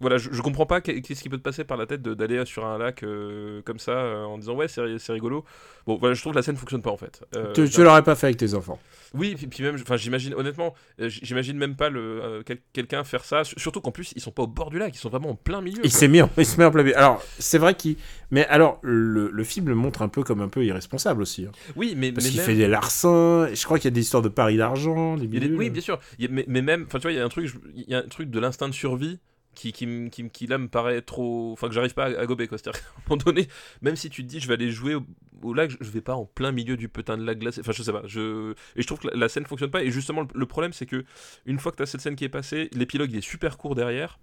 [0.00, 2.14] Voilà, je, je comprends pas qu'est- qu'est-ce qui peut te passer par la tête de-
[2.14, 5.44] d'aller sur un lac euh, comme ça euh, en disant ouais c'est rigolo.
[5.86, 7.22] Bon voilà, je trouve que la scène fonctionne pas en fait.
[7.36, 8.78] Euh, tu tu l'aurais pas fait avec tes enfants.
[9.14, 13.44] oui, puis, puis même, enfin, j'imagine, honnêtement, j'imagine même pas le, quel- quelqu'un faire ça.
[13.44, 15.34] Sur- Surtout qu'en plus, ils sont pas au bord du lac, ils sont vraiment en
[15.34, 15.80] plein milieu.
[15.84, 16.96] Il s'est mis, en, il se met en plein milieu.
[16.96, 17.96] Alors, c'est vrai qu'il.
[18.30, 21.46] Mais alors, le, le film le montre un peu comme un peu irresponsable aussi.
[21.46, 21.52] hein.
[21.76, 23.48] Oui, mais, Parce qu'il même- fait des larcins.
[23.52, 25.16] Je crois qu'il y a des histoires de paris d'argent.
[25.16, 25.94] des oui, bien sûr.
[25.96, 27.94] A- mais, mais même, enfin, tu vois, il y a un truc, je- il y
[27.94, 29.18] a un truc de l'instinct de survie
[29.54, 32.46] qui, qui, qui, qui, là me paraît trop, enfin, que j'arrive pas à, à gober,
[32.48, 32.56] quoi.
[32.58, 33.48] C'est-à-dire qu'à un moment donné,
[33.82, 35.02] même si tu te dis, je vais aller jouer au,
[35.42, 37.60] au lac, je, vais pas en plein milieu du putain de lac glacé.
[37.60, 38.02] Enfin, je sais pas.
[38.06, 39.82] Je et je trouve que la, la scène fonctionne pas.
[39.82, 41.04] Et justement, le, le problème, c'est que
[41.46, 44.18] une fois que t'as cette scène qui est passée, l'épilogue il est super court derrière.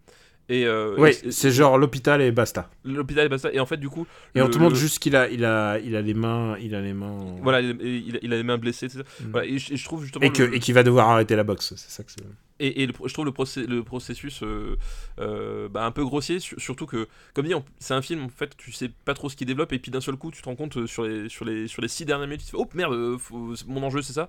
[0.49, 2.69] Et, euh, Oui, c'est genre l'hôpital et basta.
[2.85, 3.51] l'hôpital et basta.
[3.51, 5.77] Et en fait, du coup, Et on te montre le- juste qu'il a, il a,
[5.79, 7.35] il a les mains, il a les mains.
[7.43, 9.01] Voilà, il, il- il a les mains blessées, etc.
[9.19, 9.25] Mm.
[9.31, 10.23] Voilà, et, je, et je trouve justement.
[10.25, 11.73] Et que, le- et qu'il va devoir arrêter la boxe.
[11.75, 12.23] C'est ça que c'est.
[12.59, 14.75] Et, et le pro- je trouve le, processus euh,
[15.19, 18.55] euh, bah, un peu grossier, sur- surtout que, comme dit, c'est un film, en fait,
[18.57, 20.55] tu sais pas trop ce qu'il développe, et puis d'un seul coup, tu te rends
[20.55, 22.67] compte euh, sur les, sur les, sur les six dernières minutes, tu te fais, oh
[22.73, 24.27] merde, faut- mon enjeu c'est ça.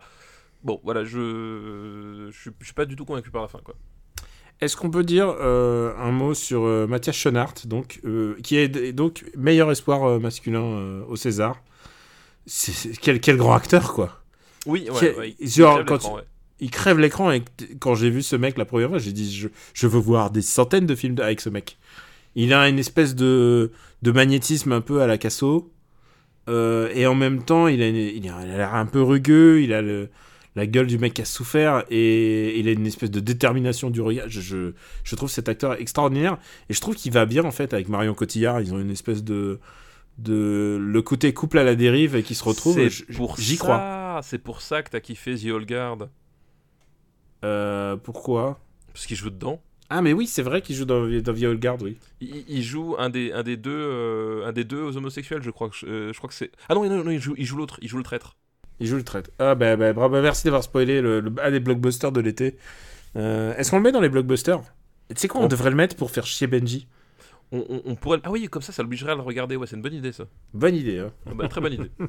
[0.64, 3.74] Bon, voilà, je, je, suis- je suis pas du tout convaincu par la fin, quoi.
[4.60, 8.00] Est-ce qu'on peut dire euh, un mot sur Mathias Schoenaert, donc,
[8.42, 11.62] qui est donc meilleur espoir masculin au César?
[13.00, 14.22] Quel, quel grand acteur, quoi
[14.66, 16.22] Oui, ouais, ouais, genre, quand tu- ouais.
[16.60, 17.42] Il crève l'écran et
[17.78, 20.42] quand j'ai vu ce mec la première fois, j'ai dit je, je veux voir des
[20.42, 21.78] centaines de films avec ce mec.
[22.34, 23.70] Il a une espèce de,
[24.02, 25.70] de magnétisme un peu à la Casso.
[26.48, 29.02] euh, et en même temps, il a, une- il a il a l'air un peu
[29.02, 30.08] rugueux, il a le,
[30.56, 34.00] la gueule du mec qui a souffert et il a une espèce de détermination du
[34.00, 34.28] regard.
[34.28, 34.72] Je, je,
[35.04, 36.38] je trouve cet acteur extraordinaire
[36.68, 38.60] et je trouve qu'il va bien en fait avec Marion Cotillard.
[38.60, 39.60] Ils ont une espèce de,
[40.18, 42.74] de le côté couple à la dérive et qui se retrouve.
[43.38, 44.20] J'y crois.
[44.22, 46.08] C'est pour ça que t'as kiffé The Old Guard,
[47.44, 48.58] Euh, pourquoi
[48.92, 49.60] parce qu'il joue dedans.
[49.90, 51.96] Ah mais oui, c'est vrai qu'il joue dans, dans The Old Guard, oui.
[52.20, 55.68] Il, il joue un des, un des deux, euh, un des deux homosexuels, je crois
[55.70, 56.50] que, je, euh, je crois que c'est.
[56.68, 58.36] Ah non, non, non, il joue, il joue l'autre, il joue le traître.
[58.80, 59.30] Il joue le traître.
[59.38, 62.56] Ah bah, bah bravo, merci d'avoir spoilé le, le- un des blockbusters de l'été.
[63.14, 64.60] Est-ce qu'on le met dans les blockbusters?
[65.10, 66.86] Tu sais quoi, on On- devrait le mettre pour faire chier Benji.
[67.50, 68.18] On, on- on pourrait.
[68.24, 69.56] Ah oui, comme ça, ça l'obligerait à le regarder.
[69.56, 70.24] Ouais, c'est une bonne idée, ça.
[70.52, 70.98] Bonne idée.
[70.98, 71.12] Hein.
[71.26, 71.90] Ah bah, très bonne idée.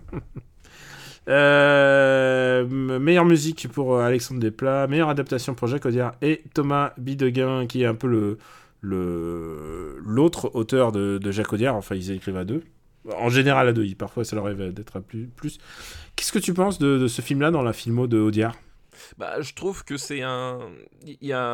[1.29, 7.67] Euh, meilleure musique pour euh, Alexandre Desplat, meilleure adaptation pour Jacques Audiard et Thomas Bideguin
[7.67, 8.37] qui est un peu le
[8.81, 11.75] l'autre auteur de, Jacques Audiard.
[11.75, 12.63] Enfin, ils écrivent à deux.
[13.17, 13.85] En général à deux.
[13.95, 15.27] Parfois, ça leur arrive d'être à plus.
[15.27, 15.59] plus.
[16.15, 18.55] Qu'est-ce que tu penses de, de ce film-là dans la filmo de Audiard?
[19.17, 20.59] Bah, je trouve que c'est un.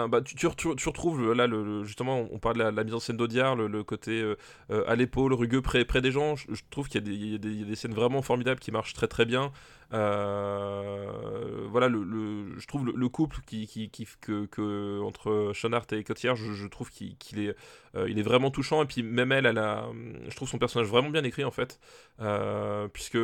[0.07, 3.17] Bah, tu, tu, tu retrouves là, le, justement, on parle de la, mise en scène
[3.17, 4.37] d'Audiard, le, côté euh,
[4.71, 6.35] euh, à l'épaule, rugueux, près, des gens.
[6.35, 9.51] Je, trouve qu'il y, y a des scènes vraiment formidables qui marchent très très bien.
[9.93, 13.89] Euh, voilà, le, je trouve le, le couple qui, qui,
[14.21, 17.55] que, entre Schoenhart et Cotillard, je, trouve qu'il est,
[17.95, 18.83] euh, est vraiment touchant.
[18.83, 19.87] Et puis même elle, elle a,
[20.27, 21.79] je trouve son personnage vraiment bien écrit en fait,
[22.21, 23.17] Euh, puisque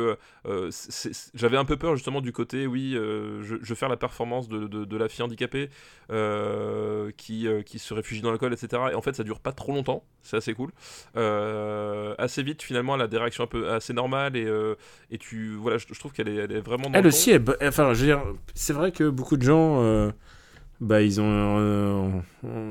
[1.34, 4.66] j'avais un peu peur justement du côté, oui, je, je veux faire la performance de,
[4.66, 5.68] de- la fille handicapée
[7.16, 8.82] qui, qui se réfugie dans l'alcool, etc.
[8.92, 10.70] Et en fait, ça dure pas trop longtemps, c'est assez cool.
[12.18, 14.46] Assez vite, finalement, elle a des réactions un peu assez normales et,
[15.10, 16.90] et tu, voilà, je, trouve qu'elle est, est vraiment.
[16.90, 18.22] Dans Elle le aussi, bo- enfin, je veux dire,
[18.54, 20.10] c'est vrai que beaucoup de gens euh,
[20.80, 22.08] bah ils ont euh,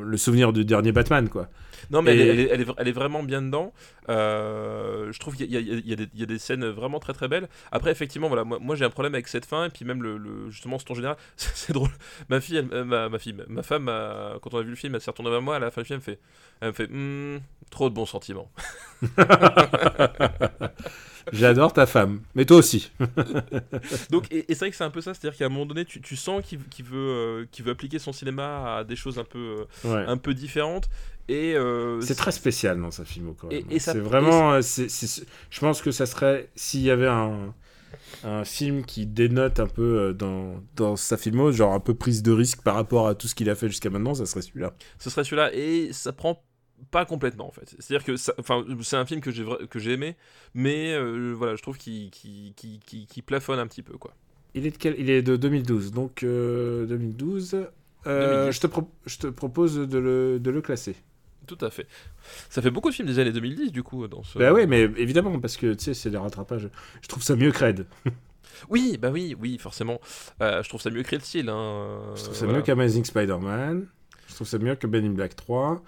[0.04, 1.48] le souvenir du dernier Batman quoi.
[1.90, 3.74] Non, mais Et- elle, est, elle est- elle elle vraiment bien dedans.
[4.10, 7.48] Euh, je trouve qu'il y, y y y a des scènes vraiment très très belles.
[7.72, 10.18] Après, effectivement, voilà, moi, moi, j'ai un problème avec cette fin et puis même le,
[10.18, 11.18] le- justement ce ton général.
[11.38, 11.90] C'est drôle.
[12.30, 13.86] Ma fille, elle- ma, ma fille, ma femme,
[14.42, 15.88] quand on a vu le film, elle s'est retournée vers moi à la fin du
[15.88, 16.20] film, elle, fait,
[16.62, 17.40] elle me fait Hmm,
[17.72, 18.52] trop de bons sentiments.
[21.34, 22.92] J'adore ta femme, mais toi aussi.
[24.10, 25.86] Donc, et, et c'est vrai que c'est un peu ça, c'est-à-dire qu'à un moment donné,
[25.86, 29.20] tu, tu sens qu'il qu'il veut, euh, qu'il veut appliquer son cinéma à des choses
[29.20, 30.06] un peu, euh, Ouais.
[30.08, 30.90] un peu différentes.
[31.28, 33.72] Et euh, C'est très spécial dans sa film quand Et- même.
[33.72, 37.54] et c'est vraiment, je pense que ça serait s'il y avait un,
[38.24, 42.32] un film qui dénote un peu dans, dans sa filmo, genre un peu prise de
[42.32, 44.74] risque par rapport à tout ce qu'il a fait jusqu'à maintenant, ça serait celui-là.
[45.00, 46.44] ce serait celui-là et ça prend
[46.90, 49.78] pas complètement en fait c'est à dire que enfin c'est un film que j'ai que
[49.80, 50.16] j'ai aimé
[50.54, 54.14] mais euh, voilà je trouve qu'il qu'il plafonne un petit peu quoi
[54.56, 57.68] Il est de quel Il est de 2012, donc euh, 2012.
[58.08, 58.56] euh, 2010.
[58.56, 60.96] je, te pro- je te propose de le, de le classer.
[61.48, 61.88] tout à fait
[62.50, 64.82] ça fait beaucoup de films des années 2010 du coup dans ce Bah oui, mais
[64.98, 66.70] évidemment, parce que tu sais, c'est les rattrapages.
[67.02, 67.86] Je trouve ça mieux que Red.
[68.70, 70.00] oui bah oui oui forcément
[70.42, 72.02] Euh, je trouve ça mieux créé le style hein.
[72.16, 72.60] Je trouve ça Voilà.
[72.60, 73.88] mieux qu'Amazing Spider-Man.
[74.32, 75.82] Je trouve ça mieux que Ben in Black 3.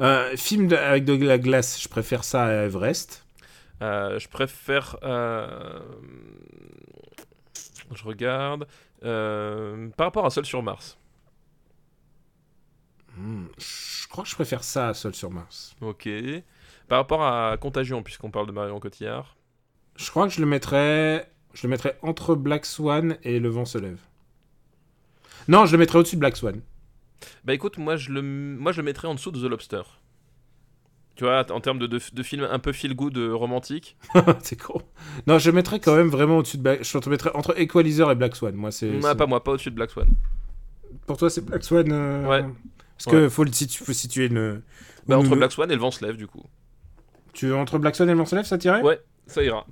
[0.00, 3.24] Euh, film de- avec de la glace, je préfère ça à Everest.
[3.82, 5.80] Euh, je préfère euh,
[7.94, 8.66] je regarde
[9.00, 10.98] par rapport à Seul sur Mars
[13.16, 15.76] Hmm, je crois que je préfère ça à Seul sur Mars.
[15.80, 16.08] ok
[16.88, 19.36] par rapport à Contagion puisqu'on parle de Marion Cotillard
[19.96, 23.64] Je crois que je le mettrais, je le mettrais entre Black Swan et Le vent
[23.64, 24.00] se lève.
[25.48, 26.60] Non, je le mettrais au-dessus de Black Swan.
[27.44, 29.82] Bah écoute, moi je le, moi, je le mettrais en dessous de The Lobster.
[31.16, 33.96] Tu vois, en termes de, de, de film un peu feel good euh, romantique.
[34.42, 34.82] c'est con.
[35.28, 36.82] Non, je mettrais quand même vraiment au-dessus de Black.
[36.82, 38.54] Je te mettrais entre Equalizer et Black Swan.
[38.56, 38.90] Moi, c'est.
[38.96, 40.08] Ah, c'est- pas moi, pas au-dessus de Black Swan.
[41.06, 41.86] Pour toi, c'est Black Swan.
[41.92, 42.44] euh, Ouais.
[42.96, 44.62] Parce que faut, le situ- faut situer une.
[45.06, 46.42] Bah, entre Black Swan et le vent se lève, du coup.
[47.32, 48.82] Tu entre Black Swan et Le vent se lève, ça tirait?
[48.82, 49.66] Ouais, ça ira.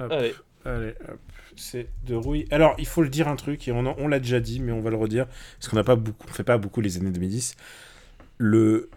[0.00, 0.12] Hop.
[0.12, 0.34] Allez.
[0.64, 1.18] Allez, hop,
[1.60, 2.46] c'est de rouille.
[2.50, 4.72] Alors, il faut le dire un truc, et on, en- on l'a déjà dit, mais
[4.72, 7.10] on va le redire, parce qu'on n'a pas beaucoup, on fait pas beaucoup les années
[7.10, 7.54] 2010.
[8.38, 8.88] Le,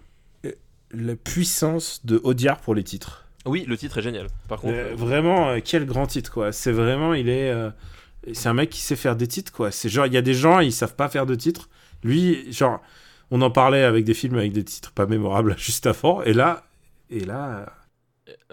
[0.46, 0.52] euh,
[0.92, 3.26] la puissance de Audiard pour les titres.
[3.46, 4.28] Oui, le titre est génial.
[4.48, 6.52] Par contre, Euh, vraiment, euh, quel grand titre, quoi.
[6.52, 7.72] C'est vraiment, il est, euh,
[8.34, 9.72] c'est un mec qui sait faire des titres, quoi.
[9.72, 11.70] C'est genre, il y a des gens, ils savent pas faire de titres.
[12.04, 12.82] Lui, genre,
[13.32, 16.64] on en parlait avec des films avec des titres pas mémorables juste avant, et là,
[17.10, 17.74] et là,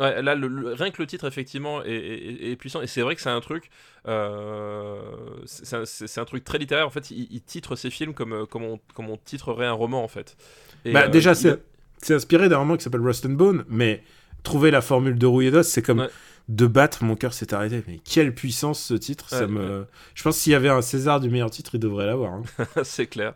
[0.00, 2.80] ouais, là, le- le- rien que le titre, effectivement, est, est- est puissant.
[2.82, 3.70] Et c'est vrai que c'est un truc.
[4.06, 5.00] euh,
[5.46, 6.86] c'est un, truc très littéraire.
[6.86, 9.72] En fait, il, il titre ses films comme, euh, comme, on, comme on titrerait un
[9.72, 10.36] roman, en fait.
[10.84, 11.58] Et, Bah, euh, déjà, il-
[12.00, 14.02] c'est inspiré d'un roman qui s'appelle Rust and Bone, mais
[14.42, 16.08] trouver la formule de rouille et d'os, c'est comme Ouais.
[16.48, 17.82] de battre, mon cœur s'est arrêté.
[17.88, 19.84] Mais quelle puissance ce titre ça me...
[20.14, 22.34] Je pense s'il y avait un César du meilleur titre, il devrait l'avoir.
[22.34, 22.42] hein.
[22.84, 23.34] c'est clair.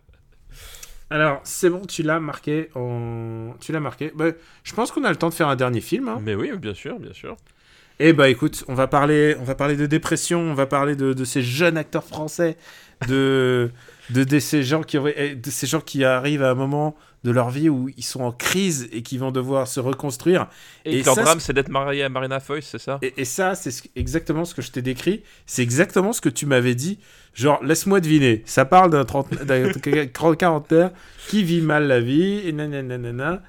[1.13, 2.71] Alors, c'est bon, tu l'as marqué.
[2.75, 3.55] En...
[3.61, 4.13] Tu l'as marqué.
[4.15, 4.31] Bah,
[4.65, 6.09] je pense qu'on a le temps de faire un dernier film.
[6.09, 6.19] hein.
[6.23, 7.37] Mais oui, bien sûr, bien sûr.
[8.01, 11.13] Et bah écoute, on va parler, on va parler de dépression, on va parler de,
[11.13, 12.57] de ces jeunes acteurs français,
[13.07, 13.71] de,
[14.11, 17.51] de, de ces gens qui de ces gens qui arrivent à un moment de leur
[17.51, 20.49] vie où ils sont en crise et qui vont devoir se reconstruire.
[20.85, 22.99] Et, Et leur ça, drame, c'est d'être marié à Marina Foïs, c'est ça?
[23.01, 25.23] Et, et ça, c'est ce- exactement ce que je t'ai décrit.
[25.47, 26.99] C'est exactement ce que tu m'avais dit.
[27.35, 28.43] Genre, laisse-moi deviner.
[28.45, 29.05] Ça parle d'un
[30.37, 30.91] quarantenaire
[31.29, 33.41] qui vit mal la vie, et nanana.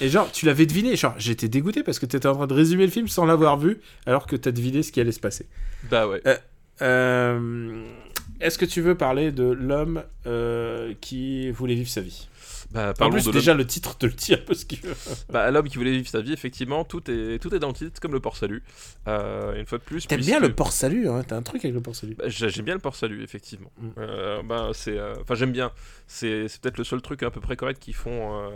[0.00, 0.94] Et genre, tu l'avais deviné.
[0.94, 3.58] Genre, j'étais dégoûté parce que tu étais en train de résumer le film sans l'avoir
[3.58, 5.46] vu, alors que tu as deviné ce qui allait se passer.
[5.90, 6.22] Bah ouais.
[6.82, 7.82] Euh,
[8.40, 12.28] Est-ce que tu veux parler de l'homme euh, qui voulait vivre sa vie?
[12.72, 14.88] Bah, En plus, de déjà, le titre te le dit un peu ce qu'il veut.
[14.88, 17.74] l'homme- bah, l'homme qui voulait vivre sa vie, effectivement, tout est, tout est dans le
[17.74, 18.62] titre, comme le port salut.
[19.06, 20.06] Euh, une fois de plus.
[20.06, 22.14] T'aimes puisque- bien le port salut, hein T'as un truc avec le port salut.
[22.16, 23.70] Bah, j'ai- J'aime bien le port salut, effectivement.
[23.78, 23.88] Mm.
[23.98, 25.70] Euh, bah, c'est, enfin, j'aime bien.
[26.08, 28.50] C'est, c'est peut-être le seul truc à peu près correct qu'ils font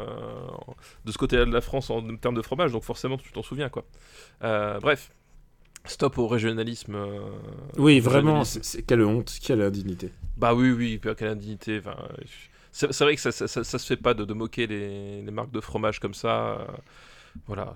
[1.04, 3.68] de ce côté-là de la France en termes de fromage, donc forcément tu t'en souviens,
[3.68, 3.84] quoi.
[4.40, 5.12] Bref,
[5.84, 6.94] stop au régionalisme.
[6.94, 7.20] euh,
[7.78, 10.10] Oui, vraiment, c'est c'est- quelle honte, quelle indignité.
[10.36, 11.78] Bah oui, oui, puis quelle indignité.
[11.78, 11.96] enfin,
[12.72, 15.22] C'est, c'est vrai que ça, ça, ça- ça se fait pas de, de moquer les,
[15.22, 16.60] les marques de fromage comme ça.
[16.60, 16.64] euh,
[17.46, 17.74] voilà.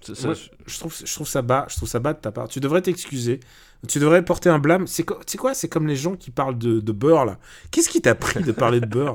[0.00, 0.34] C'est- c'est- Moi,
[0.66, 2.48] je trouve, je trouve ça bas, je trouve ça bas de ta part.
[2.48, 3.40] Tu devrais t'excuser.
[3.86, 4.86] Tu devrais porter un blâme.
[4.86, 5.54] C'est quoi, c'est quoi?
[5.54, 7.38] C'est comme les gens qui parlent de, de beurre là.
[7.70, 9.14] Qu'est-ce qui t'a pris de parler de beurre?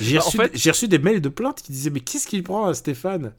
[0.00, 2.42] J'ai Bah, reçu, fait- j'ai reçu des mails de plaintes qui disaient mais qu'est-ce qu'il
[2.42, 3.32] prend à Stéphane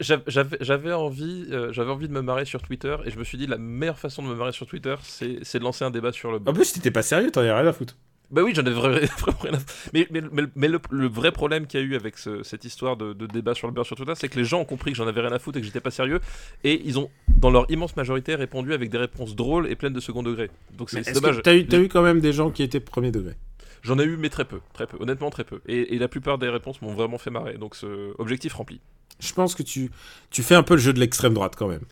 [0.00, 0.22] J'a-
[0.60, 3.46] J'avais envie, euh, j'avais envie de me marrer sur Twitter et je me suis dit
[3.46, 6.30] la meilleure façon de me marrer sur Twitter, c'est c'est de lancer un débat sur
[6.30, 6.38] le.
[6.46, 7.96] En plus, t'étais pas sérieux, t'en avais rien à foutre.
[8.32, 9.58] Bah oui, j'en ai vra- vraiment rien à
[9.92, 12.64] Mais, mais, mais, mais le, le vrai problème qu'il y a eu avec ce- cette
[12.64, 14.90] histoire de, de débat sur le beurre sur Twitter, c'est que les gens ont compris
[14.92, 16.18] que j'en avais rien à foutre et que j'étais pas sérieux.
[16.64, 20.00] Et ils ont, dans leur immense majorité, répondu avec des réponses drôles et pleines de
[20.00, 20.50] second degré.
[20.78, 21.40] Donc c'est dommage.
[21.42, 23.34] t'as eu, t'as eu quand même des gens qui étaient premier degré?
[23.82, 25.60] J'en ai eu, mais très peu, très peu, honnêtement très peu.
[25.66, 28.80] Et, et la plupart des réponses m'ont vraiment fait marrer, donc ce objectif rempli.
[29.20, 29.90] Je pense que tu,
[30.30, 31.82] tu fais un peu le jeu de l'extrême droite quand même.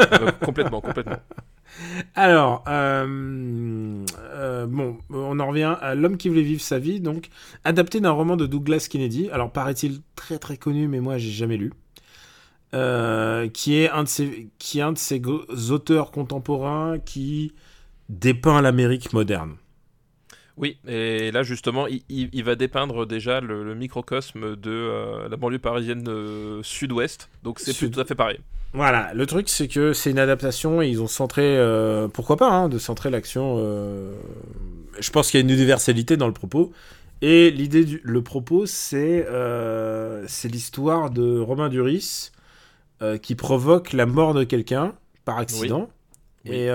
[0.00, 1.18] Euh, complètement, complètement.
[2.14, 7.28] Alors, euh, euh, bon, on en revient à L'homme qui voulait vivre sa vie, donc
[7.64, 9.28] adapté d'un roman de Douglas Kennedy.
[9.30, 11.72] Alors, paraît-il très très connu, mais moi j'ai jamais lu.
[12.74, 15.22] Euh, qui est un de ces, qui est un de ces
[15.70, 17.52] auteurs contemporains qui
[18.08, 19.56] dépeint l'Amérique moderne.
[20.56, 25.28] Oui, et là justement, il, il- il va dépeindre déjà le, le microcosme de euh,
[25.28, 28.38] la banlieue parisienne euh, sud-ouest, donc c'est Sud- tout à fait pareil.
[28.74, 32.50] Voilà, le truc c'est que c'est une adaptation et ils ont centré, euh, pourquoi pas,
[32.50, 33.54] hein, de centrer l'action.
[33.58, 34.12] euh,
[34.98, 36.72] Je pense qu'il y a une universalité dans le propos.
[37.22, 42.30] Et l'idée du le propos, c'est euh, l'histoire de Romain Duris
[43.20, 44.94] qui provoque la mort de quelqu'un
[45.26, 45.90] par accident.
[46.46, 46.52] Oui.
[46.52, 46.68] Et,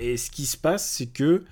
[0.00, 1.44] et ce qui se passe, c'est que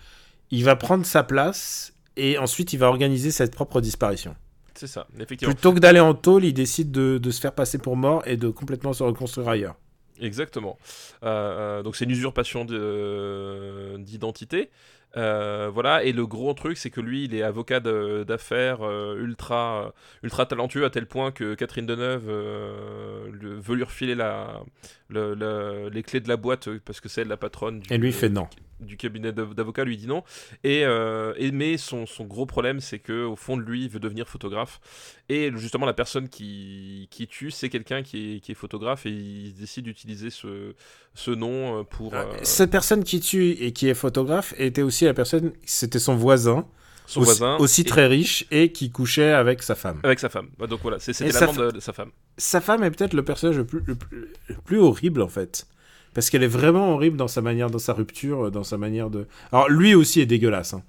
[0.50, 4.34] il va prendre sa place et ensuite il va organiser sa propre disparition.
[4.78, 5.52] C'est ça, effectivement.
[5.52, 8.36] Plutôt que d'aller en tôle, il décide de, de se faire passer pour mort et
[8.36, 9.74] de complètement se reconstruire ailleurs.
[10.20, 10.78] Exactement.
[11.24, 14.70] Euh, euh, donc c'est une usurpation euh, d'identité.
[15.16, 19.92] Euh, voilà, et le gros truc, c'est que lui, il est avocat d'affaires euh, ultra,
[20.22, 24.62] ultra talentueux à tel point que Catherine Deneuve euh, veut lui refiler la,
[25.08, 27.98] le- le- les clés de la boîte euh, parce que c'est la patronne du, Et
[27.98, 28.46] lui il fait non.
[28.80, 30.22] du cabinet d'av- d'avocats, lui dit non.
[30.64, 33.88] Et, euh, et- mais son, son gros problème, c'est que au fond de lui, il
[33.90, 34.80] veut devenir photographe.
[35.28, 39.10] Et justement, la personne qui, qui tue, c'est quelqu'un qui est, qui est photographe et
[39.10, 40.74] il décide d'utiliser ce,
[41.14, 45.06] ce nom euh, pour euh, Cette personne qui tue et qui est photographe était aussi
[45.06, 46.66] la personne, c'était son voisin,
[47.08, 47.56] son aussi, voisin.
[47.58, 49.98] aussi et- très riche et qui couchait avec sa femme.
[50.04, 50.48] Avec sa femme.
[50.58, 52.10] Bah, Donc voilà, c'était sa l'amant fa- de, de sa femme.
[52.36, 55.66] Sa femme est peut-être le personnage le plus, le plus, le plus horrible en fait.
[56.14, 59.26] Parce qu'elle est vraiment horrible dans sa manière, dans sa rupture, dans sa manière de.
[59.52, 60.74] Alors lui aussi est dégueulasse.
[60.74, 60.82] hein.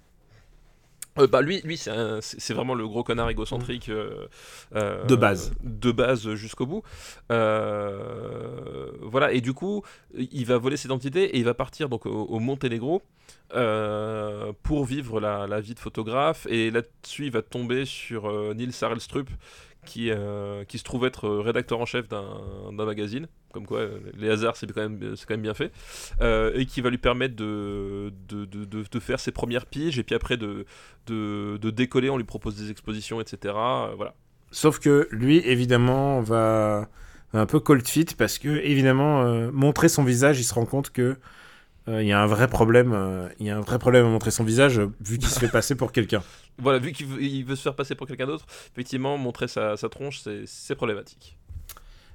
[1.20, 4.28] Euh, bah lui, lui c'est vraiment le gros connard égocentrique euh,
[4.76, 5.51] euh, De base.
[5.61, 6.84] de base jusqu'au bout.
[7.30, 9.84] Voilà et du coup,
[10.17, 13.01] il va voler cette identité et il va partir donc au, au Monténégro
[14.63, 19.30] pour vivre la, la vie de photographe et là-dessus il va tomber sur Nils Sarelstrup
[19.89, 22.23] qui, euh, qui se trouve être euh, rédacteur en chef d'un
[22.71, 25.71] magazine, comme quoi euh, les hasards c'est quand, même- quand même bien fait,
[26.55, 30.37] et qui va lui permettre de, de, de, faire ses premières piges, et puis après
[30.37, 30.65] de,
[31.07, 33.55] de, décoller, on lui propose des expositions, etc.
[33.97, 34.13] voilà.
[34.51, 36.87] Sauf que lui, évidemment, va
[37.33, 41.17] un peu cold feet parce que, évidemment, montrer son visage, il se rend compte que
[42.01, 42.91] il y a un vrai problème.
[42.93, 45.39] euh, Il y a un vrai problème à montrer son visage euh, vu qu'il se
[45.39, 46.23] fait passer pour quelqu'un.
[46.61, 47.07] Voilà, vu qu'il
[47.45, 51.37] veut, se faire passer pour quelqu'un d'autre, effectivement, montrer sa, sa tronche, c'est- problématique.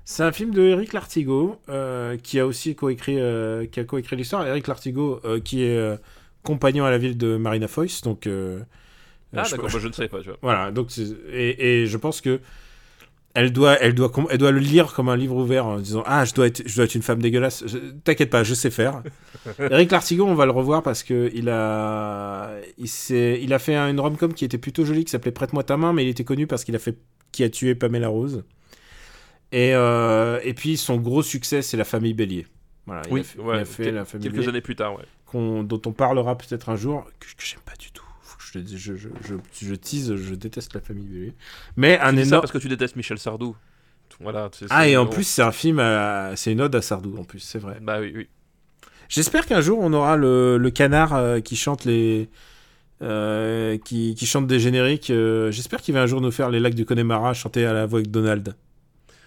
[0.04, 4.16] C'est un film de Eric Lartigot euh, qui a aussi coécrit euh, qui a coécrit
[4.16, 4.46] l'histoire.
[4.46, 5.96] Eric Lartigot euh, qui est euh,
[6.42, 8.26] compagnon à la ville de Marina Foïs, donc.
[8.26, 8.60] euh,
[9.34, 10.38] Ah je- d'accord, moi je ne savais pas, tu vois.
[10.42, 10.90] Voilà, donc
[11.32, 12.40] et je pense que
[13.34, 16.24] elle doit, elle doit, elle doit le lire comme un livre ouvert en disant ah
[16.24, 17.64] je dois être, je dois être une femme dégueulasse.
[18.04, 19.02] T'inquiète pas, je sais faire.
[19.58, 22.88] Eric Lartigot, on va le revoir parce que il a, il
[23.42, 25.92] il a fait un- une rom-com qui était plutôt jolie qui s'appelait Prête-moi ta main,
[25.92, 26.96] mais il était connu parce qu'il a fait
[27.32, 28.44] qui a tué Pamela Rose.
[29.52, 32.46] Et euh, et puis son gros succès c'est la famille Bélier.
[32.86, 34.76] Voilà, il Oui, a fait, il a fait quel- la famille quelques Bélier années plus
[34.76, 35.62] tard, ouais.
[35.64, 38.03] dont on parlera peut-être un jour, que, que j'aime pas du tout.
[38.54, 39.08] Je, je,
[39.60, 41.32] je, tease, je déteste la famille Bélier.
[41.76, 42.42] Mais un énorme.
[42.42, 43.56] parce que tu détestes Michel Sardou.
[44.20, 44.48] Voilà.
[44.70, 45.82] Ah, et en plus, c'est un film,
[46.36, 47.78] c'est une ode à Sardou, en plus, c'est vrai.
[47.82, 48.28] Bah oui, oui.
[49.08, 52.28] J'espère qu'un jour, on aura le, le canard euh, qui chante les.
[53.02, 55.10] euh, qui, qui chante des génériques.
[55.10, 57.86] euh, J'espère qu'il va un jour nous faire les lacs du Connemara chanter à la
[57.86, 58.54] voix avec Donald.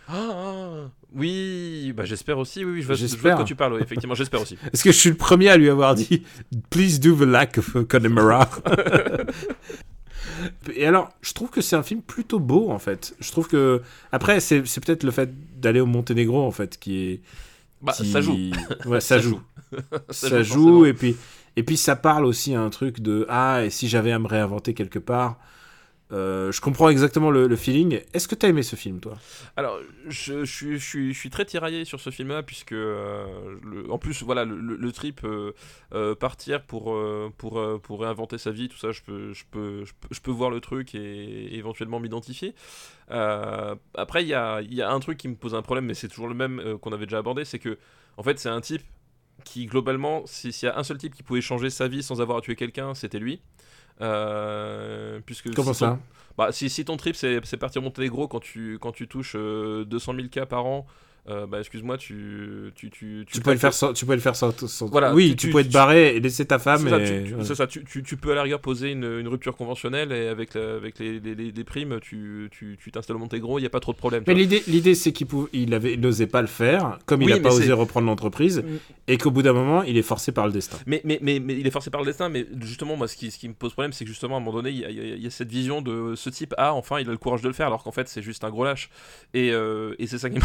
[0.10, 3.44] Ah, ah, oui, bah j'espère aussi, oui, oui, je vois, je J'espère.
[3.44, 4.58] tu parles, oui, effectivement, j'espère aussi.
[4.74, 6.24] Est-ce que je suis le premier à lui avoir dit
[6.70, 8.50] Please do the lac of Connemara?
[10.76, 13.16] Et alors, je trouve que c'est un film plutôt beau en fait.
[13.20, 13.82] Je trouve que.
[14.12, 15.30] Après, c'est c'est peut-être le fait
[15.60, 17.22] d'aller au Monténégro en fait qui est.
[17.82, 18.36] Bah, qui- ça joue.
[18.86, 19.40] Ouais, ça, Ça joue.
[19.72, 19.80] joue.
[20.10, 20.86] ça joue, forcément.
[20.86, 21.16] et puis
[21.56, 24.28] et puis ça parle aussi à un truc de ah et si j'avais à me
[24.28, 25.38] réinventer quelque part?
[26.14, 29.18] Euh, je comprends exactement le, feeling est-ce que t'as aimé ce film toi?
[29.58, 29.78] Alors,
[30.08, 33.58] je, suis- très tiraillé sur ce film-là, puisque, euh,
[33.90, 36.96] en plus, voilà, le, le- trip euh, partir pour,
[38.00, 42.56] réinventer sa vie, tout ça, je peux, voir le truc et, éventuellement m'identifier.
[43.10, 46.36] Après, il y a, un truc qui me pose un problème, mais c'est toujours le
[46.36, 47.78] même qu'on avait déjà abordé, c'est que,
[48.16, 48.84] en fait, c'est un type
[49.44, 52.22] qui, globalement, si- s'il y a un seul type qui pouvait changer sa vie sans
[52.22, 53.42] avoir à tuer quelqu'un, c'était lui.
[54.02, 56.00] Euh, puisque comment si ton- ça?
[56.38, 60.14] Bah, si, si ton trip c'est partir Monténégro quand tu, quand tu touches euh, 200
[60.16, 60.86] 000 cas par an
[61.30, 64.36] euh, bah excuse-moi, tu, tu, tu, Tu peux le faire sans, tu peux le faire
[64.36, 66.80] sans, sans- Voilà, oui, tu- tu, tu- peux être tu- barré et laisser ta femme.
[66.84, 68.92] C'est ça, et- tu, tu- c'est ça, tu, tu- tu peux à la rigueur poser
[68.92, 72.78] une, une rupture conventionnelle et avec, la- avec les, les, les- les primes, tu tu-
[72.82, 74.24] tu t'installes au Monténégro, il n'y a pas trop de problème.
[74.24, 77.40] tu Mais l'idée, l'idée, c'est qu'il il avait, n'osait pas le faire, comme il n'a
[77.40, 78.64] pas osé reprendre l'entreprise,
[79.08, 80.78] et qu'au bout d'un moment, il est forcé par le destin.
[80.86, 83.32] Mais, mais, mais, mais il est forcé par le destin, mais justement, moi, ce qui,
[83.32, 84.90] ce qui me pose problème, c'est que justement, à un moment donné, il y, a-
[84.90, 87.12] il y a- il y a cette vision de ce type, ah, enfin, il a
[87.12, 88.90] le courage de le faire, alors qu'en fait, c'est juste un gros lâche.
[89.34, 90.42] Et, euh, et c'est ça qui me,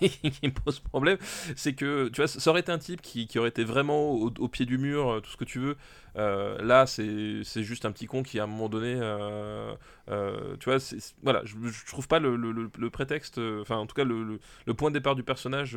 [0.40, 1.18] qui me pose problème,
[1.56, 4.32] c'est que, tu vois, ça aurait été un type qui, qui aurait été vraiment au,
[4.38, 5.76] au pied du mur, euh, tout ce que tu veux.
[6.16, 9.74] Euh, là, c'est juste un petit con qui, à un moment donné, euh,
[10.10, 10.78] euh, tu vois,
[11.22, 14.90] voilà, je, je trouve pas le, le- prétexte, enfin, en tout cas, le, le- point
[14.90, 15.76] de départ du personnage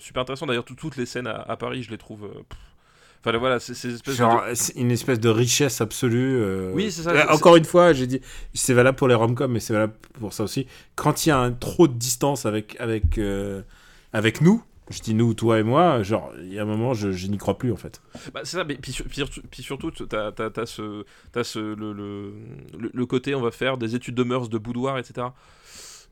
[0.00, 0.46] super intéressant.
[0.46, 2.20] D'ailleurs, tout- toutes les scènes à, à Paris, je les trouve.
[2.48, 2.58] pff.
[3.26, 3.72] Enfin, voilà, c'est
[4.74, 6.36] de- une espèce de richesse absolue.
[6.36, 8.20] euh, Oui, c'est ça, Encore une fois, j'ai dit,
[8.52, 10.66] c'est valable pour les rom-coms, mais c'est valable pour ça aussi.
[10.94, 13.62] Quand il y a un, trop de distance avec, avec, euh,
[14.14, 17.08] avec nous, je dis nous, toi et moi, genre, il y a un moment, je,
[17.26, 18.00] n'y crois plus en fait.
[18.32, 23.34] Bah, c'est ça, mais puis, sur- puis surtout- t'as as, t'as ce, t'as le, côté,
[23.34, 25.28] on va faire des études de mœurs, de boudoir, etc.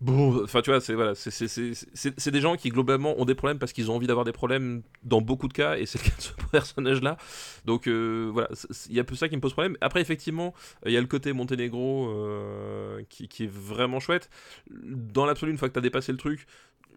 [0.01, 3.95] Bon, enfin, tu vois, c'est des gens qui globalement ont des problèmes parce qu'ils ont
[3.95, 7.17] envie d'avoir des problèmes dans beaucoup de cas, et c'est le cas de ce personnage-là.
[7.67, 8.49] Donc euh, voilà,
[8.91, 9.77] il y a peu ça qui me pose problème.
[9.81, 10.55] Après, effectivement,
[10.87, 14.29] il y a le côté Monténégro euh, qui, qui est vraiment chouette.
[14.73, 16.49] Dans l'absolu, une fois que tu as dépassé le truc,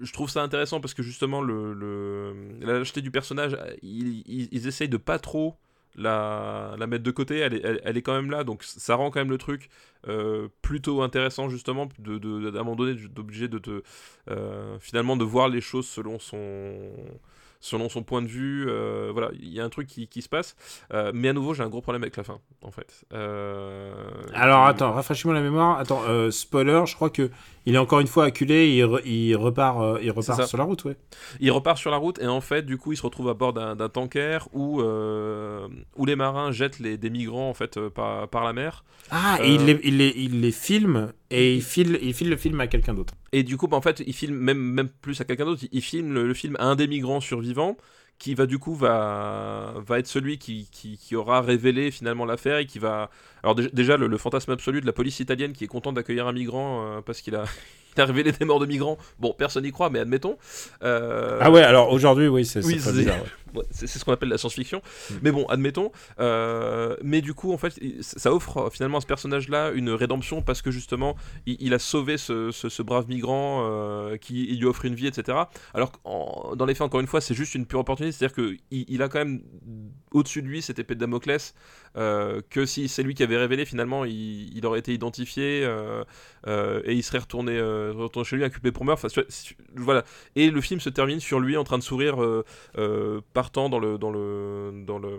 [0.01, 4.89] je trouve ça intéressant parce que justement, le, le, la lâcheté du personnage, ils, essayent
[4.89, 5.55] de pas trop
[5.95, 9.37] la, mettre de côté, elle est, quand même là, donc ça rend quand même le
[9.37, 9.69] truc
[10.07, 13.81] euh, plutôt intéressant justement, de, de, de te,
[14.29, 16.93] euh, finalement, de voir les choses selon son
[17.59, 20.29] selon son point de vue, euh, voilà, il y a un truc qui, qui se
[20.29, 20.55] passe,
[20.93, 23.05] Euh, mais à nouveau j'ai un gros problème avec la fin, en fait.
[23.13, 23.93] Euh,
[24.33, 25.79] Alors attends, rafraîchis-moi la mémoire.
[25.79, 26.01] Attends,
[26.31, 27.29] spoiler, je crois que
[27.67, 30.85] il est encore une fois acculé, il, re- il repart, il repart sur la route,
[30.85, 30.95] ouais.
[31.39, 33.53] Il repart sur la route et en fait, du coup, il se retrouve à bord
[33.53, 38.53] d'un tanker où, où les marins jettent les, des migrants en fait par, par la
[38.53, 38.83] mer.
[39.09, 42.37] Ah, et il les, il, les, il les filme et il file, il file le
[42.37, 43.13] film à quelqu'un d'autre.
[43.31, 45.63] Et du coup, bah, en fait, il filme même, même plus à quelqu'un d'autre.
[45.71, 47.77] Il filme le, le film à un des migrants survivants
[48.17, 52.57] qui va du coup va, va être celui qui, qui, qui aura révélé finalement l'affaire
[52.59, 53.09] et qui va
[53.43, 56.25] alors dé- déjà le, le fantasme absolu de la police italienne qui est contente d'accueillir
[56.25, 57.43] un migrant euh, parce qu'il a
[57.97, 60.37] il a révélé des morts de migrants bon personne n'y croit mais admettons
[60.81, 63.17] Euh, Ah ouais, alors aujourd'hui, oui, c'est oui, bizarre.
[63.21, 63.29] ouais.
[63.71, 64.81] C'est ce qu'on appelle la science-fiction.
[65.09, 65.13] Mm.
[65.21, 65.91] Mais bon, admettons.
[66.19, 70.41] Euh, mais du coup, en fait, ça offre euh, finalement à ce personnage-là une rédemption
[70.41, 74.65] parce que justement, il, il a sauvé ce, ce- ce brave migrant euh, qui lui
[74.65, 75.37] offre une vie, etc.
[75.73, 78.15] Alors en- dans les faits, encore une fois, c'est juste une pure opportunité.
[78.17, 79.41] C'est-à-dire qu'il il a quand même
[80.11, 81.53] au-dessus de lui cette épée de Damoclès
[81.97, 85.63] euh, que si c'est lui qui avait révélé, finalement, il, il aurait été identifié
[86.47, 89.05] et il serait retourné, retourné chez lui inculpé pour meurtre.
[89.05, 89.21] Enfin,
[89.75, 90.03] voilà.
[90.35, 92.21] Et le film se termine sur lui en train de sourire.
[92.23, 95.11] euh, partant dans le dans le dans le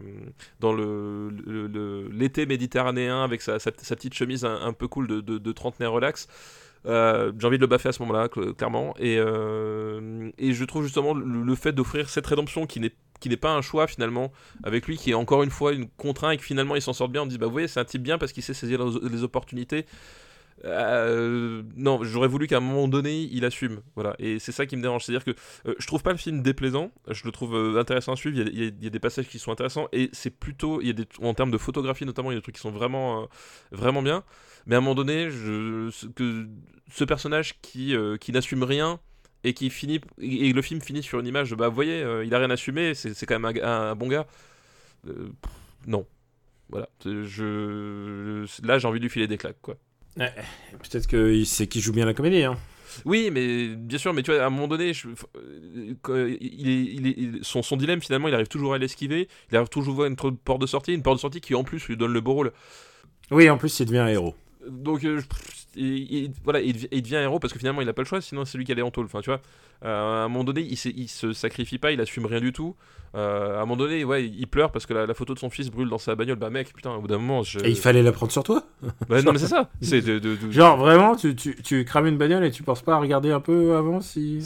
[0.60, 5.20] dans le l'été méditerranéen avec sa, sa, sa petite chemise un, un peu cool de,
[5.20, 6.26] de, de trentenaire relax.
[6.86, 8.94] Euh, j'ai envie de le baffer à ce moment-là, cl- clairement.
[8.98, 13.28] Et, euh, et je trouve justement le, le fait d'offrir cette rédemption qui n'est qui
[13.30, 14.30] n'est pas un choix finalement
[14.62, 17.08] avec lui qui est encore une fois une contrainte et que finalement il s'en sort
[17.08, 19.08] bien on dit bah vous voyez c'est un type bien parce qu'il sait saisir les,
[19.08, 19.86] les opportunités
[20.64, 23.80] Euh, non j'aurais voulu qu'à un moment donné il assume.
[23.94, 24.14] Voilà.
[24.18, 25.04] Et c'est ça qui me dérange.
[25.04, 25.34] C'est à dire que
[25.68, 28.82] euh, je trouve pas le film déplaisant, je le trouve euh, intéressant à suivre, il
[28.82, 31.34] y, a, des passages qui sont intéressants et c'est plutôt, il y a des, en
[31.34, 33.28] termes de photographie notamment, il y a des trucs qui sont vraiment,
[33.70, 34.24] vraiment bien,
[34.66, 36.48] mais à un moment donné, ce, que,
[36.90, 39.00] ce personnage qui, qui n'assume rien
[39.44, 42.34] et qui finit, et le film finit sur une image, de, bah vous voyez, il
[42.34, 44.26] a rien assumé, c'est quand même un, bon gars,
[45.86, 46.06] non.
[46.68, 49.76] Voilà, je, là j'ai envie de lui filer des claques quoi.
[50.16, 52.42] Peut-être que c'est qui joue bien la comédie.
[52.44, 52.56] Hein.
[53.04, 55.08] Oui, mais bien sûr, mais tu vois, à un moment donné, je-
[56.08, 59.28] euh, il est- il est- il- son, son dilemme finalement, il arrive toujours à l'esquiver,
[59.50, 61.86] il arrive toujours à une porte de sortie, une porte de sortie qui en plus
[61.88, 62.52] lui donne le beau rôle.
[63.30, 64.34] Oui, en plus, il devient un héros.
[64.66, 65.20] Donc euh,
[65.76, 68.06] il, il- voilà, il, dev- il devient héros parce que finalement il a pas le
[68.06, 69.06] choix, sinon c'est lui qui allait en tôle.
[69.06, 69.40] Enfin, tu vois,
[69.84, 72.74] euh, à un moment donné, il, il se sacrifie pas, il assume rien du tout.
[73.14, 75.48] Euh, à un moment donné, ouais, il pleure parce que la, la photo de son
[75.48, 76.36] fils brûle dans sa bagnole.
[76.36, 77.60] Bah mec, putain, au bout d'un moment, je...
[77.60, 78.62] Et il fallait la prendre sur toi
[79.08, 79.70] Bah, non mais c'est ça.
[79.80, 82.82] C'est de, de- de- Genre, vraiment, tu, tu, tu crames une bagnole et tu penses
[82.82, 84.40] pas à regarder un peu avant si.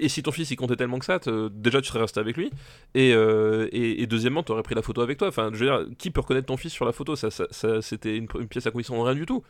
[0.00, 1.20] Et si ton fils il comptait tellement que ça,
[1.52, 2.50] déjà tu serais resté avec lui,
[2.94, 5.28] et, euh, et, et deuxièmement, tu aurais pris la photo avec toi.
[5.28, 7.16] Enfin, je veux dire, qui peut reconnaître ton fils sur la photo?
[7.16, 9.42] Ça, ça, ça- C'était une, une pièce à condition de rien du tout.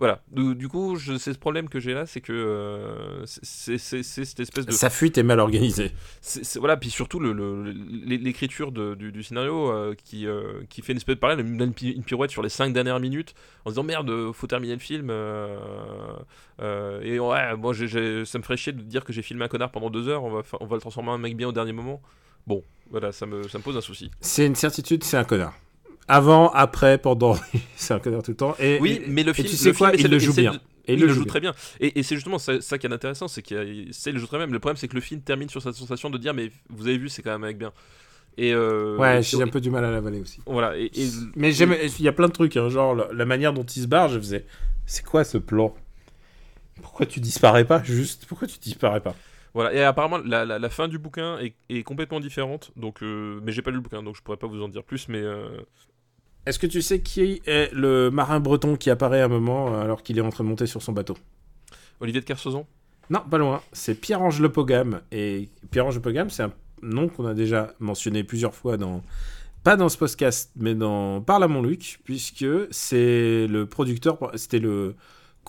[0.00, 0.22] Voilà.
[0.32, 4.64] Du, du coup, c'est ce problème que j'ai là, c'est que euh, c'est cette espèce
[4.66, 5.92] de Sa fuite est mal organisée.
[6.56, 10.92] voilà, puis surtout le- le- l'é- l'écriture du, du scénario euh, qui, euh, qui fait
[10.92, 13.34] une espèce de parallèle, une, une pi- une pirouette sur les 5 dernières minutes
[13.66, 15.10] en se disant merde, faut terminer le film.
[15.10, 19.90] et ouais, moi ça me ferait chier de dire que j'ai filmé un connard pendant
[19.90, 22.00] deux heures, on va, on va le transformer en un mec bien au dernier moment.
[22.46, 24.10] Bon, voilà, ça me, ça me pose un souci.
[24.20, 25.54] C'est une certitude, c'est un connard.
[26.10, 27.36] Avant, après, pendant,
[27.76, 28.56] c'est un connard tout le temps.
[28.58, 30.60] Et, Oui, mais le et film, tu sais le quoi, film il le joue bien.
[30.86, 31.54] et il le joue très bien.
[31.80, 34.46] Et, et c'est justement ça, ça qui est intéressant, c'est qu'il le joue très bien.
[34.46, 36.86] Mais le problème, c'est que le film termine sur cette sensation de dire, mais vous
[36.88, 37.72] avez vu, c'est quand même un mec bien.
[38.38, 40.40] Et euh, Ouais, j'ai un peu du mal à l'avaler aussi.
[40.46, 40.76] Voilà.
[40.78, 43.52] Et, et- Mais j'aime, il y a plein de trucs, hein, genre la, la manière
[43.52, 44.46] dont il se barre, je faisais.
[44.86, 45.74] C'est quoi ce plan?
[46.82, 47.82] Pourquoi tu disparais pas?
[47.82, 49.14] Juste, pourquoi tu disparais pas?
[49.52, 53.40] Voilà, et apparemment la, la, la fin du bouquin est, est complètement différente, donc euh,
[53.42, 55.18] mais j'ai pas lu le bouquin, donc je pourrais pas vous en dire plus, mais
[55.18, 55.48] euh,
[56.46, 59.82] Est-ce que tu sais qui est le marin breton qui apparaît à un moment euh,
[59.82, 61.16] alors qu'il est en train de monter sur son bateau?
[62.00, 62.66] Olivier de Kersauzon?
[63.10, 63.60] Non, pas loin.
[63.72, 65.00] C'est Pierre-Ange Lepogam.
[65.12, 69.02] Et Pierre-Ange Lepogam, c'est un nom qu'on a déjà mentionné plusieurs fois dans.
[69.64, 74.58] Pas dans ce podcast, mais dans Parle à mon Luc, puisque c'est le producteur, c'était
[74.58, 74.94] le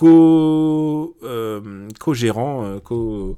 [0.03, 3.37] euh, co-gérant, euh, co,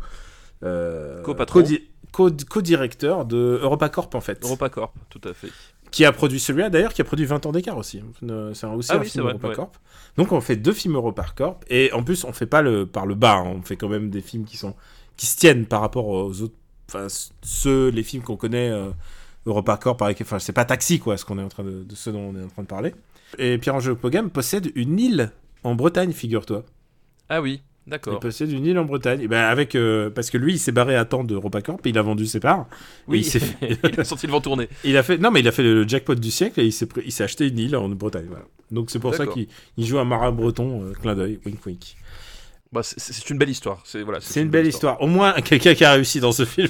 [0.63, 1.59] euh, Co-patron.
[1.61, 1.81] co-di-
[2.11, 5.49] co- co-directeur de EuropaCorp en fait, EuropaCorp, tout à fait.
[5.93, 8.01] Qui a produit celui-là d'ailleurs, qui a produit 20 ans d'écart aussi.
[8.19, 9.31] C'est un- aussi Ah un oui, film.
[10.17, 13.13] Donc on fait deux films EuropaCorp et en plus on fait pas le par le
[13.15, 13.53] bas, hein.
[13.57, 14.75] on fait quand même des films qui sont
[15.17, 16.55] qui se tiennent par rapport aux autres,
[16.89, 17.05] enfin
[17.43, 18.89] ceux les films qu'on connaît euh,
[19.45, 22.09] EuropaCorp, par enfin c'est pas Taxi quoi, ce qu'on est en train de, de ce
[22.09, 22.95] dont on est en train de parler.
[23.37, 25.31] Et Pierre-Ange Pogam possède une île
[25.63, 26.63] en Bretagne, figure-toi.
[27.29, 28.19] Ah oui, Il d'accord.
[28.21, 29.19] possède une île en Bretagne.
[29.21, 31.89] Et ben avec euh, parce que lui il s'est barré à temps de EuropaCorp et
[31.89, 32.67] il a vendu ses parts.
[33.07, 34.69] Oui, il s'est fait- il a senti le vent tourner.
[34.85, 36.87] Il a fait non mais il a fait le jackpot du siècle et il s'est
[37.05, 38.27] il s'est acheté une île en Bretagne.
[38.29, 38.45] Voilà.
[38.71, 39.33] Donc c'est pour ça D'accord.
[39.33, 41.95] qu'il il joue un marin breton, euh, clin d'œil, wink wink.
[42.71, 43.81] Bah, c'est- une belle histoire.
[43.85, 45.01] C'est voilà, C'est une belle histoire.
[45.01, 46.69] Au moins quelqu'un qui a réussi dans ce film.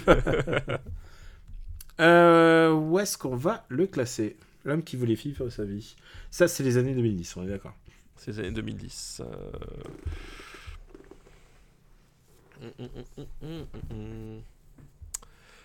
[1.99, 4.35] Euh, où est-ce qu'on va le classer?
[4.65, 5.95] L'homme qui voulait vivre sa vie.
[6.31, 7.73] Ça c'est les années 2010, on est d'accord.
[8.17, 9.21] C'est les années 2010.
[9.21, 9.25] euh.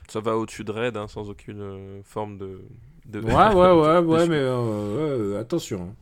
[0.08, 2.60] Ça va au-dessus de Red, hein, sans aucune euh, forme de.
[3.06, 5.82] de- Ouais ouais ouais ouais mais euh, ouais, attention.
[5.82, 5.94] hein.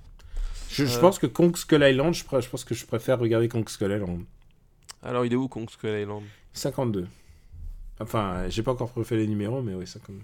[0.70, 1.01] Je, je Euh.
[1.01, 3.90] pense que Kong Skull Island, je, pr- je pense que je préfère regarder Kong Skull
[3.92, 4.24] Island.
[5.03, 6.22] Alors, il est où Kong Skull Island?
[6.53, 7.07] 52.
[8.01, 10.20] Enfin, j'ai pas encore refait les numéros, mais oui, 52.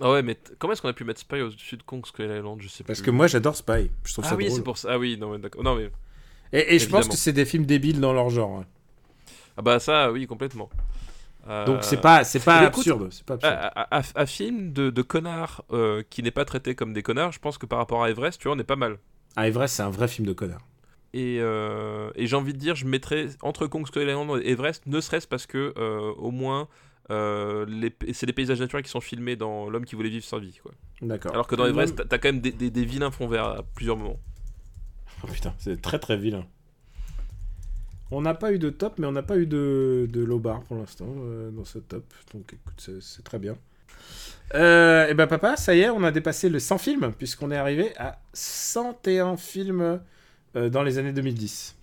[0.00, 2.26] Ah ouais, mais t- comment est-ce qu'on a pu mettre Spy au-dessus de Kong Skull
[2.30, 2.60] Island?
[2.60, 3.06] Je sais Parce plus.
[3.06, 3.90] que moi j'adore Spy.
[4.04, 4.88] Je trouve Ah ça oui, c'est pour ça.
[4.92, 5.62] Ah oui, non, mais d'accord.
[5.62, 5.90] Non, mais.
[6.52, 8.58] Et, et je pense que c'est des films débiles dans leur genre.
[8.60, 8.66] hein.
[9.56, 10.68] Ah bah, ça, oui, complètement.
[11.66, 13.08] Donc Euh, c'est pas, c'est pas pas absurde.
[14.14, 17.58] À film de, de connards euh, qui n'est pas traité comme des connards, je pense
[17.58, 18.98] que par rapport à Everest, tu vois, on est pas mal.
[19.36, 20.62] Ah, Everest, c'est un vrai film de connard.
[21.14, 24.86] Et, euh, et j'ai envie de dire, je mettrais entre Kong Skull Island et Everest,
[24.86, 26.68] ne serait-ce parce que euh, au moins
[27.08, 30.58] c'est des paysages naturels qui sont filmés dans L'homme qui voulait vivre sa vie.
[30.62, 30.72] Quoi.
[31.00, 31.32] D'accord.
[31.32, 33.96] Alors que dans Everest, t'as quand même des, des- des vilains fonds verts à plusieurs
[33.96, 34.18] moments.
[35.22, 36.44] Oh, putain, c'est très très vilain.
[38.10, 40.60] On n'a pas eu de top, mais on n'a pas eu de, de low bar
[40.62, 42.04] pour l'instant euh, dans ce top.
[42.32, 43.56] Donc écoute, c'est très bien.
[44.54, 47.92] et ben papa, ça y est, on a dépassé le 100 films, puisqu'on est arrivé
[47.98, 50.00] à 101 films
[50.56, 51.74] euh, dans les années 2010.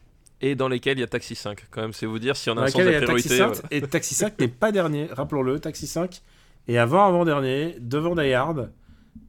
[0.42, 2.54] Et dans lesquels il y a Taxi 5, quand même, c'est vous dire si on
[2.54, 3.30] a Dans un sens de il y a priorité.
[3.30, 3.62] Taxi 5, voilà.
[3.72, 6.22] et Taxi 5 n'est pas dernier, rappelons-le, Taxi 5
[6.68, 8.72] est avant-avant-dernier, devant Die Hard.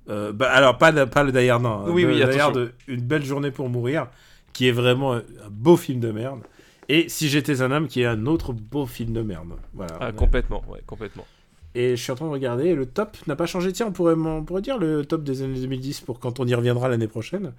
[0.09, 1.84] Euh, bah, alors, pas, pas le Die Hard, non.
[1.88, 2.38] Oui, de- oui, Die.
[2.40, 4.09] Hard, Une belle journée pour mourir,
[4.53, 6.40] qui est vraiment un beau film de merde.
[6.89, 9.55] Et Si j'étais un homme, qui est un autre beau film de merde.
[9.72, 9.97] Voilà.
[10.01, 11.26] Ah, complètement, ouais, complètement.
[11.74, 13.72] Et je suis en train de regarder, et le top n'a pas changé.
[13.72, 16.55] Tiens, on pourrait, on pourrait dire le top des années 2010 pour quand on y
[16.55, 17.53] reviendra l'année prochaine.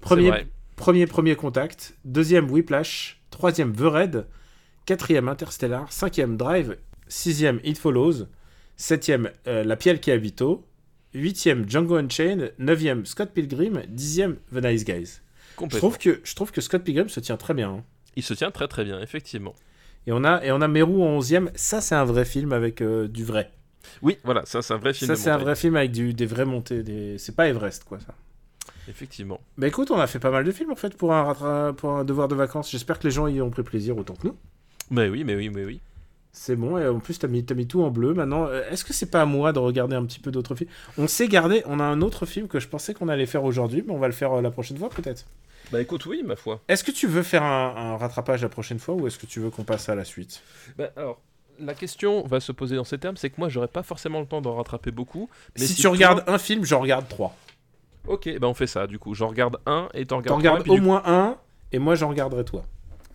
[0.00, 0.46] Premier.
[0.74, 1.94] Premier, premier contact.
[2.04, 3.20] Deuxième, Whiplash.
[3.30, 4.26] Troisième, The Red.
[4.86, 5.92] Quatrième, Interstellar.
[5.92, 6.76] Cinquième, Drive.
[7.06, 8.24] Sixième, It Follows.
[8.76, 10.42] Septième, euh, La Pielle qui habite.
[11.14, 12.54] Huitième, Django Unchained.
[12.58, 13.82] Neuvième, Scott Pilgrim.
[13.88, 15.20] Dixième, The Nice Guys.
[15.70, 17.70] Je trouve, que, je trouve que Scott Pilgrim se tient très bien.
[17.70, 17.84] hein.
[18.16, 19.54] Il se tient très très bien, effectivement.
[20.06, 21.50] Et on a, et on a Meru en onzième.
[21.54, 23.50] Ça, c'est un vrai film avec euh, du vrai.
[24.00, 26.26] Oui, voilà, ça c'est un vrai film Ça, c'est un vrai film avec du, des
[26.26, 26.82] vraies montées.
[26.82, 27.18] Des...
[27.18, 28.14] C'est pas Everest, quoi, ça.
[28.88, 29.40] Effectivement.
[29.58, 32.04] Bah écoute, on a fait pas mal de films en fait pour un, pour un
[32.04, 32.70] devoir de vacances.
[32.70, 34.36] J'espère que les gens y ont pris plaisir autant que nous.
[34.90, 35.80] Mais oui, mais oui, mais oui.
[36.32, 38.14] C'est bon, et en plus, t'as mis, mis tout en bleu.
[38.14, 40.70] Maintenant, euh, est-ce que c'est pas à moi de regarder un petit peu d'autres films?
[40.96, 43.84] On s'est gardé, on a un autre film que je pensais qu'on allait faire aujourd'hui,
[43.86, 45.26] mais on va le faire euh, la prochaine fois peut-être.
[45.72, 46.60] Bah écoute, oui, ma foi.
[46.68, 49.40] Est-ce que tu veux faire un, un rattrapage la prochaine fois ou est-ce que tu
[49.40, 50.42] veux qu'on passe à la suite?
[50.76, 51.20] Bah, alors,
[51.58, 54.26] la question va se poser dans ces termes, c'est que moi, j'aurais pas forcément le
[54.26, 55.30] temps d'en rattraper beaucoup.
[55.58, 57.34] Mais Si, tu toi- regardes un film, j'en regarde trois.
[58.06, 59.14] Ok, bah on fait ça, du coup.
[59.14, 61.36] J'en regarde un et t'en regardes regardes au moins un,
[61.70, 62.64] et moi j'en regarderai toi.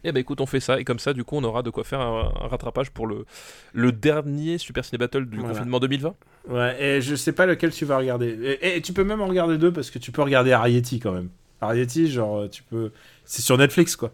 [0.03, 1.83] Eh ben écoute, on fait ça, et comme ça, du coup, on aura de quoi
[1.83, 3.25] faire un, un rattrapage pour le,
[3.73, 5.53] le dernier Super Ciné Battle du Voilà.
[5.55, 6.15] confinement 2020.
[6.49, 8.27] Ouais, et je sais pas lequel tu vas regarder.
[8.61, 11.11] Et, et tu peux même en regarder deux parce que tu peux regarder Arietti quand
[11.11, 11.29] même.
[11.61, 12.91] Arietti, genre, euh, tu peux.
[13.25, 14.13] C'est sur Netflix quoi.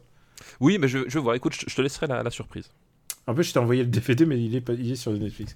[0.59, 2.69] Oui, mais je, je vois, écoute, je, je te laisserai la, la surprise.
[3.27, 5.55] En plus, je t'ai envoyé le DVD, mais il est, pas, il est sur Netflix.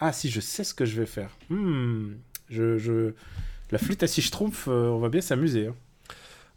[0.00, 1.30] Ah, si, je sais ce que je vais faire.
[1.50, 2.12] Hmm,
[2.50, 3.12] je, je...
[3.70, 5.66] La flûte à six schtroumpfs, euh, on va bien s'amuser.
[5.66, 5.74] Hein.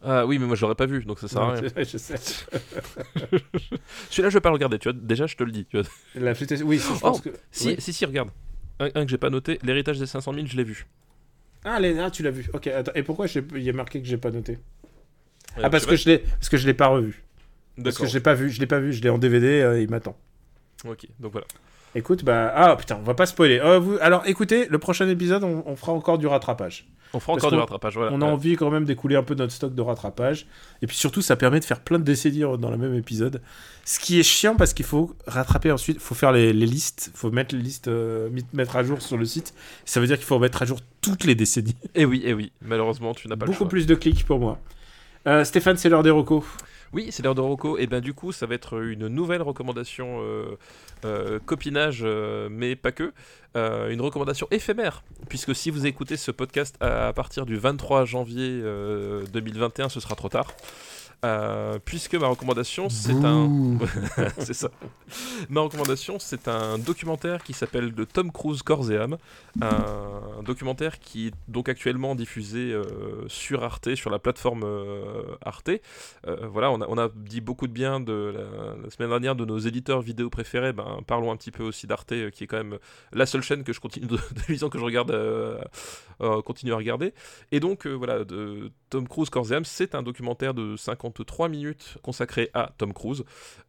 [0.01, 1.62] Ah oui, mais moi je l'aurais pas vu, donc ça sert à rien.
[1.78, 2.16] Je sais.
[4.10, 5.66] Celui-là, je vais pas le regarder, tu vois, déjà, je te le dis.
[5.66, 5.89] Tu vois.
[6.16, 6.55] La flûte à...
[6.64, 7.30] Oui, si, je pense Oh, que.
[7.51, 7.76] Si, oui.
[7.80, 8.30] si, si, regarde.
[8.80, 10.88] Un, un que j'ai pas noté, l'héritage des 500 000, je l'ai vu.
[11.64, 11.97] Ah, les...
[11.99, 12.47] ah, tu l'as vu.
[12.53, 12.91] Ok, attends.
[12.95, 14.53] Et pourquoi il y a marqué que j'ai pas noté
[15.57, 17.24] Euh, Ah, parce que je l'ai, parce que je l'ai pas revu.
[17.84, 18.49] Parce que je l'ai pas vu.
[18.49, 18.93] Je l'ai pas vu.
[18.93, 19.62] Je l'ai en DVD.
[19.62, 20.18] euh, il m'attend.
[20.86, 21.47] Ok, donc voilà.
[21.96, 23.60] Écoute, bah ah putain, on va pas spoiler.
[23.60, 23.98] Euh, vous...
[24.02, 26.86] Alors, écoutez, le prochain épisode, on, on fera encore du rattrapage.
[27.14, 28.12] On fera Parce encore du rattrapage, voilà.
[28.14, 28.32] on a Ouais.
[28.32, 30.46] envie quand même d'écouler un peu notre stock de rattrapage.
[30.84, 33.42] Et puis surtout, ça permet de faire plein de décennies dans le même épisode.
[33.86, 37.10] Ce qui est chiant parce qu'il faut rattraper ensuite, il faut faire les, les listes,
[37.12, 39.56] il faut mettre les listes, euh, mettre à jour sur le site.
[39.86, 41.76] Ça veut dire qu'il faut mettre à jour toutes les décennies.
[41.96, 43.70] Et oui, et oui, malheureusement, tu n'as pas le Beaucoup choix.
[43.70, 44.60] plus de clics pour moi.
[45.26, 46.44] Euh, Stéphane, c'est l'heure des recos.
[46.92, 47.78] Oui, c'est l'heure de Rocco.
[47.78, 50.58] Et ben du coup, ça va être une nouvelle recommandation euh,
[51.06, 53.14] euh, copinage, euh, mais pas que.
[53.56, 58.62] Euh, une recommandation éphémère, puisque si vous écoutez ce podcast à, partir du 23 janvier
[58.64, 60.54] euh, 2021, ce sera trop tard.
[61.26, 63.78] Euh, puisque ma recommandation, c'est un.
[64.38, 64.70] c'est ça.
[65.49, 69.17] Ma recommandation, c'est un documentaire qui s'appelle De Tom Cruise Corps et âme.
[69.61, 75.72] Un documentaire qui est donc actuellement diffusé euh, sur Arte, sur la plateforme euh, Arte.
[76.51, 79.45] Voilà, on a, on a dit beaucoup de bien de la, la semaine dernière de
[79.45, 80.74] nos éditeurs vidéo préférés.
[80.74, 82.78] Ben, parlons un petit peu aussi d'Arte, qui est quand même
[83.11, 85.13] la seule chaîne que je continue de, de 8 ans que je regarde,
[86.45, 87.13] continue à regarder.
[87.51, 90.76] Et donc, voilà, de Tom Cruise Corps et âme, c'est un documentaire de
[91.10, 93.24] 53 minutes consacré à Tom Cruise.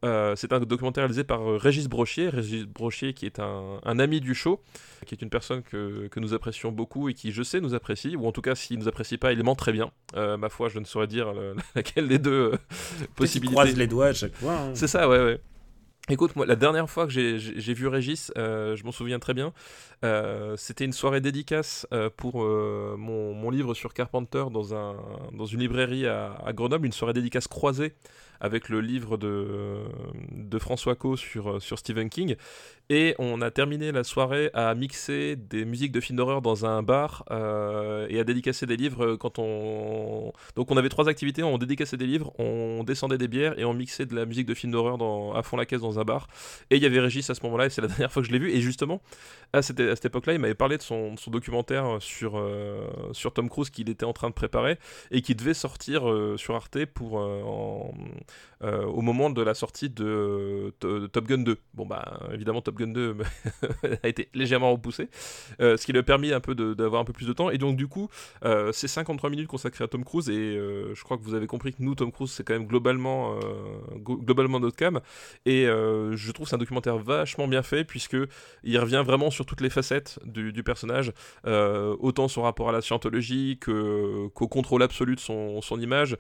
[0.05, 2.29] Euh, c'est un documentaire réalisé par euh, Régis Brochier.
[2.29, 4.61] Régis Brochier, qui est un, un ami du show,
[5.07, 8.17] qui est une personne que, que nous apprécions beaucoup et qui, je sais, nous apprécie,
[8.17, 9.91] ou en tout cas, s'il nous apprécie pas, il ment très bien.
[10.17, 12.53] Euh, ma foi, je ne saurais dire le- laquelle des deux
[13.17, 13.55] possibilités.
[13.55, 14.53] croise les doigts à chaque fois.
[14.55, 14.75] hein.
[14.75, 15.41] C'est ça, ouais, ouais.
[16.11, 19.53] Écoute, moi, la dernière fois que j'ai- vu Régis, euh, je m'en souviens très bien,
[20.05, 24.97] euh, c'était une soirée dédicace euh, pour mon, livre sur Carpenter dans, un,
[25.33, 27.95] dans une librairie à Grenoble, une soirée dédicace croisée
[28.41, 29.85] avec le livre de,
[30.33, 32.37] de François Co sur, sur Stephen King.
[32.89, 36.83] Et on a terminé la soirée à mixer des musiques de films d'horreur dans un
[36.83, 40.33] bar euh, et à dédicacer des livres quand on...
[40.57, 43.75] Donc on avait trois activités, on dédicaçait des livres, on descendait des bières et on
[43.75, 45.35] mixait de la musique de films d'horreur dans...
[45.35, 46.27] à fond la caisse dans un bar.
[46.71, 48.33] Et il y avait Régis à ce moment-là et c'est la dernière fois que je
[48.33, 48.51] l'ai vu.
[48.51, 49.01] Et justement,
[49.53, 53.33] à cette, à cette époque-là, il m'avait parlé de son, son documentaire sur, euh, sur
[53.33, 54.79] Tom Cruise qu'il était en train de préparer
[55.13, 57.43] et qui devait sortir euh, sur Arte pour, euh,
[58.63, 61.57] euh, au moment de la sortie de, Top Gun 2.
[61.73, 63.17] Bon bah évidemment Top Gun 2
[64.03, 65.09] a été légèrement repoussé,
[65.61, 67.51] euh, ce qui lui a permis un peu d'avoir un peu plus de temps.
[67.51, 68.11] Et donc du coup,
[68.45, 70.59] euh, c'est 53 minutes consacrées à Tom Cruise et
[70.95, 73.39] je crois que vous avez compris que nous, Tom Cruise, c'est quand même globalement,
[73.97, 75.01] globalement notre cam.
[75.47, 78.17] Et je trouve c'est un documentaire vachement bien fait puisque
[78.63, 81.13] il revient vraiment sur toutes les facettes du, du personnage,
[81.47, 86.17] autant son rapport à la scientologie qu'au contrôle absolu de son, son image,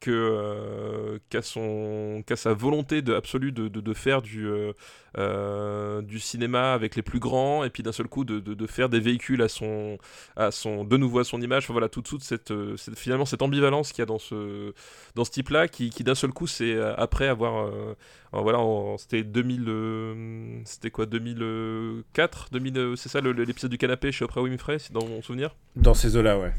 [0.00, 4.72] que euh, qu'à son qu'à sa volonté de, absolue de, de, faire du euh,
[5.18, 8.88] euh, du cinéma avec les plus grands et puis d'un seul coup de, de, faire
[8.88, 9.98] des véhicules à son
[10.36, 13.42] à son de nouveau à son image voilà toute toute cette, euh, cette- finalement cette
[13.42, 14.72] ambivalence qu'il y a dans ce
[15.14, 17.68] dans ce type là qui, qui d'un seul coup c'est après avoir
[18.32, 18.58] voilà
[18.98, 24.42] c'était 2000 euh, c'était quoi 2004 2000 euh, c'est ça l'épisode du canapé chez Oprah
[24.42, 26.52] Winfrey dans mon souvenir Dans ces eaux-là, ouais.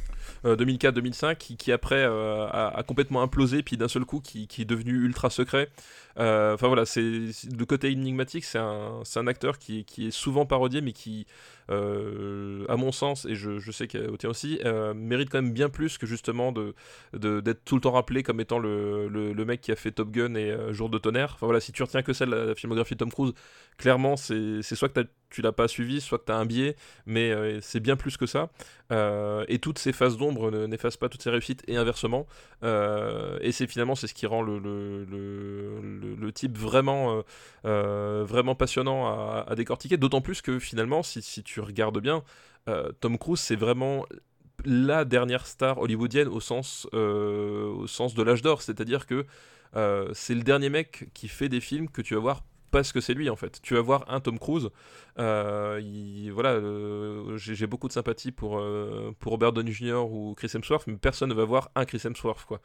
[0.45, 4.93] 2004-2005 qui, qui après euh, a, complètement implosé puis d'un seul coup qui, est devenu
[5.03, 5.69] ultra secret.
[5.69, 5.69] Euh,
[6.17, 10.81] enfin voilà c'est le côté énigmatique c'est un, un acteur qui, qui est souvent parodié
[10.81, 11.25] mais qui
[11.71, 15.51] euh, à mon sens et je, je sais qu'au tien aussi euh, mérite quand même
[15.51, 16.75] bien plus que justement de
[17.13, 20.11] de- d'être tout le temps rappelé comme étant le, le, mec qui a fait Top
[20.11, 22.55] Gun et euh, Jour de tonnerre enfin voilà si tu retiens que ça de la,
[22.55, 23.33] filmographie de Tom Cruise
[23.77, 27.31] clairement c'est soit que tu l'as pas suivi soit que tu as un biais mais
[27.31, 28.49] euh, c'est bien plus que ça
[28.91, 32.27] euh, et toutes ces phases d'ombre ne- n'effacent pas toutes ces réussites et inversement.
[32.63, 35.05] Euh, et c'est finalement c'est ce qui rend le, le,
[36.19, 37.21] le- type vraiment, euh,
[37.65, 39.97] euh, vraiment passionnant à, décortiquer.
[39.97, 42.23] D'autant plus que finalement, si, si tu regardes bien,
[42.67, 44.05] euh, Tom Cruise c'est vraiment
[44.65, 48.61] la dernière star hollywoodienne au sens, au sens de l'âge d'or.
[48.61, 49.25] C'est-à-dire que
[50.13, 52.43] c'est le dernier mec qui fait des films que tu vas voir
[52.75, 53.61] parce que c'est lui en fait.
[53.61, 54.69] Tu vas voir un Tom Cruise,
[55.17, 60.03] euh, il, voilà, euh, j'ai beaucoup de sympathie pour, euh, pour Robert Downey Jr.
[60.11, 62.59] ou Chris Hemsworth, mais personne ne va voir un Chris Hemsworth quoi.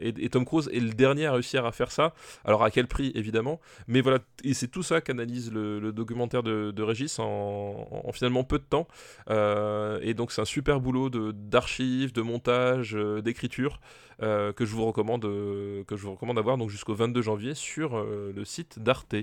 [0.00, 2.14] Et, Tom Cruise est le dernier à réussir à faire ça.
[2.44, 6.70] Alors à quel prix évidemment, mais voilà, et c'est tout ça qu'analyse le, documentaire de,
[6.70, 8.88] de Régis en, en, finalement peu de temps.
[9.28, 13.78] et donc c'est un super boulot d'archives, de, montage, d'écriture.
[14.20, 18.44] Que je vous recommande que je vous recommande d'avoir donc jusqu'au 22 janvier sur le
[18.44, 19.16] site d'Arte.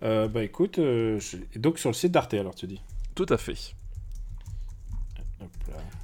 [0.00, 0.80] bah écoute,
[1.56, 2.80] donc sur le site d'Arte alors tu dis?
[3.14, 3.74] Tout à fait.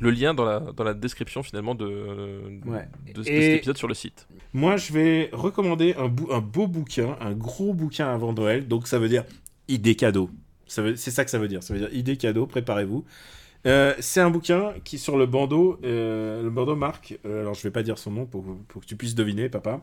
[0.01, 2.61] Le lien dans la, dans la description finalement de,
[3.15, 4.27] de, cet épisode sur le site.
[4.53, 8.99] Moi je vais recommander un, un beau bouquin, un gros bouquin avant Noël, donc ça
[8.99, 9.25] veut dire
[9.69, 10.31] idée cadeau.
[10.67, 13.05] C'est ça que ça veut dire, ça veut dire idée cadeau, préparez-vous.
[13.67, 17.63] Euh, c'est un bouquin qui, sur le bandeau, euh, le bandeau marque, euh, alors je
[17.63, 19.81] vais pas dire son nom pour, pour que tu puisses deviner, papa.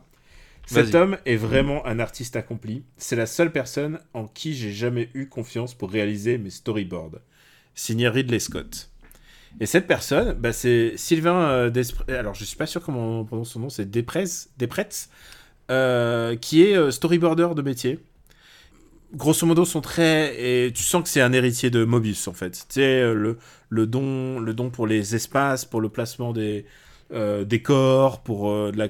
[0.66, 2.84] Cet homme est vraiment un artiste accompli.
[2.96, 7.18] C'est la seule personne en qui j'ai jamais eu confiance pour réaliser mes storyboards.
[7.74, 8.90] Signé Ridley Scott.
[9.60, 12.14] Et cette personne, bah, c'est Sylvain Desprez.
[12.14, 15.08] Alors je suis pas sûr comment on prononce son nom, c'est Desprez, Desprez
[16.40, 17.98] qui est storyboarder de métier
[19.14, 22.50] grosso modo sont très et tu sens que c'est un héritier de Mobius en fait.
[22.68, 26.64] Tu sais euh, le, le don le don pour les espaces, pour le placement des
[27.12, 28.88] euh, des corps, pour euh, la,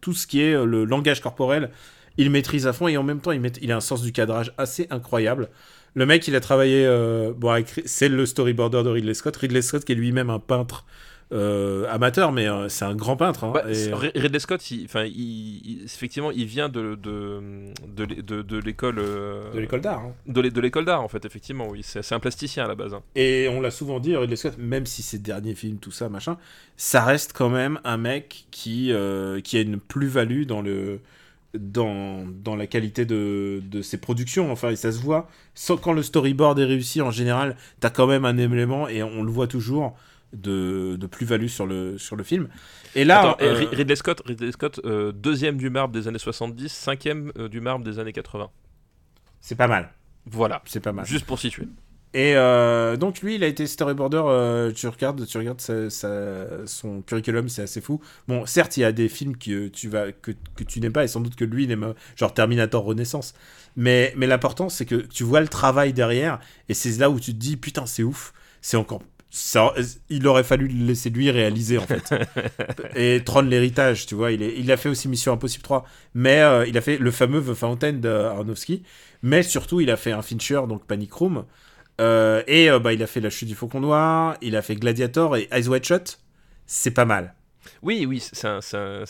[0.00, 1.70] tout ce qui est le langage corporel,
[2.16, 4.86] il maîtrise à fond et en même temps il, a un sens du cadrage assez
[4.90, 5.48] incroyable.
[5.94, 6.86] Le mec, il a travaillé,
[7.36, 9.36] bon, c'est le storyboarder de Ridley Scott.
[9.36, 10.84] Ridley Scott qui est lui-même un peintre
[11.32, 13.44] euh, amateur, mais euh, c'est un grand peintre.
[13.44, 14.88] Hein, bah, Ridley Scott, il,
[15.84, 18.96] effectivement, il vient de, de, de, l'école.
[18.96, 20.00] de l'école d'art.
[20.00, 20.14] Hein.
[20.26, 21.82] De l'école d'art, en fait, effectivement, oui.
[21.84, 22.94] C'est un plasticien à la base.
[22.94, 23.02] Hein.
[23.14, 26.36] Et on l'a souvent dit, Ridley Scott, même si ses derniers films, tout ça, machin,
[26.76, 31.00] ça reste quand même un mec qui, euh, qui a une plus-value dans le.
[31.52, 34.52] Dans, dans, la qualité de, de, ses productions.
[34.52, 35.28] Enfin, et ça se voit.
[35.82, 39.32] Quand le storyboard est réussi, en général, t'as quand même un élément, et on le
[39.32, 39.96] voit toujours,
[40.32, 42.48] de, de plus-value sur le, sur le film.
[42.94, 47.32] Et là, euh, Ridley Scott, Ridley Scott euh, deuxième du marbre des années 70, cinquième
[47.38, 48.50] euh, du marbre des années 80.
[49.40, 49.90] C'est pas mal.
[50.26, 51.06] Voilà, c'est pas mal.
[51.06, 51.66] Juste pour situer.
[52.12, 52.34] Et
[52.98, 54.72] donc lui, il a été storyboarder.
[54.74, 55.60] tu regardes, tu regardes
[56.66, 58.00] son curriculum, c'est assez fou.
[58.26, 61.04] Bon, certes, il y a des films que tu vas que, que tu n'aimes pas
[61.04, 63.32] et sans doute que lui il aime, genre Terminator Renaissance.
[63.76, 67.32] Mais mais l'important c'est que tu vois le travail derrière et c'est là où tu
[67.32, 68.32] te dis putain c'est ouf.
[68.60, 69.02] C'est encore
[70.08, 72.14] il aurait fallu le laisser lui réaliser en fait.
[72.96, 75.84] et Tron l'héritage, tu vois, il, est, il a fait aussi Mission Impossible 3,
[76.14, 78.82] mais euh, il a fait le fameux The Fountain de Aronofsky,
[79.22, 81.44] mais surtout il a fait un Fincher, donc Panic Room,
[82.00, 84.74] euh, et euh, bah, il a fait La Chute du Faucon Noir, il a fait
[84.74, 86.18] Gladiator et Eyes Wide Shut,
[86.66, 87.34] c'est pas mal.
[87.82, 89.04] Oui, oui, c'est un, un,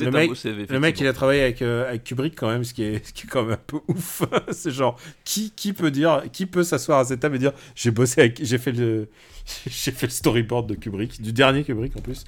[0.00, 2.84] le mec, Le mec, il a travaillé avec, euh, avec Kubrick quand même, ce qui
[2.84, 4.22] est, ce qui est quand même un peu ouf.
[4.50, 7.90] c'est genre, qui, qui peut dire, qui peut s'asseoir à cette table et dire, j'ai
[7.90, 9.08] bossé avec, j'ai fait le,
[9.66, 12.24] j'ai fait le storyboard de Kubrick, du dernier Kubrick en plus.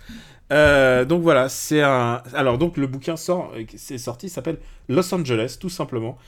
[0.53, 2.23] Euh, donc voilà, c'est un.
[2.35, 6.19] Alors donc le bouquin sort, c'est sorti, s'appelle Los Angeles, tout simplement,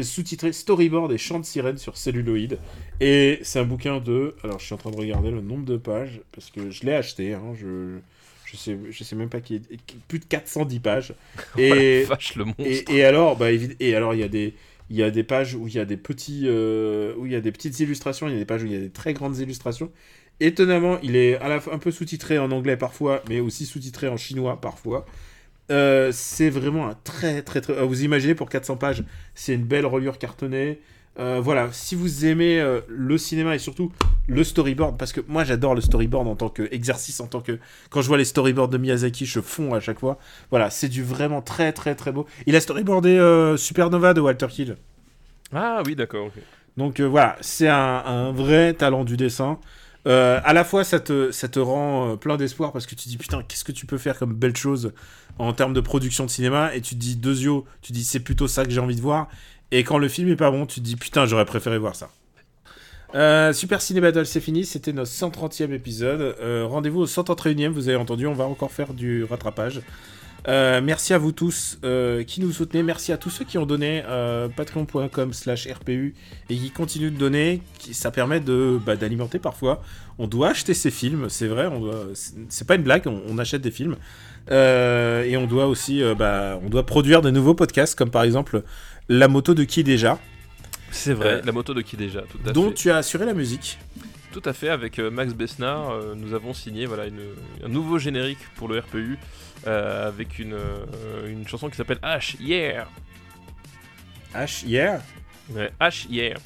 [0.00, 2.58] sous-titré Storyboard et chant de sirène sur celluloïd.
[3.00, 4.36] Et c'est un bouquin de.
[4.44, 6.94] Alors je suis en train de regarder le nombre de pages parce que je l'ai
[6.94, 7.34] acheté.
[7.34, 7.98] Hein, je
[8.44, 9.62] je sais, je sais même pas qui est,
[10.08, 11.14] plus de 410 pages.
[11.58, 12.06] Et,
[12.36, 14.54] le Et, alors, bah, et alors il y a des,
[14.90, 17.34] il y a des pages où il y a des petits, euh, où il y
[17.34, 19.14] a des petites illustrations, il y a des pages où il y a des très
[19.14, 19.90] grandes illustrations.
[20.40, 24.16] Étonnamment, il est à la un peu sous-titré en anglais parfois, mais aussi sous-titré en
[24.16, 25.06] chinois parfois.
[25.70, 27.84] Euh, c'est vraiment un très très très.
[27.84, 29.04] Vous imaginez pour 400 pages,
[29.34, 30.80] c'est une belle reliure cartonnée.
[31.18, 33.92] Euh, voilà, si vous aimez euh, le cinéma et surtout
[34.28, 37.58] le storyboard, parce que moi j'adore le storyboard en tant qu'exercice, en tant que.
[37.90, 40.18] Quand je vois les storyboards de Miyazaki, je fonds à chaque fois.
[40.50, 42.26] Voilà, c'est du vraiment très très très beau.
[42.46, 44.76] Il a storyboardé euh, Supernova de Walter Hill.
[45.52, 46.30] Ah oui, d'accord.
[46.78, 49.58] Donc voilà, c'est un, vrai talent du dessin.
[50.06, 53.42] À la fois, ça te, ça te rend plein d'espoir parce que tu dis putain,
[53.42, 54.92] qu'est-ce que tu peux faire comme belle chose
[55.38, 56.74] en termes de production de cinéma?
[56.74, 59.00] Et tu te dis, deux yeux, tu dis c'est plutôt ça que j'ai envie de
[59.00, 59.28] voir.
[59.70, 62.10] Et quand le film est pas bon, tu te dis putain, j'aurais préféré voir ça.
[63.14, 64.64] Euh, Super Ciné Battle, c'est fini.
[64.64, 66.20] C'était notre 130e épisode.
[66.20, 67.68] Euh, rendez-vous au 131e.
[67.68, 69.80] Vous avez entendu, on va encore faire du rattrapage.
[70.48, 71.78] Euh, merci à vous tous
[72.26, 72.82] qui nous soutenez.
[72.82, 74.02] Merci à tous ceux qui ont donné
[74.56, 76.14] patreon.com/slash RPU
[76.50, 77.62] et qui continuent de donner.
[77.92, 79.82] ça permet de bah, d'alimenter parfois.
[80.18, 81.68] On doit acheter ces films, c'est vrai.
[82.48, 83.06] c'est pas une blague.
[83.06, 83.96] On, achète des films
[84.50, 88.62] et on doit aussi, bah, on doit produire de nouveaux podcasts, comme par exemple
[89.08, 90.18] la moto de qui déjà?
[90.92, 93.34] C'est vrai, euh, la moto de qui déjà, tout à dont tu as assuré la
[93.34, 93.78] musique.
[94.32, 97.04] Tout à fait, avec euh, Max Besnard, euh, nous avons signé voilà,
[97.62, 99.18] un nouveau générique pour le RPU
[99.64, 100.56] avec une,
[101.26, 102.88] une chanson qui s'appelle H, Yeah
[104.34, 105.00] H, yeah
[105.50, 106.36] Ouais, H, yeah.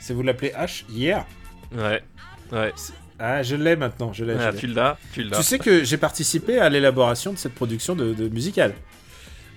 [0.00, 1.26] C'est vous l'appelez H, yeah
[1.74, 2.02] Ouais,
[2.52, 2.72] ouais.
[3.18, 4.34] Ah, je l'ai maintenant, je l'ai.
[4.34, 5.36] Ah, tu l'as, tu l'as.
[5.36, 8.74] Tu sais que j'ai participé à l'élaboration de cette production de, de musicale.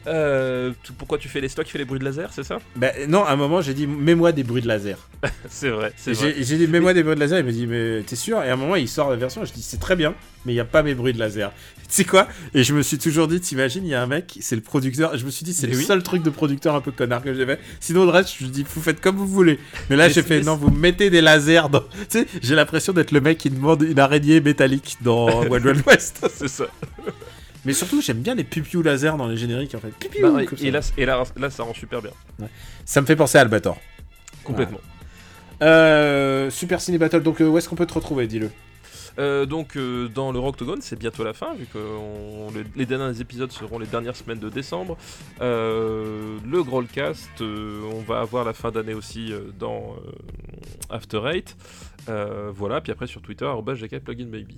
[0.06, 2.60] Euh, tu- pourquoi tu fais les stocks, qui fait les bruits de laser, c'est ça
[2.76, 4.98] Ben non, à un moment j'ai dit mets-moi des bruits de laser.
[5.50, 6.36] C'est vrai, c'est vrai.
[6.40, 8.42] J'ai dit mets-moi des bruits de laser, il me dit mais t'es sûr?
[8.44, 10.14] Et à un moment il sort la version, je dis c'est très bien,
[10.46, 11.52] mais il n'y a pas mes bruits de laser.
[11.90, 12.28] Tu sais quoi?
[12.54, 15.18] Et je me suis toujours dit, t'imagines, il y a un mec, c'est le producteur,
[15.18, 15.86] je me suis dit c'est le oui.
[15.86, 17.60] seul truc de producteur un peu connard que j'ai fait.
[17.80, 19.58] Sinon le reste, je me dis vous faites comme vous voulez.
[19.90, 21.80] Mais là j'ai fait non, vous mettez des lasers dans...
[22.10, 25.84] Tu sais, j'ai l'impression d'être le mec qui demande une araignée métallique dans Wild Wild
[25.88, 26.26] West.
[26.34, 26.66] C'est ça.
[27.68, 29.92] Mais surtout j'aime bien les pipiou lasers dans les génériques en fait.
[30.00, 32.12] Pipiou, Bah, et là, et là, là, ça rend super bien.
[32.86, 33.78] Ça me fait penser à Albator.
[34.44, 34.80] Complètement.
[35.62, 38.50] Euh, Super Ciné Battle, donc euh, où est-ce qu'on peut te retrouver, dis-le?
[39.20, 43.20] Euh, donc euh, dans le Rocktogone, c'est bientôt la fin, vu que on- les derniers
[43.20, 44.96] épisodes seront les dernières semaines de décembre.
[45.42, 49.96] Euh, le Growlcast, euh, on va avoir la fin d'année aussi dans
[50.92, 51.58] After Eight.
[52.54, 54.56] Voilà, puis après sur Twitter, arobase GK Plugin Baby.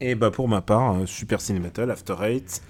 [0.00, 2.62] Et bah pour ma part, euh, Super Ciné Battle, After Eight.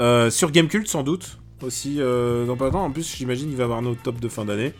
[0.00, 2.84] Euh, sur Gamecult sans doute aussi euh, dans pas longtemps.
[2.84, 4.72] En plus, j'imagine qu'il va y avoir nos top de fin d'année.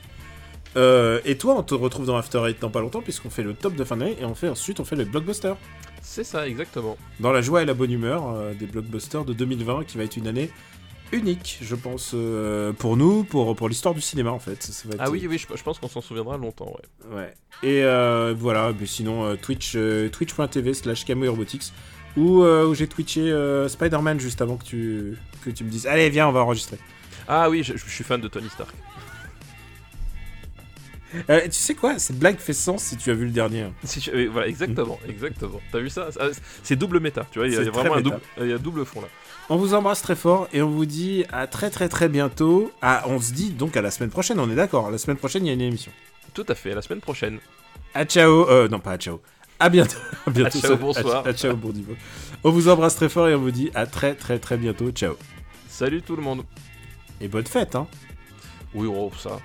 [0.76, 3.54] Euh, et toi, on te retrouve dans After Eight dans pas longtemps puisqu'on fait le
[3.54, 5.54] top de fin d'année et on fait ensuite on fait le blockbuster.
[6.02, 6.96] C'est ça, exactement.
[7.20, 10.16] Dans la joie et la bonne humeur euh, des blockbusters de 2020 qui va être
[10.16, 10.50] une année
[11.14, 14.62] unique, je pense, euh, pour nous, pour, pour l'histoire du cinéma en fait.
[14.62, 16.74] Ça, va être- Ah oui, oui, je, je pense qu'on s'en souviendra longtemps,
[17.10, 17.16] ouais.
[17.16, 17.34] Ouais.
[17.62, 19.76] Et euh, voilà, mais sinon euh, Twitch,
[20.12, 21.72] twitch.tv slash Camo Robotics
[22.16, 23.32] où, où j'ai twitché
[23.68, 26.78] Spider-Man juste avant que tu, que tu me dises Allez, viens, on va enregistrer.
[27.26, 28.74] Ah oui, je, je suis fan de Tony Stark.
[31.30, 31.98] Euh, tu sais quoi?
[32.00, 33.66] Cette blague fait sens si tu as vu le dernier.
[33.84, 35.60] Si tu- voilà, exactement, exactement.
[35.70, 36.08] T'as vu ça?
[36.18, 36.26] Ah,
[36.64, 38.84] C'est double méta, tu vois, il y a, vraiment un double, il y a double
[38.84, 39.06] fond là.
[39.50, 42.72] On vous embrasse très fort et on vous dit à très très très bientôt.
[42.80, 44.90] Ah, on se dit donc à la semaine prochaine, on est d'accord.
[44.90, 45.92] La semaine prochaine, il y a une émission.
[46.32, 47.38] Tout à fait, à la semaine prochaine.
[47.92, 48.48] À ciao.
[48.48, 49.20] Euh, non, pas à ciao.
[49.60, 49.98] À bientôt.
[50.26, 50.58] À bientôt.
[50.58, 51.26] À ciao, bonsoir.
[51.26, 51.94] À, à ciao, bon niveau.
[52.42, 54.90] On vous embrasse très fort et on vous dit à très très très bientôt.
[54.92, 55.14] Ciao.
[55.68, 56.42] Salut tout le monde.
[57.20, 57.86] Et bonne fête, hein.
[58.74, 59.38] Oui, oh, ça.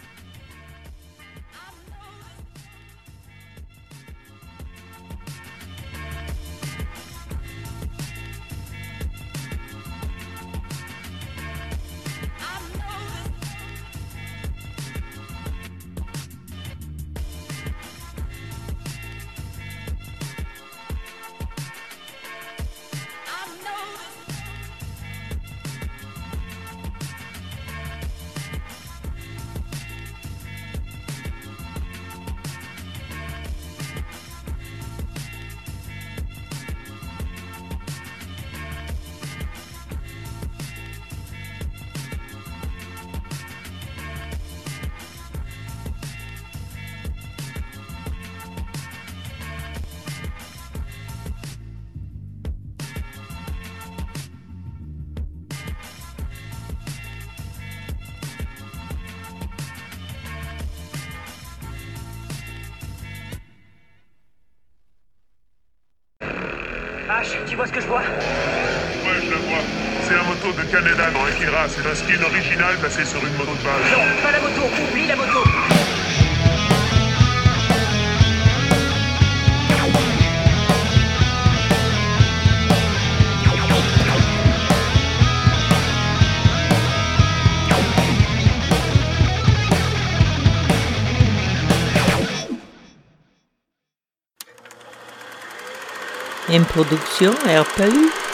[96.70, 98.29] Production RPU.